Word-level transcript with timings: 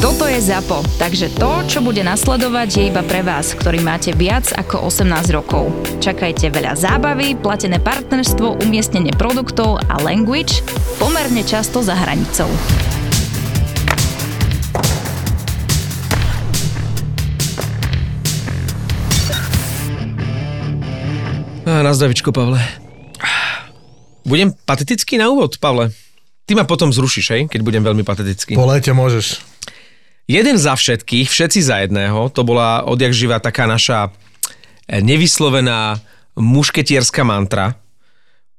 Toto 0.00 0.24
je 0.24 0.40
ZAPO, 0.40 0.80
takže 0.96 1.28
to, 1.36 1.60
čo 1.68 1.84
bude 1.84 2.00
nasledovať, 2.00 2.68
je 2.72 2.82
iba 2.88 3.04
pre 3.04 3.20
vás, 3.20 3.52
ktorý 3.52 3.84
máte 3.84 4.16
viac 4.16 4.48
ako 4.48 4.88
18 4.88 5.28
rokov. 5.28 5.68
Čakajte 6.00 6.48
veľa 6.48 6.72
zábavy, 6.72 7.36
platené 7.36 7.76
partnerstvo, 7.76 8.64
umiestnenie 8.64 9.12
produktov 9.12 9.76
a 9.92 10.00
language 10.00 10.64
pomerne 10.96 11.44
často 11.44 11.84
za 11.84 11.92
hranicou. 11.92 12.48
Na 21.68 21.92
zdravičko, 21.92 22.32
Pavle. 22.32 22.56
Budem 24.24 24.56
patetický 24.64 25.20
na 25.20 25.28
úvod, 25.28 25.60
Pavle. 25.60 25.92
Ty 26.48 26.56
ma 26.56 26.64
potom 26.64 26.88
zrušíš, 26.88 27.26
hej, 27.36 27.42
keď 27.52 27.60
budem 27.60 27.84
veľmi 27.84 28.00
patetický. 28.00 28.56
Po 28.56 28.64
lete 28.64 28.96
môžeš. 28.96 29.49
Jeden 30.30 30.62
za 30.62 30.78
všetkých, 30.78 31.26
všetci 31.26 31.58
za 31.58 31.82
jedného, 31.82 32.30
to 32.30 32.46
bola 32.46 32.86
odjak 32.86 33.10
živa 33.10 33.42
taká 33.42 33.66
naša 33.66 34.14
eh, 34.86 35.02
nevyslovená 35.02 35.98
mušketierská 36.38 37.26
mantra. 37.26 37.74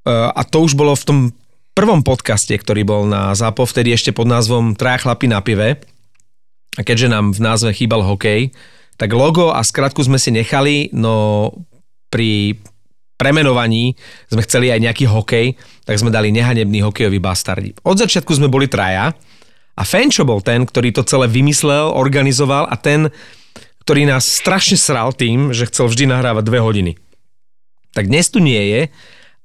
Eh, 0.03 0.11
A 0.11 0.43
to 0.43 0.67
už 0.67 0.75
bolo 0.75 0.91
v 0.99 1.07
tom 1.07 1.19
prvom 1.71 2.03
podcaste, 2.03 2.51
ktorý 2.51 2.83
bol 2.83 3.07
na 3.07 3.31
ZAPO, 3.31 3.63
vtedy 3.63 3.95
ešte 3.95 4.11
pod 4.11 4.27
názvom 4.27 4.75
Traja 4.75 5.07
chlapi 5.07 5.31
na 5.31 5.39
pive. 5.39 5.79
A 6.75 6.83
keďže 6.83 7.07
nám 7.07 7.31
v 7.31 7.39
názve 7.39 7.71
chýbal 7.71 8.03
hokej, 8.03 8.51
tak 8.99 9.15
logo 9.15 9.55
a 9.55 9.63
skratku 9.63 10.03
sme 10.03 10.19
si 10.19 10.31
nechali, 10.31 10.91
no 10.91 11.47
pri 12.11 12.59
premenovaní 13.15 13.95
sme 14.27 14.43
chceli 14.43 14.75
aj 14.75 14.83
nejaký 14.83 15.05
hokej, 15.07 15.55
tak 15.87 15.95
sme 15.95 16.11
dali 16.11 16.35
nehanebný 16.35 16.83
hokejový 16.83 17.19
bastardi. 17.23 17.71
Od 17.87 17.95
začiatku 17.95 18.31
sme 18.35 18.51
boli 18.51 18.67
traja 18.67 19.15
a 19.75 19.81
Fenčo 19.87 20.27
bol 20.27 20.43
ten, 20.43 20.67
ktorý 20.67 20.91
to 20.91 21.07
celé 21.07 21.31
vymyslel, 21.31 21.95
organizoval 21.95 22.67
a 22.67 22.75
ten, 22.75 23.09
ktorý 23.87 24.05
nás 24.05 24.27
strašne 24.27 24.77
sral 24.77 25.15
tým, 25.15 25.55
že 25.55 25.67
chcel 25.67 25.89
vždy 25.89 26.05
nahrávať 26.11 26.43
dve 26.45 26.59
hodiny. 26.61 26.91
Tak 27.91 28.07
dnes 28.07 28.29
tu 28.31 28.39
nie 28.39 28.61
je 28.71 28.81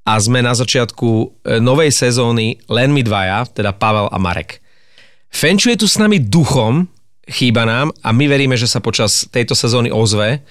a 0.07 0.13
sme 0.23 0.39
na 0.39 0.55
začiatku 0.55 1.09
e, 1.11 1.27
novej 1.59 1.91
sezóny 1.91 2.63
len 2.71 2.95
my 2.95 3.03
dvaja, 3.03 3.49
teda 3.51 3.75
Pavel 3.75 4.07
a 4.07 4.19
Marek. 4.23 4.63
Fenčo 5.33 5.67
je 5.73 5.83
tu 5.83 5.91
s 5.91 5.99
nami 5.99 6.23
duchom, 6.23 6.87
chýba 7.27 7.67
nám 7.67 7.91
a 8.07 8.15
my 8.15 8.25
veríme, 8.31 8.55
že 8.55 8.71
sa 8.71 8.79
počas 8.79 9.27
tejto 9.35 9.59
sezóny 9.59 9.91
ozve. 9.91 10.47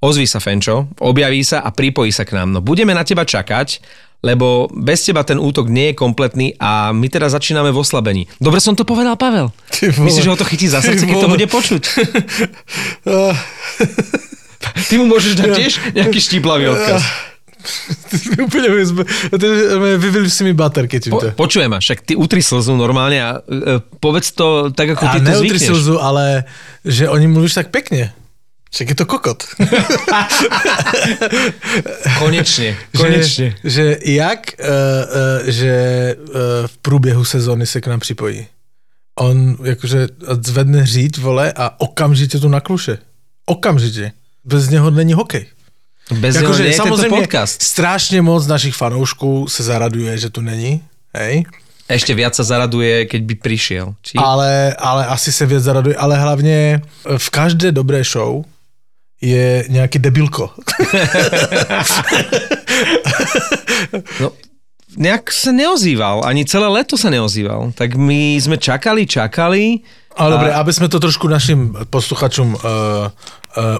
Ozví 0.00 0.24
sa 0.24 0.40
Fenčo, 0.40 0.90
objaví 0.98 1.44
sa 1.44 1.60
a 1.60 1.70
pripojí 1.70 2.10
sa 2.10 2.24
k 2.24 2.34
nám. 2.34 2.56
No 2.56 2.64
budeme 2.64 2.96
na 2.96 3.04
teba 3.04 3.22
čakať, 3.22 3.84
lebo 4.20 4.68
bez 4.72 5.04
teba 5.04 5.24
ten 5.24 5.40
útok 5.40 5.72
nie 5.72 5.92
je 5.92 5.94
kompletný 5.96 6.52
a 6.60 6.92
my 6.92 7.08
teda 7.08 7.32
začíname 7.32 7.72
v 7.72 7.80
oslabení. 7.80 8.22
Dobre 8.36 8.60
som 8.60 8.76
to 8.76 8.84
povedal, 8.84 9.16
Pavel. 9.16 9.48
Myslíš, 9.80 10.24
že 10.24 10.30
ho 10.30 10.36
to 10.36 10.44
chytí 10.44 10.68
za 10.68 10.84
srdce, 10.84 11.08
keď 11.08 11.16
to 11.24 11.28
bude 11.32 11.46
počuť? 11.48 11.82
Ty 14.60 14.94
mu 15.00 15.08
môžeš 15.08 15.40
dať 15.40 15.48
tiež 15.56 15.72
nejaký 15.96 16.18
štíplavý 16.20 16.68
odkaz. 16.68 17.00
úplne. 18.44 18.68
Vyvili 20.00 20.28
si 20.32 20.42
mi 20.44 20.52
baterky 20.56 20.96
Po, 20.96 21.20
týmto. 21.20 21.26
počujem 21.36 21.68
ma, 21.68 21.78
však 21.80 22.04
ty 22.04 22.12
utri 22.16 22.40
slzu 22.40 22.72
normálne 22.76 23.18
a 23.20 23.30
e, 23.44 23.84
povedz 24.00 24.32
to 24.32 24.72
tak, 24.72 24.96
ako 24.96 25.04
A 25.04 25.12
ty 25.16 25.20
to 25.20 25.32
zvykneš. 25.44 25.68
slzu, 25.68 25.94
ale 26.00 26.48
že 26.84 27.04
o 27.08 27.16
ním 27.20 27.36
mluvíš 27.36 27.60
tak 27.60 27.68
pekne. 27.68 28.16
Však 28.70 28.88
je 28.88 28.94
to 28.94 29.06
kokot. 29.06 29.44
Konečne, 32.18 32.78
konečne. 32.96 33.58
Že, 33.64 33.70
že 33.70 33.84
jak, 34.04 34.54
uh, 34.62 34.66
uh, 34.66 35.50
že 35.50 35.74
uh, 36.14 36.30
v 36.66 36.78
průběhu 36.78 37.24
sezóny 37.24 37.66
se 37.66 37.80
k 37.80 37.86
nám 37.86 38.00
připojí. 38.00 38.46
On 39.18 39.56
jakože 39.64 40.08
zvedne 40.46 40.86
říť, 40.86 41.18
vole, 41.18 41.52
a 41.52 41.80
okamžitě 41.80 42.38
tu 42.38 42.48
nakluše. 42.48 42.98
Okamžitě. 43.46 44.12
Bez 44.44 44.68
něho 44.68 44.90
není 44.90 45.12
hokej. 45.12 45.46
Bez 46.10 46.34
nie 46.34 46.74
je 46.74 46.74
tento 46.74 47.08
podcast. 47.08 47.62
strašně 47.62 48.22
moc 48.22 48.46
našich 48.46 48.74
fanoušků 48.74 49.46
se 49.48 49.62
zaraduje, 49.62 50.18
že 50.18 50.30
tu 50.30 50.40
není. 50.40 50.82
Hej? 51.14 51.44
Ešte 51.90 52.14
viac 52.14 52.38
sa 52.38 52.46
zaraduje, 52.46 53.10
keď 53.10 53.22
by 53.26 53.34
prišiel. 53.34 53.86
Či? 54.02 54.14
Ale, 54.14 54.74
ale 54.78 55.06
asi 55.10 55.34
se 55.34 55.46
věc 55.46 55.62
zaraduje, 55.62 55.96
ale 55.98 56.14
hlavně 56.18 56.82
v 57.18 57.30
každé 57.30 57.72
dobré 57.72 58.06
show 58.06 58.46
je 59.20 59.64
nějaký 59.68 59.98
debilko. 59.98 60.50
No, 64.20 64.32
nejak 64.96 65.30
sa 65.30 65.52
neozýval, 65.52 66.24
ani 66.24 66.48
celé 66.48 66.66
leto 66.66 66.96
sa 66.98 67.12
neozýval. 67.12 67.70
Tak 67.76 67.94
my 67.94 68.40
sme 68.40 68.56
čakali, 68.56 69.06
čakali. 69.06 69.84
Ale 70.18 70.30
dobre, 70.34 70.50
aby 70.50 70.72
sme 70.74 70.88
to 70.90 70.98
trošku 70.98 71.28
našim 71.30 71.76
posluchačům 71.90 72.54
uh, 72.54 72.60
uh, 72.60 73.10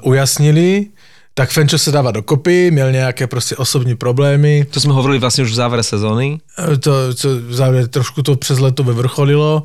ujasnili, 0.06 0.94
tak 1.34 1.50
Fenčo 1.50 1.78
se 1.78 1.90
dává 1.92 2.10
dokopy, 2.10 2.70
měl 2.70 2.92
nějaké 2.92 3.26
prostě 3.26 3.56
osobní 3.56 3.94
problémy, 3.96 4.66
To 4.70 4.80
sme 4.80 4.92
hovorili 4.92 5.18
vlastne 5.22 5.44
už 5.46 5.52
v 5.54 5.60
závere 5.62 5.82
sezóny. 5.82 6.40
Eh, 6.58 6.76
to, 6.76 7.14
to 7.14 7.28
závěr, 7.54 7.88
trošku 7.88 8.22
to 8.22 8.36
přes 8.36 8.58
leto 8.58 8.82
vyvrcholilo, 8.84 9.62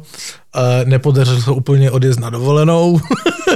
uh, 0.55 0.61
nepodařilo 0.85 1.41
se 1.41 1.51
úplně 1.51 1.91
odjezd 1.91 2.19
na 2.19 2.29
dovolenou. 2.29 3.01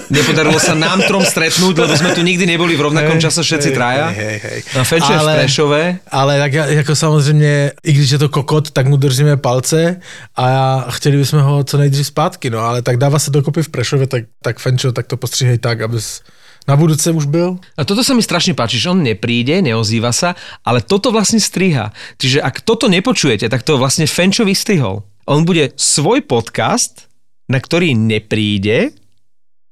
Nepodarilo 0.10 0.58
sa 0.60 0.74
nám 0.74 1.06
trom 1.06 1.22
stretnúť, 1.22 1.86
lebo 1.86 1.94
sme 1.94 2.18
tu 2.18 2.26
nikdy 2.26 2.46
neboli 2.46 2.74
v 2.74 2.82
rovnakom 2.90 3.22
čase 3.22 3.46
všetci 3.46 3.70
traja. 3.78 4.10
hej, 4.10 4.26
hej, 4.26 4.38
hej. 4.42 4.60
A 4.74 4.84
Fenčo 4.84 5.14
je 5.14 5.18
v 5.18 5.22
Ale- 5.22 5.36
Prešove. 5.38 5.82
Ale 6.12 6.34
tak 6.40 6.54
ja- 6.54 6.66
jako 6.66 6.96
samozřejmě, 6.96 7.72
i 7.84 7.92
když 7.94 8.10
je 8.10 8.18
to 8.18 8.30
kokot, 8.30 8.72
tak 8.72 8.88
mu 8.88 8.98
držíme 8.98 9.38
palce 9.38 10.02
a 10.38 10.46
chtěli 10.90 11.18
bychom 11.18 11.40
ho 11.42 11.64
co 11.64 11.78
nejdřív 11.78 12.08
zpátky, 12.08 12.50
no 12.50 12.60
ale 12.60 12.82
tak 12.82 12.98
dává 12.98 13.20
se 13.20 13.32
dokopy 13.32 13.64
v 13.64 13.70
Prešově, 13.70 14.08
tak, 14.08 14.24
tak 14.42 14.60
Fenčo, 14.60 14.92
tak 14.92 15.08
to 15.08 15.18
postříhej 15.18 15.58
tak, 15.58 15.82
abys 15.82 16.22
na 16.70 16.78
budúce 16.78 17.10
už 17.10 17.26
byl. 17.26 17.58
A 17.74 17.82
toto 17.82 18.06
sa 18.06 18.14
mi 18.14 18.22
strašne 18.22 18.54
páči, 18.54 18.78
že 18.78 18.94
on 18.94 19.02
nepríde, 19.02 19.58
neozýva 19.66 20.14
sa, 20.14 20.38
ale 20.62 20.86
toto 20.86 21.10
vlastne 21.10 21.42
striha. 21.42 21.90
Čiže 22.22 22.46
ak 22.46 22.62
toto 22.62 22.86
nepočujete, 22.86 23.50
tak 23.50 23.66
to 23.66 23.82
vlastne 23.82 24.06
Fenčo 24.06 24.46
vystrihol. 24.46 25.02
On 25.26 25.50
bude 25.50 25.74
svoj 25.74 26.22
podcast, 26.30 27.10
na 27.50 27.58
ktorý 27.58 27.98
nepríde, 27.98 28.94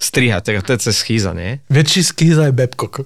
strihať. 0.01 0.41
Tak 0.49 0.65
to 0.65 0.73
je 0.73 0.79
cez 0.89 0.95
schýza, 0.97 1.37
nie? 1.37 1.61
Větší 1.69 2.01
skýza 2.03 2.49
je 2.49 2.53
Babcock. 2.57 3.05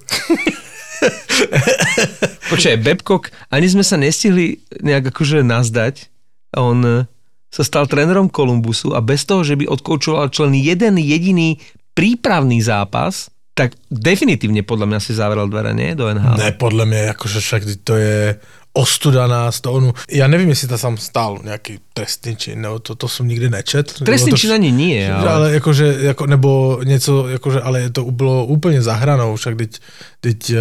Počkaj, 2.52 2.76
Babcock, 2.80 3.28
ani 3.52 3.68
sme 3.68 3.84
sa 3.84 4.00
nestihli 4.00 4.60
nejak 4.80 5.12
akože 5.12 5.44
nazdať. 5.44 6.08
On 6.56 6.80
eh, 6.84 7.04
sa 7.52 7.62
stal 7.64 7.88
trénerom 7.88 8.28
Kolumbusu 8.32 8.96
a 8.96 9.04
bez 9.04 9.24
toho, 9.28 9.44
že 9.44 9.56
by 9.56 9.68
odkoučoval 9.68 10.32
člen 10.32 10.56
jeden 10.56 11.00
jediný 11.00 11.60
prípravný 11.92 12.60
zápas, 12.64 13.32
tak 13.54 13.76
definitívne 13.92 14.64
podľa 14.64 14.86
mňa 14.88 15.00
si 15.00 15.12
zavrel 15.12 15.44
dvere, 15.48 15.76
nie? 15.76 15.92
Do 15.92 16.08
NHL. 16.08 16.40
Ne, 16.40 16.52
podle 16.52 16.86
mě, 16.86 16.98
jakože 16.98 17.40
však 17.40 17.62
to 17.84 17.96
je 17.96 18.40
ostuda 18.72 19.26
na 19.26 19.52
Stonu. 19.52 19.92
Já 20.10 20.26
nevím, 20.26 20.48
jestli 20.48 20.68
to 20.68 20.78
tam 20.78 20.96
stál 20.96 21.38
nějaký 21.44 21.78
trestný 21.94 22.36
čin, 22.36 22.60
nebo 22.60 22.78
to, 22.78 22.94
to 22.94 23.08
jsem 23.08 23.28
nikdy 23.28 23.50
nečet. 23.50 23.92
Trestný 23.92 24.30
to 24.30 24.36
čin 24.36 24.52
ani 24.52 24.72
nie, 24.72 25.12
ale... 25.12 25.30
ale... 25.30 25.52
jakože, 25.52 25.96
jako, 26.00 26.26
nebo 26.26 26.80
něco, 26.84 27.28
jakože, 27.28 27.60
ale 27.60 27.90
to 27.90 28.04
bylo 28.04 28.44
úplně 28.44 28.82
za 28.82 28.94
hranou, 28.94 29.36
však 29.36 29.56
teď, 29.56 29.80
teď 30.20 30.50
uh, 30.50 30.56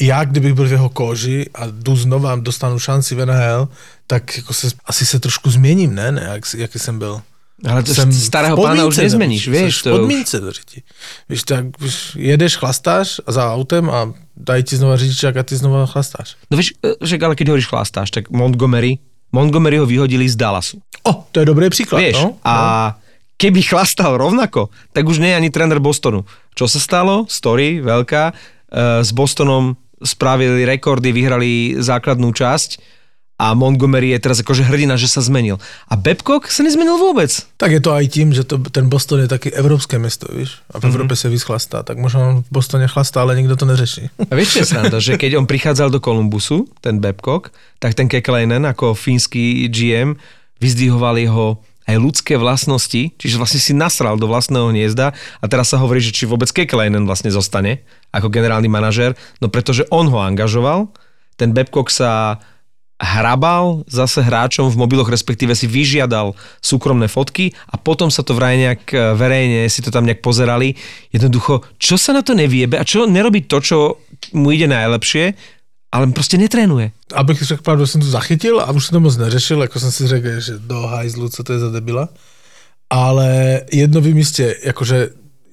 já, 0.00 0.24
kdybych 0.24 0.54
byl 0.54 0.68
v 0.68 0.72
jeho 0.72 0.88
kóži 0.88 1.46
a 1.54 1.66
jdu 1.66 1.96
znova, 1.96 2.36
dostanu 2.36 2.78
šanci 2.78 3.14
v 3.14 3.26
NHL, 3.26 3.68
tak 4.06 4.36
jako 4.36 4.52
se, 4.52 4.68
asi 4.86 5.06
se 5.06 5.20
trošku 5.20 5.50
změním, 5.50 5.94
ne, 5.94 6.12
ne, 6.12 6.28
jak, 6.32 6.44
jaký 6.56 6.78
jsem 6.78 6.98
byl. 6.98 7.20
Ale 7.64 7.82
to 7.82 7.94
Jsem 7.94 8.12
starého 8.12 8.56
v 8.56 8.60
pána 8.60 8.84
už 8.84 8.96
nezmeníš, 8.96 9.48
vieš. 9.48 9.80
v 9.80 9.82
To 9.82 9.90
už... 9.90 9.98
podmínce 10.00 10.40
do 10.40 10.52
řiti. 10.52 10.82
Víš, 11.28 11.42
tak 11.42 11.64
víš, 11.80 12.12
jedeš, 12.20 12.56
chlastáš 12.56 13.20
za 13.26 13.48
autem 13.54 13.88
a 13.90 14.12
dají 14.36 14.62
ti 14.62 14.76
znova 14.76 14.96
řidičák 14.96 15.36
a 15.36 15.42
ty 15.42 15.56
znova 15.56 15.86
chlastáš. 15.88 16.36
No 16.52 16.60
e, 16.60 16.68
že 17.00 17.16
ale 17.16 17.32
keď 17.32 17.48
hovoríš 17.48 17.72
chlastáš, 17.72 18.12
tak 18.12 18.28
Montgomery, 18.28 19.00
Montgomery 19.32 19.80
ho 19.80 19.86
vyhodili 19.88 20.28
z 20.28 20.36
Dallasu. 20.36 20.84
O, 21.08 21.24
to 21.32 21.40
je 21.40 21.46
dobrý 21.48 21.72
příklad, 21.72 21.98
Vieš, 21.98 22.16
no. 22.20 22.36
a 22.44 22.92
keby 23.40 23.62
chlastal 23.64 24.20
rovnako, 24.20 24.68
tak 24.92 25.08
už 25.08 25.18
nie 25.24 25.32
je 25.32 25.36
ani 25.40 25.48
tréner 25.48 25.80
Bostonu. 25.80 26.28
Čo 26.52 26.68
sa 26.68 26.76
stalo? 26.76 27.24
Story 27.24 27.80
veľká. 27.80 28.22
E, 28.28 28.34
S 29.00 29.16
Bostonom 29.16 29.80
spravili 30.04 30.68
rekordy, 30.68 31.08
vyhrali 31.08 31.80
základnú 31.80 32.36
časť 32.36 32.95
a 33.36 33.52
Montgomery 33.52 34.16
je 34.16 34.18
teraz 34.18 34.40
akože 34.40 34.64
hrdina, 34.64 34.96
že 34.96 35.12
sa 35.12 35.20
zmenil. 35.20 35.60
A 35.92 35.94
Babcock 36.00 36.48
sa 36.48 36.64
nezmenil 36.64 36.96
vôbec. 36.96 37.28
Tak 37.60 37.68
je 37.68 37.80
to 37.84 37.92
aj 37.92 38.04
tím, 38.08 38.32
že 38.32 38.48
to, 38.48 38.56
ten 38.72 38.88
Boston 38.88 39.20
je 39.20 39.28
taky 39.28 39.52
evropské 39.52 40.00
město, 40.00 40.26
víš? 40.32 40.56
A 40.72 40.80
v 40.80 40.84
Evropě 40.84 41.16
se 41.16 41.28
víc 41.28 41.42
chlastá, 41.42 41.82
tak 41.82 41.98
možná 41.98 42.28
on 42.28 42.42
v 42.42 42.50
Bostoně 42.50 42.88
chlastá, 42.88 43.20
ale 43.20 43.36
nikdo 43.36 43.56
to 43.56 43.64
neřeší. 43.68 44.08
A 44.30 44.34
vieš, 44.34 44.52
čo 44.52 44.58
je 44.58 44.66
sranda, 44.72 44.98
že 45.00 45.20
keď 45.20 45.36
on 45.36 45.46
prichádzal 45.46 45.92
do 45.92 46.00
Kolumbusu, 46.00 46.64
ten 46.80 46.96
Babcock, 46.98 47.52
tak 47.78 47.92
ten 47.92 48.08
Kekleinen 48.08 48.64
ako 48.64 48.96
fínsky 48.96 49.68
GM 49.68 50.16
vyzdvihoval 50.60 51.20
jeho 51.20 51.60
aj 51.86 51.96
ľudské 52.02 52.34
vlastnosti, 52.34 53.14
čiže 53.14 53.38
vlastne 53.38 53.62
si 53.62 53.70
nasral 53.70 54.18
do 54.18 54.26
vlastného 54.26 54.74
hniezda 54.74 55.14
a 55.14 55.44
teraz 55.46 55.70
sa 55.70 55.78
hovorí, 55.78 56.02
že 56.02 56.10
či 56.10 56.26
vôbec 56.26 56.50
Kekleinen 56.50 57.06
vlastne 57.06 57.30
zostane 57.30 57.86
ako 58.10 58.26
generálny 58.26 58.66
manažér, 58.66 59.14
no 59.38 59.46
pretože 59.46 59.86
on 59.94 60.10
ho 60.10 60.18
angažoval, 60.18 60.90
ten 61.38 61.54
Babcock 61.54 61.92
sa 61.92 62.42
hrabal 62.96 63.84
zase 63.84 64.24
hráčom 64.24 64.72
v 64.72 64.80
mobiloch, 64.80 65.12
respektíve 65.12 65.52
si 65.52 65.68
vyžiadal 65.68 66.32
súkromné 66.64 67.12
fotky 67.12 67.52
a 67.68 67.76
potom 67.76 68.08
sa 68.08 68.24
to 68.24 68.32
vraj 68.32 68.56
nejak 68.56 68.82
e, 68.88 68.96
verejne, 69.12 69.68
si 69.68 69.84
to 69.84 69.92
tam 69.92 70.08
nejak 70.08 70.24
pozerali. 70.24 70.72
Jednoducho, 71.12 71.60
čo 71.76 72.00
sa 72.00 72.16
na 72.16 72.24
to 72.24 72.32
neviebe 72.32 72.80
a 72.80 72.88
čo 72.88 73.04
nerobí 73.04 73.44
to, 73.44 73.60
čo 73.60 74.00
mu 74.32 74.48
ide 74.48 74.64
najlepšie, 74.64 75.36
ale 75.92 76.06
prostě 76.06 76.38
netrénuje. 76.38 76.90
Abych 77.14 77.42
řekl 77.42 77.62
pravdu, 77.62 77.86
jsem 77.86 78.00
to 78.00 78.06
zachytil 78.06 78.60
a 78.60 78.70
už 78.72 78.86
jsem 78.86 78.92
to 78.92 79.00
moc 79.00 79.16
neřešil, 79.16 79.62
jako 79.62 79.80
jsem 79.80 79.92
si 79.92 80.06
řekl, 80.06 80.40
že 80.40 80.58
do 80.58 80.80
hajzlu, 80.80 81.28
co 81.28 81.44
to 81.44 81.52
je 81.52 81.58
za 81.58 81.70
debila. 81.70 82.08
Ale 82.90 83.60
jedno 83.72 84.00
vím 84.00 84.18
jistě, 84.18 84.56
jakože 84.64 85.08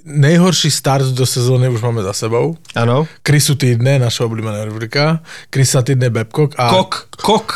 nejhorší 0.05 0.71
start 0.71 1.05
do 1.05 1.25
sezóny 1.25 1.69
už 1.69 1.81
máme 1.81 2.03
za 2.03 2.13
sebou. 2.13 2.57
Ano. 2.75 3.07
Krisu 3.23 3.55
týdne, 3.55 3.99
naša 3.99 4.25
oblíbená 4.25 4.65
rubrika. 4.65 5.23
Krisa 5.49 5.81
týdne 5.81 6.09
Babcock. 6.09 6.55
A 6.59 6.69
Kok, 6.69 7.07
kok 7.15 7.47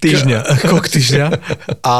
týždňa. 0.00 0.44
Kok 0.72 0.84
týždňa. 0.88 1.26
A 1.84 1.96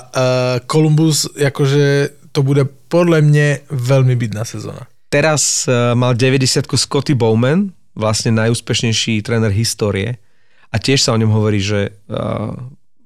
uh, 0.00 0.64
Columbus, 0.68 1.26
jakože 1.36 2.08
to 2.32 2.42
bude 2.42 2.64
podle 2.88 3.20
mě 3.20 3.60
velmi 3.70 4.16
bitná 4.16 4.44
sezóna. 4.44 4.86
Teraz 5.08 5.68
uh, 5.68 5.96
mal 5.96 6.14
90 6.14 6.64
Scotty 6.76 7.14
Bowman, 7.14 7.72
vlastne 7.96 8.30
najúspešnejší 8.30 9.24
tréner 9.24 9.50
histórie. 9.50 10.20
A 10.68 10.76
tiež 10.76 11.00
sa 11.00 11.16
o 11.16 11.20
ňom 11.20 11.32
hovorí, 11.32 11.64
že 11.64 11.96
uh, 12.12 12.52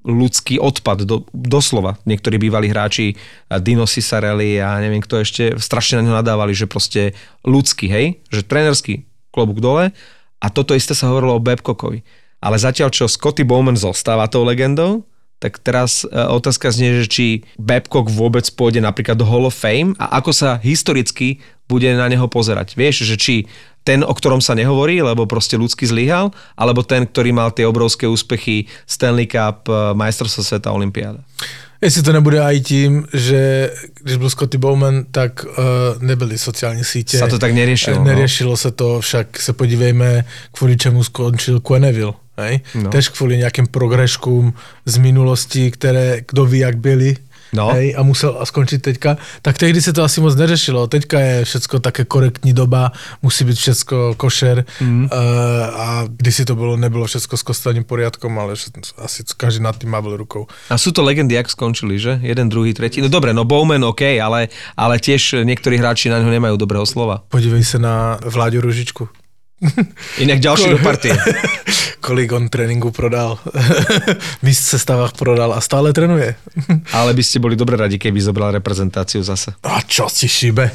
ľudský 0.03 0.59
odpad, 0.59 1.07
do, 1.07 1.23
doslova. 1.31 1.97
Niektorí 2.03 2.37
bývalí 2.37 2.69
hráči, 2.69 3.15
uh, 3.15 3.59
Dino 3.59 3.87
Ciccarelli 3.87 4.59
a 4.59 4.77
neviem 4.83 5.01
kto 5.03 5.23
ešte, 5.23 5.43
strašne 5.57 6.03
na 6.03 6.11
ňo 6.11 6.13
nadávali, 6.19 6.51
že 6.55 6.67
proste 6.67 7.17
ľudský, 7.47 7.87
hej? 7.87 8.19
Že 8.29 8.41
trénerský 8.47 8.93
klobúk 9.33 9.63
dole. 9.63 9.95
A 10.43 10.47
toto 10.51 10.75
isté 10.75 10.91
sa 10.93 11.07
hovorilo 11.09 11.39
o 11.39 11.43
Babcockovi. 11.43 12.03
Ale 12.43 12.59
zatiaľ, 12.59 12.91
čo 12.91 13.07
Scotty 13.07 13.47
Bowman 13.47 13.79
zostáva 13.79 14.27
tou 14.27 14.43
legendou, 14.43 15.07
tak 15.43 15.59
teraz 15.59 16.03
e, 16.03 16.11
otázka 16.11 16.71
znie, 16.71 17.03
že 17.03 17.07
či 17.11 17.25
Babcock 17.59 18.07
vôbec 18.07 18.47
pôjde 18.55 18.79
napríklad 18.79 19.19
do 19.19 19.27
Hall 19.27 19.47
of 19.47 19.55
Fame 19.55 19.91
a 19.99 20.19
ako 20.23 20.31
sa 20.31 20.55
historicky 20.59 21.43
bude 21.67 21.87
na 21.95 22.07
neho 22.07 22.27
pozerať. 22.31 22.79
Vieš, 22.79 23.03
že 23.03 23.15
či 23.19 23.35
ten, 23.83 24.03
o 24.03 24.13
ktorom 24.15 24.39
sa 24.39 24.55
nehovorí, 24.55 25.03
lebo 25.03 25.27
proste 25.27 25.59
ľudský 25.59 25.83
zlyhal, 25.87 26.31
alebo 26.55 26.83
ten, 26.83 27.03
ktorý 27.03 27.35
mal 27.35 27.51
tie 27.51 27.67
obrovské 27.67 28.07
úspechy 28.07 28.71
Stanley 28.87 29.27
Cup, 29.27 29.67
e, 29.67 29.91
majstrovstvo 29.91 30.43
sveta, 30.43 30.71
Olympiáda. 30.71 31.19
Jestli 31.83 32.03
to 32.03 32.13
nebude 32.13 32.39
i 32.39 32.61
tím, 32.61 33.07
že 33.13 33.71
když 34.03 34.17
byl 34.17 34.29
Scotty 34.29 34.57
Bowman, 34.57 35.03
tak 35.11 35.45
uh, 35.45 35.53
nebyly 35.99 36.37
sociální 36.37 36.83
sítě. 36.83 37.19
Sa 37.19 37.27
to 37.27 37.39
tak 37.39 37.51
neriešilo. 37.51 37.99
Eh, 37.99 38.03
Neriešilo 38.03 38.57
se 38.57 38.71
to, 38.71 39.01
však 39.01 39.39
se 39.39 39.53
podívejme, 39.53 40.23
kvůli 40.51 40.77
čemu 40.77 41.03
skončil 41.03 41.59
Quenneville. 41.59 42.13
Hej? 42.37 42.59
No. 42.75 42.89
Tež 42.89 43.09
kvůli 43.09 43.37
nějakým 43.37 43.67
progreškům 43.67 44.53
z 44.85 44.97
minulosti, 44.97 45.71
které 45.71 46.21
kdo 46.31 46.45
ví, 46.45 46.59
jak 46.59 46.77
byly. 46.77 47.15
No. 47.53 47.69
Hej, 47.69 47.95
a 47.97 48.03
musel 48.03 48.35
a 48.39 48.45
skončit 48.45 48.81
teďka. 48.81 49.17
Tak 49.41 49.57
tehdy 49.57 49.81
se 49.81 49.93
to 49.93 50.03
asi 50.03 50.21
moc 50.21 50.35
neřešilo. 50.35 50.87
Teďka 50.87 51.19
je 51.19 51.45
všecko 51.45 51.79
také 51.79 52.05
korektní 52.05 52.53
doba, 52.53 52.91
musí 53.21 53.45
být 53.45 53.57
všecko 53.57 54.13
košer. 54.17 54.65
Mm. 54.81 55.03
Uh, 55.05 55.09
a 55.81 56.03
kdysi 56.09 56.45
to 56.45 56.55
bylo, 56.55 56.77
nebylo 56.77 57.05
všecko 57.05 57.37
s 57.37 57.43
kostelným 57.43 57.83
poriadkom, 57.83 58.39
ale 58.39 58.55
že- 58.55 58.73
asi 58.97 59.23
každý 59.37 59.63
nad 59.63 59.77
tým 59.77 59.89
mával 59.89 60.17
rukou. 60.17 60.47
A 60.69 60.77
sú 60.77 60.91
to 60.91 61.05
legendy, 61.05 61.35
jak 61.35 61.49
skončili, 61.49 61.99
že? 61.99 62.19
Jeden, 62.21 62.49
druhý, 62.49 62.73
tretí. 62.73 63.01
No 63.01 63.09
dobre, 63.09 63.33
no 63.33 63.45
Bowman 63.45 63.83
OK, 63.85 64.01
ale, 64.17 64.49
ale 64.77 64.95
tiež 64.99 65.45
niektorí 65.45 65.77
hráči 65.77 66.09
na 66.09 66.19
ňo 66.19 66.33
nemajú 66.33 66.57
dobrého 66.57 66.85
slova. 66.85 67.21
Podívej 67.29 67.63
se 67.63 67.79
na 67.79 68.17
Vláďu 68.25 68.61
Ružičku. 68.61 69.22
Inak 70.19 70.39
ďalší 70.39 70.69
do 70.75 70.79
partie. 70.79 71.15
Kolik 72.05 72.35
on 72.35 72.51
tréninku 72.51 72.91
prodal. 72.91 73.39
Míst 74.43 74.63
v 74.67 74.69
sestavách 74.75 75.15
prodal 75.15 75.55
a 75.55 75.63
stále 75.63 75.95
trénuje. 75.95 76.35
Ale 76.97 77.15
by 77.15 77.23
ste 77.23 77.39
boli 77.39 77.55
dobre 77.55 77.79
radi, 77.79 77.95
keby 77.95 78.19
zobral 78.19 78.51
reprezentáciu 78.51 79.23
zase. 79.23 79.55
A 79.63 79.79
čo 79.87 80.11
si 80.11 80.27
šibe? 80.27 80.67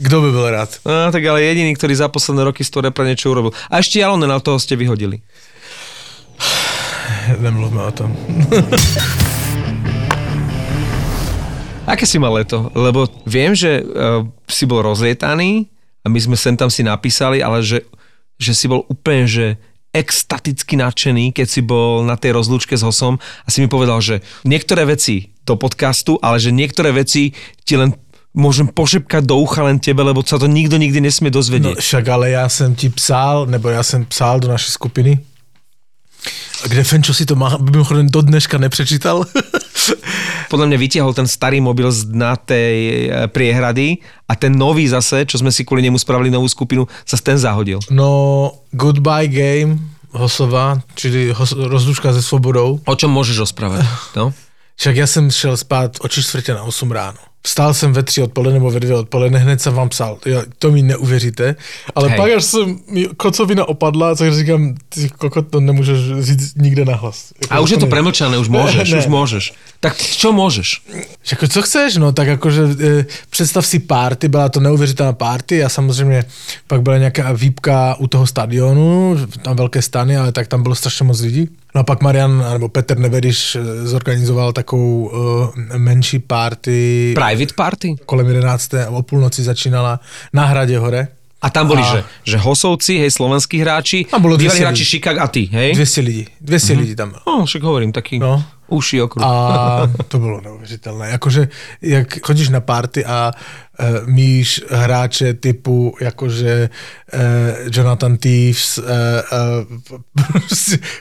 Kdo 0.00 0.24
by 0.24 0.30
byl 0.32 0.50
rád? 0.50 0.70
No, 0.88 1.12
tak 1.12 1.20
ale 1.28 1.44
jediný, 1.44 1.76
ktorý 1.76 1.92
za 1.92 2.08
posledné 2.08 2.48
roky 2.48 2.64
z 2.64 2.72
toho 2.72 2.88
repre 2.88 3.04
niečo 3.04 3.28
urobil. 3.36 3.52
A 3.68 3.84
ešte 3.84 4.00
Jalonen, 4.00 4.32
ale 4.32 4.40
toho 4.40 4.56
ste 4.56 4.72
vyhodili. 4.72 5.20
Nemluvme 7.44 7.84
o 7.84 7.92
tom. 7.92 8.16
Aké 11.84 12.08
si 12.08 12.16
mal 12.16 12.32
leto? 12.32 12.72
Lebo 12.72 13.12
viem, 13.28 13.52
že 13.52 13.84
uh, 13.84 14.24
si 14.48 14.64
bol 14.64 14.80
rozlietaný 14.80 15.68
a 16.00 16.08
my 16.08 16.16
sme 16.16 16.36
sem 16.40 16.56
tam 16.56 16.72
si 16.72 16.80
napísali, 16.80 17.44
ale 17.44 17.60
že, 17.60 17.84
že 18.40 18.56
si 18.56 18.66
bol 18.66 18.88
úplne, 18.88 19.28
že 19.28 19.46
extaticky 19.92 20.78
nadšený, 20.78 21.34
keď 21.34 21.46
si 21.50 21.60
bol 21.60 22.06
na 22.06 22.14
tej 22.16 22.32
rozlúčke 22.32 22.78
s 22.78 22.86
Hosom 22.86 23.18
a 23.18 23.48
si 23.50 23.60
mi 23.60 23.68
povedal, 23.68 23.98
že 24.00 24.22
niektoré 24.46 24.86
veci 24.86 25.34
do 25.44 25.58
podcastu, 25.58 26.14
ale 26.22 26.38
že 26.38 26.54
niektoré 26.54 26.94
veci 26.94 27.34
ti 27.66 27.74
len 27.74 27.92
môžem 28.30 28.70
pošepkať 28.70 29.26
do 29.26 29.34
ucha 29.42 29.66
len 29.66 29.82
tebe, 29.82 30.06
lebo 30.06 30.22
sa 30.22 30.38
to 30.38 30.46
nikto 30.46 30.78
nikdy 30.78 31.02
nesmie 31.02 31.34
No 31.34 31.42
dozvedieť. 31.42 31.74
však 31.82 32.08
ale 32.08 32.30
já 32.30 32.48
jsem 32.48 32.74
ti 32.74 32.88
psal, 32.88 33.46
nebo 33.46 33.68
já 33.68 33.82
jsem 33.82 34.04
psal 34.06 34.40
do 34.40 34.48
naší 34.48 34.70
skupiny, 34.70 35.18
kde 36.68 36.84
Fenčo 36.84 37.14
si 37.14 37.26
to 37.26 37.34
má, 37.34 37.58
mimochodem 37.58 38.06
do 38.06 38.22
dneška 38.22 38.58
nepřečítal. 38.58 39.24
Podľa 40.52 40.66
mňa 40.66 40.78
vytiahol 40.78 41.14
ten 41.14 41.30
starý 41.30 41.62
mobil 41.62 41.86
z 41.94 42.10
dna 42.10 42.34
tej 42.36 42.76
e, 42.82 43.28
priehrady 43.30 44.02
a 44.26 44.34
ten 44.34 44.50
nový 44.50 44.90
zase, 44.90 45.22
čo 45.26 45.38
sme 45.38 45.54
si 45.54 45.62
kvôli 45.62 45.86
nemu 45.86 45.98
spravili 45.98 46.30
novú 46.30 46.50
skupinu, 46.50 46.90
sa 47.06 47.14
ten 47.18 47.38
zahodil. 47.38 47.78
no, 47.90 48.50
goodbye 48.74 49.30
game 49.30 49.78
Hosova, 50.10 50.82
čili 50.94 51.30
hos, 51.30 51.52
rozlučka 51.54 52.12
se 52.12 52.22
svobodou. 52.22 52.82
O 52.82 52.94
čom 52.98 53.14
môžeš 53.14 53.46
rozprávať? 53.46 53.86
No? 54.18 54.34
Však 54.76 54.96
já 54.96 55.06
jsem 55.06 55.30
šel 55.30 55.56
spát 55.56 55.96
o 56.00 56.08
či 56.08 56.22
čtvrtě 56.22 56.54
na 56.54 56.62
8 56.62 56.90
ráno. 56.90 57.29
Vstal 57.42 57.74
jsem 57.74 57.92
ve 57.92 58.02
tři 58.02 58.22
odpoledne 58.22 58.58
nebo 58.58 58.70
ve 58.70 58.80
dvě 58.80 58.96
odpoledne, 58.96 59.38
hned 59.38 59.60
jsem 59.60 59.74
vám 59.74 59.88
psal. 59.88 60.18
Jo, 60.26 60.42
to 60.58 60.70
mi 60.70 60.82
neuvěříte. 60.82 61.56
Ale 61.94 62.08
Hej. 62.08 62.16
Pak, 62.16 62.32
až 62.32 62.44
jsem 62.44 62.78
kocovina 63.16 63.68
opadla, 63.68 64.14
tak 64.14 64.34
říkám, 64.34 64.74
ty 64.88 65.08
kokot, 65.08 65.50
to 65.50 65.60
nemůžeš 65.60 65.98
říct 66.20 66.54
nikde 66.54 66.84
nahlas. 66.84 67.32
Jako 67.42 67.54
A 67.54 67.60
už 67.60 67.70
je 67.70 67.76
to 67.78 67.86
premlčané, 67.86 68.38
už 68.38 68.48
môžeš, 68.48 68.92
Ne. 68.92 68.98
už 68.98 69.06
môžeš. 69.06 69.44
Tak 69.80 69.96
čo 69.96 70.32
môžeš? 70.32 70.84
Jako 71.32 71.48
co 71.48 71.62
chceš, 71.62 71.96
no, 71.96 72.12
tak 72.12 72.28
jakože 72.28 72.62
e, 72.62 73.06
představ 73.30 73.66
si 73.66 73.78
party, 73.78 74.28
byla 74.28 74.48
to 74.48 74.60
neuvěřitelná 74.60 75.12
party 75.12 75.64
a 75.64 75.68
samozřejmě 75.68 76.24
pak 76.66 76.82
byla 76.82 76.98
nějaká 76.98 77.32
výpka 77.32 77.94
u 77.98 78.06
toho 78.06 78.26
stadionu, 78.26 79.16
tam 79.42 79.56
velké 79.56 79.82
stany, 79.82 80.16
ale 80.16 80.32
tak 80.32 80.48
tam 80.48 80.62
bylo 80.62 80.74
strašně 80.74 81.04
moc 81.04 81.20
lidí. 81.20 81.48
No 81.74 81.80
a 81.80 81.84
pak 81.84 82.02
Marian, 82.02 82.44
nebo 82.52 82.68
Petr 82.68 82.98
Nevediš 82.98 83.56
e, 83.56 83.86
zorganizoval 83.86 84.52
takovou 84.52 85.10
e, 85.74 85.78
menší 85.78 86.18
party. 86.18 87.12
Private 87.14 87.54
party? 87.54 87.94
kolem 88.06 88.26
11. 88.26 88.74
a 88.74 88.90
o 88.90 89.02
půlnoci 89.02 89.42
začínala 89.42 90.00
na 90.32 90.44
Hradě 90.44 90.78
hore. 90.78 91.08
A 91.42 91.50
tam 91.50 91.66
boli, 91.66 91.82
A- 91.82 91.84
že, 91.96 92.04
že 92.24 92.36
Hosovci, 92.36 92.98
hej, 92.98 93.10
slovenskí 93.10 93.58
hráči, 93.64 94.06
A 94.12 94.18
bolo 94.20 94.36
bývalí 94.36 94.60
200 94.60 94.64
hráči 94.64 94.82
ľudí. 94.84 94.90
Chicago 94.90 95.20
a 95.20 95.28
ty, 95.28 95.48
hej? 95.52 95.72
200 95.74 96.00
lidí, 96.00 96.26
200 96.40 96.72
lidí 96.76 96.94
tam 96.96 97.08
bylo. 97.16 97.20
No, 97.26 97.46
však 97.46 97.62
hovorím, 97.62 97.92
taký 97.92 98.18
no. 98.18 98.44
Uší 98.70 99.02
okruh. 99.02 99.24
A 99.26 99.90
to 100.08 100.18
bylo 100.18 100.40
neuvěřitelné. 100.40 101.10
Jakože, 101.10 101.48
jak 101.82 102.26
chodíš 102.26 102.48
na 102.48 102.60
party 102.60 103.04
a 103.04 103.32
uh, 103.80 103.86
míš 104.08 104.62
hráče 104.70 105.34
typu, 105.34 105.94
jakože 106.00 106.70
uh, 107.14 107.20
Jonathan 107.76 108.16
Thieves, 108.16 108.78
uh, 108.78 108.84
uh, 109.90 109.98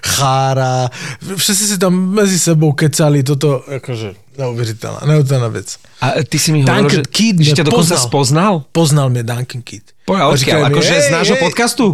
Chára, 0.06 0.90
všetci 1.36 1.66
si 1.68 1.78
tam 1.78 1.94
mezi 2.10 2.40
sebou 2.40 2.72
kecali, 2.72 3.24
toto, 3.24 3.64
jakože 3.72 4.14
neuvěřitelná, 4.38 5.00
neuvěřitelná 5.06 5.48
věc. 5.48 5.78
A 6.02 6.12
ty 6.30 6.40
si 6.40 6.52
mi 6.52 6.62
hovoril, 6.62 6.90
že, 6.90 7.02
Keith 7.12 7.40
že 7.40 7.52
ťa 7.60 7.64
dokonca 7.64 7.96
poznal. 7.96 8.08
spoznal? 8.08 8.54
Poznal 8.72 9.10
mě 9.10 9.24
Duncan 9.24 9.62
Keith. 9.62 9.86
Poďa, 10.08 10.24
A 10.26 10.28
odkiaľ? 10.34 10.60
mi, 10.60 10.66
Akože 10.74 10.96
z 11.02 11.06
"Hej, 11.06 11.12
nášho 11.12 11.36
hej." 11.38 11.44
podcastu? 11.46 11.86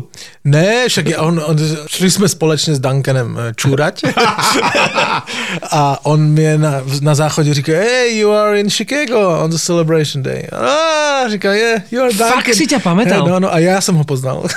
Ne, 0.48 0.88
však 0.88 1.05
je 1.08 1.17
on, 1.17 1.36
on, 1.46 1.58
šli 1.88 2.12
jsme 2.12 2.27
společně 2.29 2.75
s 2.75 2.79
Duncanem 2.79 3.36
eh, 3.39 3.53
čůrať 3.58 4.01
a 5.72 6.00
on 6.03 6.22
mě 6.22 6.57
na, 6.57 6.81
na 7.01 7.15
záchodě 7.15 7.53
říká, 7.53 7.72
hey, 7.72 8.17
you 8.17 8.31
are 8.31 8.60
in 8.60 8.69
Chicago 8.69 9.39
on 9.43 9.50
the 9.50 9.57
celebration 9.57 10.24
day. 10.24 10.48
A 10.51 11.29
říká, 11.29 11.53
je, 11.53 11.84
you're 11.91 12.13
Duncan. 12.13 12.53
si 12.53 12.67
ťa 12.67 12.79
pamätal? 12.79 13.25
Hej, 13.25 13.31
no, 13.31 13.39
no, 13.39 13.50
a 13.53 13.60
ja 13.60 13.81
som 13.81 13.95
ho 13.98 14.03
poznal. 14.03 14.45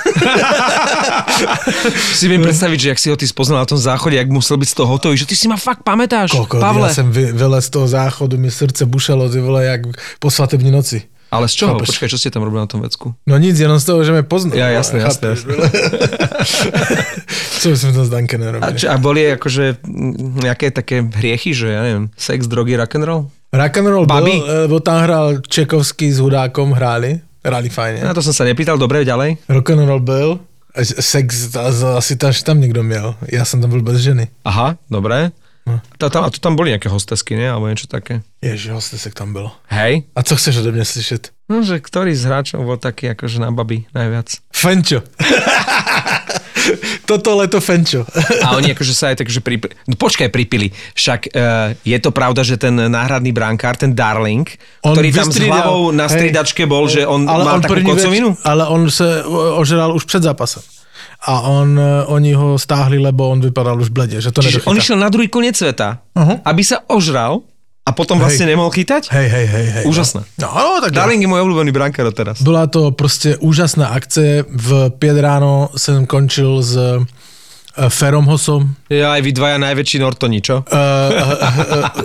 Si 2.19 2.27
viem 2.27 2.43
predstaviť, 2.43 2.79
že 2.79 2.89
ak 2.91 2.99
si 2.99 3.07
ho 3.07 3.15
ty 3.15 3.23
spoznal 3.27 3.63
na 3.63 3.67
tom 3.69 3.79
záchode, 3.79 4.15
jak 4.15 4.27
musel 4.27 4.59
byť 4.59 4.69
z 4.69 4.75
toho 4.75 4.87
hotový, 4.91 5.15
že 5.15 5.25
ty 5.29 5.35
si 5.39 5.47
ma 5.47 5.55
fakt 5.55 5.87
pamätáš, 5.87 6.35
Koko, 6.35 6.59
Pavle. 6.59 6.91
ja 6.91 6.95
som 6.99 7.07
vylez 7.11 7.63
z 7.65 7.71
toho 7.71 7.87
záchodu, 7.87 8.35
mi 8.35 8.51
srdce 8.51 8.83
bušalo, 8.85 9.29
ty 9.31 9.39
vole, 9.39 9.65
jak 9.65 9.81
po 10.19 10.27
svatební 10.27 10.71
noci. 10.71 11.07
Ale 11.29 11.45
z 11.45 11.53
čoho? 11.55 11.77
Chápeš? 11.77 11.87
Počkaj, 11.93 12.09
čo 12.09 12.17
ste 12.17 12.29
tam 12.29 12.41
robili 12.41 12.61
na 12.61 12.69
tom 12.69 12.81
vecku? 12.81 13.13
No 13.23 13.37
nic, 13.37 13.53
jenom 13.53 13.77
z 13.77 13.85
toho, 13.85 14.01
že 14.01 14.09
me 14.09 14.25
poznal. 14.25 14.57
Ja, 14.57 14.73
jasné, 14.73 14.99
jasné, 14.99 15.37
by 17.61 17.77
sme 17.77 17.91
to 17.93 18.01
s 18.01 18.09
Duncanem 18.09 18.49
A, 18.49 18.53
robili? 18.57 18.79
či, 18.79 18.85
a 18.87 18.95
boli 18.97 19.21
akože 19.29 19.83
mm, 19.83 20.41
nejaké 20.41 20.71
také 20.71 21.05
hriechy, 21.05 21.53
že 21.53 21.69
ja 21.69 21.81
neviem, 21.83 22.09
sex, 22.15 22.47
drogy, 22.47 22.73
rock'n'roll? 22.73 23.29
Rock'n'roll 23.51 24.05
Babi? 24.05 24.41
byl, 24.41 24.65
lebo 24.65 24.79
tam 24.79 25.01
hral 25.03 25.41
Čekovský 25.45 26.11
s 26.11 26.19
Hudákom, 26.19 26.71
hráli, 26.73 27.19
hráli 27.45 27.69
fajne. 27.69 28.05
Na 28.05 28.13
to 28.13 28.21
som 28.21 28.33
sa 28.33 28.45
nepýtal, 28.45 28.77
dobre, 28.77 29.05
ďalej. 29.05 29.37
Rock'n'roll 29.49 29.99
byl, 30.01 30.39
a 30.69 30.85
sex 30.85 31.55
a- 31.57 31.69
a- 31.69 31.97
asi 31.97 32.15
tam, 32.15 32.31
tam 32.45 32.61
někdo 32.61 32.83
měl. 32.83 33.15
Já 33.31 33.45
jsem 33.45 33.61
tam 33.61 33.69
byl 33.69 33.81
bez 33.81 33.97
ženy. 34.01 34.27
Aha, 34.45 34.77
dobre. 34.89 35.31
No. 35.69 35.77
A 36.01 36.09
tam, 36.09 36.25
a 36.25 36.29
to 36.33 36.41
tam 36.41 36.57
boli 36.57 36.73
nejaké 36.73 36.89
hostesky, 36.89 37.37
nie? 37.37 37.45
Alebo 37.45 37.69
niečo 37.69 37.85
také. 37.85 38.25
Ježi, 38.41 38.73
hostesek 38.73 39.13
tam 39.13 39.33
bylo. 39.33 39.53
Hej? 39.69 40.09
A 40.15 40.23
co 40.23 40.33
chceš 40.35 40.57
ode 40.57 40.71
mě 40.71 40.85
slyšet? 40.85 41.29
No, 41.49 41.65
že 41.65 41.81
ktorý 41.81 42.13
z 42.13 42.29
hráčov 42.29 42.61
bol 42.61 42.77
taký 42.77 43.09
akože 43.17 43.41
na 43.41 43.49
baby 43.49 43.89
najviac? 43.89 44.37
Fenčo. 44.53 45.01
Toto 47.09 47.33
leto 47.41 47.57
Fenčo. 47.57 48.05
A 48.45 48.53
oni 48.53 48.69
akože 48.77 48.93
sa 48.93 49.09
aj 49.09 49.25
takže 49.25 49.41
pripili. 49.41 49.73
No 49.89 49.97
počkaj, 49.97 50.29
pripili. 50.29 50.69
Však 50.93 51.33
uh, 51.33 51.73
je 51.81 51.97
to 51.97 52.13
pravda, 52.13 52.45
že 52.45 52.61
ten 52.61 52.77
náhradný 52.77 53.33
brankár, 53.33 53.81
ten 53.81 53.97
Darling, 53.97 54.45
On 54.85 54.93
ktorý 54.93 55.09
tam 55.09 55.33
s 55.33 55.41
hlavou 55.41 55.89
na 55.89 56.05
Hej. 56.05 56.21
stridačke 56.21 56.69
bol, 56.69 56.85
že 56.85 57.01
on 57.09 57.25
ale 57.25 57.41
mal 57.41 57.57
on 57.57 57.61
takú 57.65 57.81
kocovinu? 57.81 58.37
Věc, 58.37 58.45
ale 58.45 58.63
on 58.69 58.85
se 58.91 59.23
o- 59.25 59.57
ožral 59.57 59.89
už 59.97 60.05
před 60.05 60.23
zápasem. 60.23 60.61
A 61.19 61.41
on, 61.41 61.79
eh, 61.79 62.05
oni 62.07 62.33
ho 62.33 62.55
stáhli, 62.59 62.95
lebo 62.99 63.29
on 63.29 63.41
vypadal 63.41 63.81
už 63.81 63.89
bledě, 63.89 64.21
že 64.21 64.31
to 64.31 64.41
Čiže 64.41 64.63
nedochytá. 64.63 64.71
on 64.71 64.77
išiel 64.77 64.97
na 64.97 65.09
druhý 65.09 65.27
koniec 65.27 65.55
sveta, 65.57 65.99
Aha. 66.15 66.39
aby 66.45 66.63
sa 66.63 66.79
ožral 66.87 67.43
a 67.85 67.91
potom 67.91 68.19
vlastne 68.21 68.45
Hej. 68.47 68.51
nemohol 68.55 68.71
chytať? 68.71 69.09
Hej, 69.11 69.27
hej, 69.27 69.45
hej, 69.49 69.67
hej. 69.67 69.83
Úžasné. 69.89 70.21
No, 70.39 70.47
no 70.53 70.77
tak 70.79 70.93
Darling 70.95 71.19
je 71.19 71.27
môj 71.27 71.41
obľúbený 71.43 71.71
brankár 71.75 72.07
teraz. 72.13 72.37
Byla 72.41 72.67
to 72.67 72.91
prostě 72.91 73.37
úžasná 73.41 73.87
akce. 73.87 74.45
V 74.47 74.89
pět 74.99 75.17
ráno 75.21 75.69
jsem 75.75 76.05
končil 76.05 76.61
s 76.63 76.77
eh, 76.77 77.89
Ferom 77.89 78.25
Hosom, 78.25 78.75
Ja 78.91 79.15
aj 79.15 79.21
vy 79.23 79.31
dvaja 79.31 79.57
najväčší 79.57 79.99
Nortoni, 80.03 80.41
čo? 80.43 80.63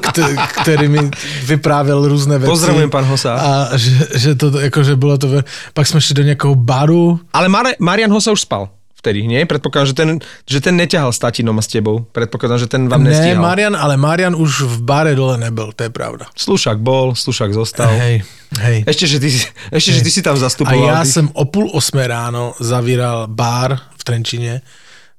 kte- 0.01 0.37
který 0.63 0.89
mi 0.89 1.11
vyprávěl 1.45 2.09
různé 2.09 2.39
věci. 2.39 2.51
Pozdravujem, 2.51 2.91
pan 2.91 3.05
Hosa. 3.05 3.35
A 3.35 3.77
že, 3.77 3.91
že 4.15 4.35
to, 4.35 4.59
jakože 4.59 4.97
bylo 4.97 5.19
to, 5.19 5.29
pak 5.75 5.87
jsme 5.87 6.01
šli 6.01 6.15
do 6.15 6.23
nějakého 6.23 6.55
baru, 6.55 7.21
Ale 7.33 7.49
Mar- 7.49 7.75
Marian 7.81 8.11
Hosa 8.11 8.33
už 8.33 8.41
spal 8.41 8.69
vtedy, 9.05 9.29
nie? 9.29 9.45
Predpokladám, 9.45 9.87
že 9.87 9.93
ten, 9.93 10.09
že 10.49 10.59
ten 10.65 10.73
neťahal 10.81 11.13
s 11.13 11.21
tatinom 11.21 11.53
a 11.53 11.63
s 11.63 11.69
tebou. 11.69 12.09
Predpokladám, 12.09 12.57
že 12.57 12.69
ten 12.73 12.89
vám 12.89 13.05
ne 13.05 13.13
nestíhal. 13.13 13.45
Marian, 13.45 13.77
ale 13.77 14.01
Marian 14.01 14.33
už 14.33 14.65
v 14.65 14.77
bare 14.81 15.13
dole 15.13 15.37
nebyl, 15.37 15.77
to 15.77 15.85
je 15.85 15.93
pravda. 15.93 16.25
Slušák 16.33 16.81
bol, 16.81 17.13
Slušák 17.13 17.53
zostal. 17.53 17.93
Hej, 17.93 18.25
hej. 18.65 18.79
Ešte, 18.89 19.05
že 19.05 19.21
ty, 19.21 19.29
ešte, 19.69 19.91
že 19.93 20.01
ty 20.01 20.11
si 20.11 20.25
tam 20.25 20.41
A 20.41 20.49
zastupoval. 20.49 20.89
já 20.89 21.03
ty- 21.05 21.13
jsem 21.13 21.29
o 21.37 21.45
půl 21.45 21.69
osmé 21.77 22.09
ráno 22.09 22.57
zavíral 22.61 23.29
bar 23.29 23.79
v 24.01 24.05
Trenčině 24.05 24.65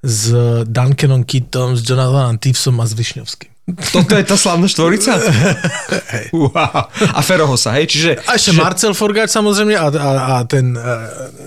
s 0.03 0.33
Duncanom 0.65 1.23
Keatom, 1.23 1.77
s 1.77 1.85
Jonathanem 1.89 2.37
Tivesom 2.37 2.81
a 2.81 2.85
s 2.85 2.93
Višňovským. 2.93 3.54
Toto 3.65 4.13
je 4.13 4.21
tá 4.21 4.37
slavná 4.37 4.69
štvorica? 4.69 5.17
Hej. 6.13 6.29
wow. 6.37 6.85
A 7.13 7.19
Ferohosa, 7.25 7.73
hej? 7.73 7.87
Čiže, 7.87 8.15
A 8.27 8.33
ještě 8.33 8.51
čiže 8.51 8.61
Marcel 8.61 8.93
Forgáč 8.93 9.29
samozřejmě 9.29 9.77
a, 9.77 9.87
a, 9.87 10.09
a 10.25 10.43
ten 10.43 10.77
e, 10.77 10.83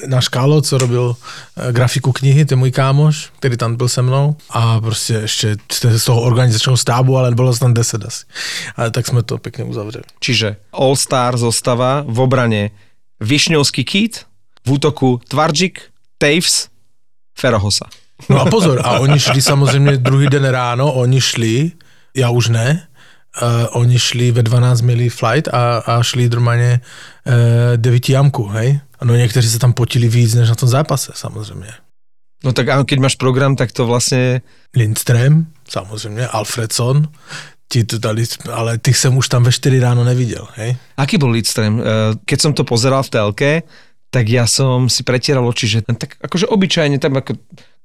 náš 0.07 0.29
Kálo, 0.29 0.63
co 0.63 0.79
robil 0.79 1.17
e, 1.57 1.73
grafiku 1.73 2.13
knihy, 2.13 2.45
ten 2.45 2.59
můj 2.59 2.71
kámoš, 2.71 3.31
který 3.39 3.57
tam 3.57 3.77
byl 3.77 3.89
se 3.89 4.03
mnou 4.03 4.37
a 4.51 4.81
prostě 4.81 5.15
ještě 5.15 5.57
z 5.71 6.05
toho 6.05 6.21
organizačního 6.21 6.77
stábu, 6.77 7.19
ale 7.19 7.35
nás 7.35 7.59
tam 7.59 7.75
10 7.75 8.05
asi. 8.05 8.25
Ale 8.77 8.91
tak 8.91 9.07
jsme 9.07 9.23
to 9.23 9.39
pěkně 9.39 9.65
uzavřeli. 9.65 10.05
čiže 10.21 10.57
All-Star 10.73 11.37
zostava 11.37 12.05
v 12.07 12.21
obrane 12.21 12.71
Višňovský 13.21 13.85
Kít, 13.85 14.27
v 14.67 14.73
útoku 14.73 15.21
Tvardžik, 15.29 15.83
Taves, 16.19 16.69
Ferohosa. 17.39 17.87
No 18.29 18.41
a 18.41 18.51
pozor, 18.51 18.81
a 18.85 18.99
oni 18.99 19.21
šli 19.21 19.43
samozřejmě 19.43 19.97
druhý 19.97 20.27
den 20.27 20.45
ráno, 20.45 20.93
oni 20.93 21.21
šli, 21.21 21.73
já 22.19 22.31
už 22.31 22.49
ne, 22.49 22.89
uh, 23.43 23.79
oni 23.79 23.99
šli 23.99 24.31
ve 24.31 24.43
12 24.43 24.81
milí 24.81 25.09
flight 25.09 25.49
a, 25.49 25.79
a 25.79 26.03
šli 26.03 26.29
normálně 26.29 26.81
uh, 27.27 27.77
9 27.77 28.09
jamku, 28.09 28.47
hej? 28.49 28.81
No 29.05 29.15
někteří 29.15 29.49
se 29.49 29.59
tam 29.59 29.73
potili 29.73 30.09
víc 30.09 30.35
než 30.35 30.49
na 30.49 30.55
tom 30.55 30.69
zápase, 30.69 31.13
samozřejmě. 31.15 31.71
No 32.45 32.55
tak 32.55 32.71
áno, 32.71 32.87
keď 32.87 32.99
máš 33.03 33.19
program, 33.19 33.59
tak 33.59 33.75
to 33.75 33.87
vlastne... 33.87 34.47
Lindström, 34.77 35.47
samozřejmě, 35.69 36.27
Alfredson, 36.27 37.09
ti 37.69 37.85
to 37.85 37.99
dali, 37.99 38.25
ale 38.53 38.79
těch 38.79 38.97
jsem 38.97 39.17
už 39.17 39.29
tam 39.29 39.43
ve 39.43 39.53
4 39.53 39.81
ráno 39.81 40.05
neviděl, 40.05 40.49
hej? 40.55 40.77
Aký 40.97 41.19
bol 41.19 41.31
Lidström? 41.31 41.81
Eh, 41.81 41.85
Keď 42.25 42.39
som 42.41 42.53
to 42.55 42.65
pozeral 42.65 43.03
v 43.03 43.11
telke, 43.11 43.51
tak 44.11 44.29
ja 44.29 44.49
som 44.49 44.89
si 44.89 45.05
pretieral 45.05 45.45
oči, 45.45 45.69
že 45.69 45.85
ten 45.85 45.93
tak 45.93 46.17
akože 46.25 46.49
obyčajne 46.49 46.97
tam 46.97 47.21
ako 47.21 47.37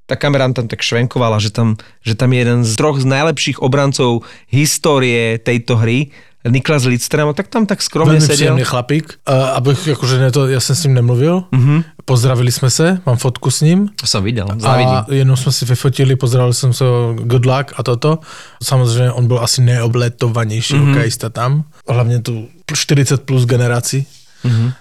tá 0.06 0.16
kamera 0.16 0.52
tam 0.52 0.68
tak 0.68 0.84
švenkovala, 0.84 1.40
že 1.40 1.50
tam, 1.50 1.76
že 2.04 2.14
tam 2.14 2.32
je 2.32 2.38
jeden 2.38 2.60
z 2.64 2.72
troch 2.76 3.00
z 3.00 3.08
najlepších 3.08 3.62
obrancov 3.64 4.28
histórie 4.52 5.40
tejto 5.40 5.80
hry, 5.80 6.12
Niklas 6.44 6.84
Lidström, 6.84 7.28
a 7.28 7.32
tak 7.32 7.48
tam 7.48 7.64
tak 7.64 7.80
skromne 7.80 8.12
Velmi 8.12 8.20
sedel. 8.20 8.36
příjemný 8.36 8.64
chlapík, 8.64 9.18
uh, 9.28 9.34
abych 9.34 9.86
jakože 9.86 10.18
ne 10.18 10.30
to, 10.30 10.48
já 10.48 10.60
jsem 10.60 10.76
s 10.76 10.84
ním 10.84 10.94
nemluvil, 10.94 11.44
mm-hmm. 11.52 11.84
pozdravili 12.04 12.52
jsme 12.52 12.70
se, 12.70 13.00
mám 13.06 13.16
fotku 13.16 13.50
s 13.50 13.60
ním, 13.60 13.88
To 13.96 14.06
som 14.06 14.24
videl, 14.24 14.48
závidím. 14.60 14.92
A 14.92 15.06
jenom 15.08 15.36
jsme 15.36 15.52
si 15.52 15.64
vyfotili, 15.64 16.16
pozdravili 16.16 16.54
jsem 16.54 16.72
se 16.72 16.84
good 17.24 17.46
luck 17.46 17.72
a 17.76 17.82
toto. 17.82 18.18
Samozřejmě 18.62 19.12
on 19.12 19.26
byl 19.26 19.40
asi 19.40 19.62
neobletovanější 19.62 20.74
mm-hmm. 20.74 20.88
hokejista 20.88 21.28
tam. 21.28 21.64
Hlavně 21.88 22.20
tu 22.20 22.48
40 22.74 23.22
plus 23.22 23.44
generací. 23.44 24.06
Mm-hmm. 24.44 24.72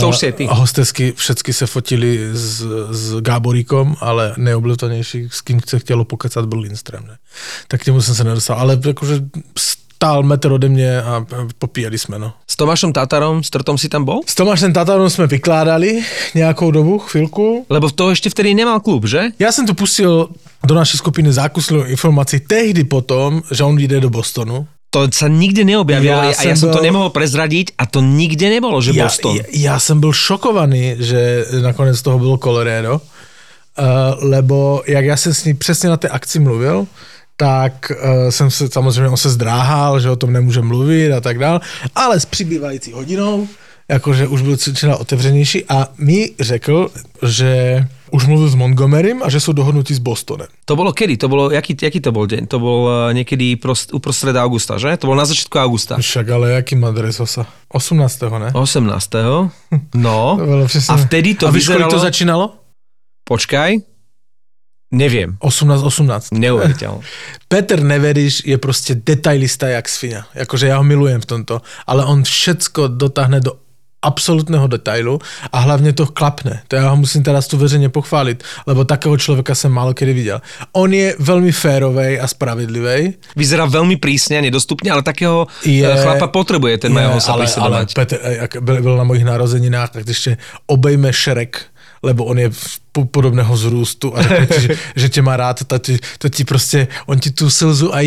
To 0.00 0.08
už 0.08 0.16
si 0.16 0.26
aj 0.26 0.32
ty. 0.32 0.44
A 0.48 0.54
hostesky 0.54 1.12
všetky 1.12 1.52
se 1.52 1.66
fotili 1.66 2.32
s, 2.32 2.64
s 2.90 3.20
Gáboríkom, 3.20 3.96
ale 4.00 4.34
neobletovanější, 4.36 5.28
s 5.30 5.40
kým 5.40 5.60
se 5.66 5.78
chtělo 5.78 6.04
pokecat, 6.04 6.44
byl 6.44 6.58
Lindström. 6.58 7.06
Ne? 7.06 7.16
Tak 7.68 7.82
k 7.82 7.86
němu 7.86 8.02
jsem 8.02 8.14
se 8.14 8.24
nedostal. 8.24 8.58
Ale 8.58 8.80
jakože 8.86 9.20
stál 9.98 10.22
metr 10.22 10.52
ode 10.52 10.68
mě 10.68 11.02
a 11.02 11.26
popíjeli 11.58 11.98
jsme. 11.98 12.18
No. 12.18 12.32
S 12.46 12.56
Tomášom 12.56 12.92
Tatarom, 12.92 13.42
s 13.42 13.50
Trtom 13.50 13.78
si 13.78 13.88
tam 13.88 14.04
bol? 14.04 14.20
S 14.26 14.34
Tomášem 14.34 14.72
Tatarom 14.72 15.10
jsme 15.10 15.26
vykládali 15.26 16.00
nějakou 16.34 16.70
dobu, 16.70 16.98
chvilku. 16.98 17.66
Lebo 17.70 17.90
to 17.90 18.14
ešte 18.14 18.30
vtedy 18.30 18.54
nemal 18.54 18.80
klub, 18.80 19.04
že? 19.04 19.34
Já 19.38 19.52
jsem 19.52 19.66
tu 19.66 19.74
pustil 19.74 20.28
do 20.62 20.74
naší 20.74 20.98
skupiny 20.98 21.32
zákuslnou 21.32 21.84
informaci 21.84 22.40
tehdy 22.40 22.84
potom, 22.84 23.42
že 23.50 23.64
on 23.64 23.78
jde 23.78 24.00
do 24.00 24.10
Bostonu. 24.10 24.66
To 24.90 25.04
sa 25.12 25.28
nikde 25.28 25.68
neobjavilo 25.68 26.32
Ja 26.32 26.32
a 26.32 26.42
ja 26.48 26.56
som 26.56 26.56
som 26.56 26.68
to 26.72 26.80
bol- 26.80 26.86
nemohol 26.88 27.10
prezradiť 27.12 27.76
a 27.76 27.84
to 27.84 28.00
nikde 28.00 28.48
nebolo, 28.48 28.80
že 28.80 28.96
Já, 28.96 29.04
Boston. 29.04 29.36
já, 29.36 29.44
já 29.52 29.74
jsem 29.80 30.00
byl 30.00 30.12
šokovaný, 30.12 30.96
že 30.98 31.44
nakonec 31.60 32.02
toho 32.02 32.18
bylo 32.18 32.40
Colorado, 32.40 32.94
uh, 32.96 33.04
lebo 34.24 34.82
jak 34.88 35.04
já 35.04 35.16
jsem 35.16 35.34
s 35.34 35.44
ní 35.44 35.54
přesně 35.54 35.88
na 35.88 35.96
té 35.96 36.08
akci 36.08 36.38
mluvil, 36.40 36.86
tak 37.36 37.92
uh, 37.92 38.30
jsem 38.30 38.50
se, 38.50 38.68
samozřejmě 38.68 39.08
on 39.08 39.16
se 39.16 39.30
zdráhal, 39.30 40.00
že 40.00 40.10
o 40.10 40.16
tom 40.16 40.32
nemůže 40.32 40.60
mluvit 40.64 41.12
a 41.12 41.20
tak 41.20 41.38
dál, 41.38 41.60
ale 41.94 42.20
s 42.20 42.24
přibývající 42.24 42.92
hodinou, 42.92 43.48
jakože 43.88 44.26
už 44.26 44.42
byl 44.42 44.56
čela 44.56 44.96
otevřenější 44.96 45.64
a 45.68 45.88
mi 45.98 46.30
řekl, 46.40 46.90
že 47.22 47.84
už 48.10 48.26
mluvil 48.26 48.48
s 48.48 48.54
Montgomerym 48.54 49.22
a 49.22 49.28
že 49.30 49.40
jsou 49.40 49.52
dohodnutí 49.52 49.94
s 49.94 49.98
Bostonem. 49.98 50.46
To 50.64 50.76
bolo 50.76 50.92
kedy? 50.92 51.16
To 51.16 51.28
bolo, 51.28 51.50
jaký, 51.50 51.76
jaký 51.82 52.00
to 52.00 52.12
bol 52.12 52.26
deň? 52.26 52.46
To 52.46 52.58
bol 52.58 52.80
eh, 52.88 53.14
niekedy 53.14 53.56
prost, 53.56 53.94
uprostred 53.94 54.36
augusta, 54.36 54.78
že? 54.78 54.96
To 54.96 55.06
bol 55.06 55.16
na 55.16 55.24
začiatku 55.24 55.58
augusta. 55.58 55.96
Však 55.96 56.26
ale 56.28 56.50
jaký 56.60 56.76
má 56.76 56.90
dres 56.90 57.20
osa? 57.20 57.46
18. 57.68 58.20
ne? 58.38 58.48
18. 58.52 59.94
No. 59.94 60.38
A 60.92 60.94
vtedy 60.96 61.34
to 61.34 61.46
a 61.46 61.50
víš, 61.50 61.68
kolik 61.68 61.84
vyzeralo... 61.84 61.92
to 61.92 61.98
začínalo? 61.98 62.44
Počkaj. 63.28 63.98
Neviem. 64.88 65.36
18, 65.44 65.84
18. 65.84 66.32
Neuveriteľné. 66.32 67.04
Petr 67.52 67.82
Neveriš 67.84 68.42
je 68.44 68.58
prostě 68.58 68.94
detailista 68.94 69.68
jak 69.68 69.88
svinia. 69.88 70.24
Jakože 70.34 70.66
já 70.66 70.76
ho 70.76 70.84
milujem 70.84 71.20
v 71.20 71.26
tomto, 71.26 71.60
ale 71.86 72.04
on 72.04 72.24
všecko 72.24 72.88
dotáhne 72.88 73.40
do 73.40 73.67
absolutného 74.02 74.66
detailu 74.66 75.18
a 75.52 75.58
hlavně 75.58 75.92
to 75.92 76.06
klapne. 76.06 76.62
To 76.68 76.76
já 76.76 76.88
ho 76.88 76.96
musím 76.96 77.22
teda 77.22 77.42
tu 77.42 77.58
veřejně 77.58 77.88
pochválit, 77.88 78.44
lebo 78.66 78.84
takého 78.84 79.16
člověka 79.16 79.54
jsem 79.54 79.72
málo 79.72 79.94
kedy 79.94 80.12
viděl. 80.12 80.40
On 80.72 80.92
je 80.92 81.14
velmi 81.18 81.52
férovej 81.52 82.20
a 82.20 82.26
spravedlivý. 82.26 83.14
Vyzerá 83.36 83.66
veľmi 83.66 83.96
prísne 83.98 84.38
a 84.38 84.42
nedostupne, 84.44 84.90
ale 84.90 85.02
takého 85.02 85.46
Je- 85.66 85.82
je, 85.82 86.02
chlapa 86.02 86.26
potrebuje 86.30 86.78
ten 86.86 86.92
sa 87.20 87.32
ale, 87.34 87.44
ale. 87.60 87.76
Petr, 87.94 88.16
eh, 88.22 88.36
jak 88.46 88.52
byl, 88.62 88.82
byl 88.82 88.96
na 88.96 89.04
mojich 89.04 89.24
narozeninách, 89.24 89.90
tak 89.90 90.08
ještě 90.08 90.36
obejme 90.66 91.12
Šrek, 91.12 91.66
lebo 92.02 92.24
on 92.24 92.38
je 92.38 92.50
podobného 93.10 93.56
zrůstu 93.56 94.16
a 94.16 94.22
řekne 94.22 94.46
ti, 94.46 94.60
že, 94.60 94.68
že 94.96 95.08
tě 95.08 95.22
má 95.22 95.36
rád, 95.36 95.64
to 95.66 95.78
ti, 95.78 95.98
to 96.18 96.28
ti 96.28 96.44
prostě, 96.44 96.88
on 97.06 97.18
ti 97.18 97.30
tu 97.30 97.50
slzu 97.50 97.94
a 97.94 97.98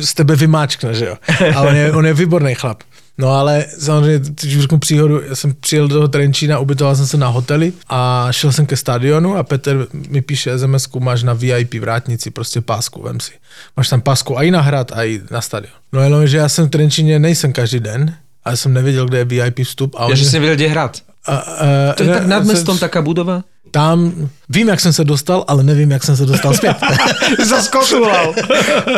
z 0.00 0.14
tebe 0.14 0.36
vymáčkne, 0.36 0.94
že 0.94 1.06
jo. 1.06 1.16
A 1.54 1.60
on 1.62 1.74
je, 1.76 1.92
on 1.92 2.06
je 2.06 2.14
výborný 2.14 2.54
chlap. 2.54 2.82
No 3.18 3.28
ale 3.30 3.64
samozřejmě, 3.78 4.18
když 4.18 4.60
řeknu 4.60 4.78
příhodu, 4.78 5.20
já 5.28 5.34
jsem 5.34 5.54
přijel 5.60 5.88
do 5.88 5.94
toho 5.94 6.08
Trenčína, 6.08 6.58
ubytoval 6.58 6.96
jsem 6.96 7.06
se 7.06 7.16
na 7.16 7.28
hoteli 7.28 7.72
a 7.88 8.28
šel 8.30 8.52
jsem 8.52 8.66
ke 8.66 8.76
stadionu 8.76 9.36
a 9.36 9.42
Petr 9.42 9.86
mi 10.08 10.22
píše 10.22 10.58
sms 10.58 10.88
máš 10.98 11.22
na 11.22 11.32
VIP 11.32 11.74
vrátnici, 11.74 12.30
prostě 12.30 12.60
pásku, 12.60 13.02
vem 13.02 13.20
si. 13.20 13.32
Máš 13.76 13.88
tam 13.88 14.00
pásku 14.00 14.34
i 14.34 14.50
na 14.50 14.60
hrad, 14.60 14.92
i 15.04 15.20
na 15.30 15.40
stadion. 15.40 15.72
No 15.92 16.00
jenom, 16.02 16.26
že 16.26 16.36
já 16.36 16.48
jsem 16.48 16.66
v 16.66 16.70
Trenčíně 16.70 17.18
nejsem 17.18 17.52
každý 17.52 17.80
den, 17.80 18.14
ale 18.44 18.56
jsem 18.56 18.72
nevěděl, 18.72 19.06
kde 19.06 19.18
je 19.18 19.24
VIP 19.24 19.60
vstup. 19.64 19.94
A 19.98 20.02
Ja, 20.02 20.06
oni- 20.06 20.16
že 20.16 20.24
si 20.24 20.32
nevedel, 20.36 20.56
kde 20.56 20.68
hrať. 20.68 21.02
a, 21.26 21.36
a, 21.36 21.92
To 21.96 22.02
je 22.02 22.08
tak 22.14 22.26
nad 22.26 22.44
mestom 22.44 22.78
taká 22.78 23.02
budova? 23.02 23.42
Tam 23.70 24.28
vím, 24.48 24.68
jak 24.68 24.80
jsem 24.80 24.92
se 24.92 25.04
dostal, 25.04 25.44
ale 25.48 25.62
nevím, 25.62 25.90
jak 25.90 26.04
jsem 26.04 26.16
se 26.16 26.26
dostal 26.26 26.54
zpět. 26.54 26.76
Zaskotulal. 27.44 28.34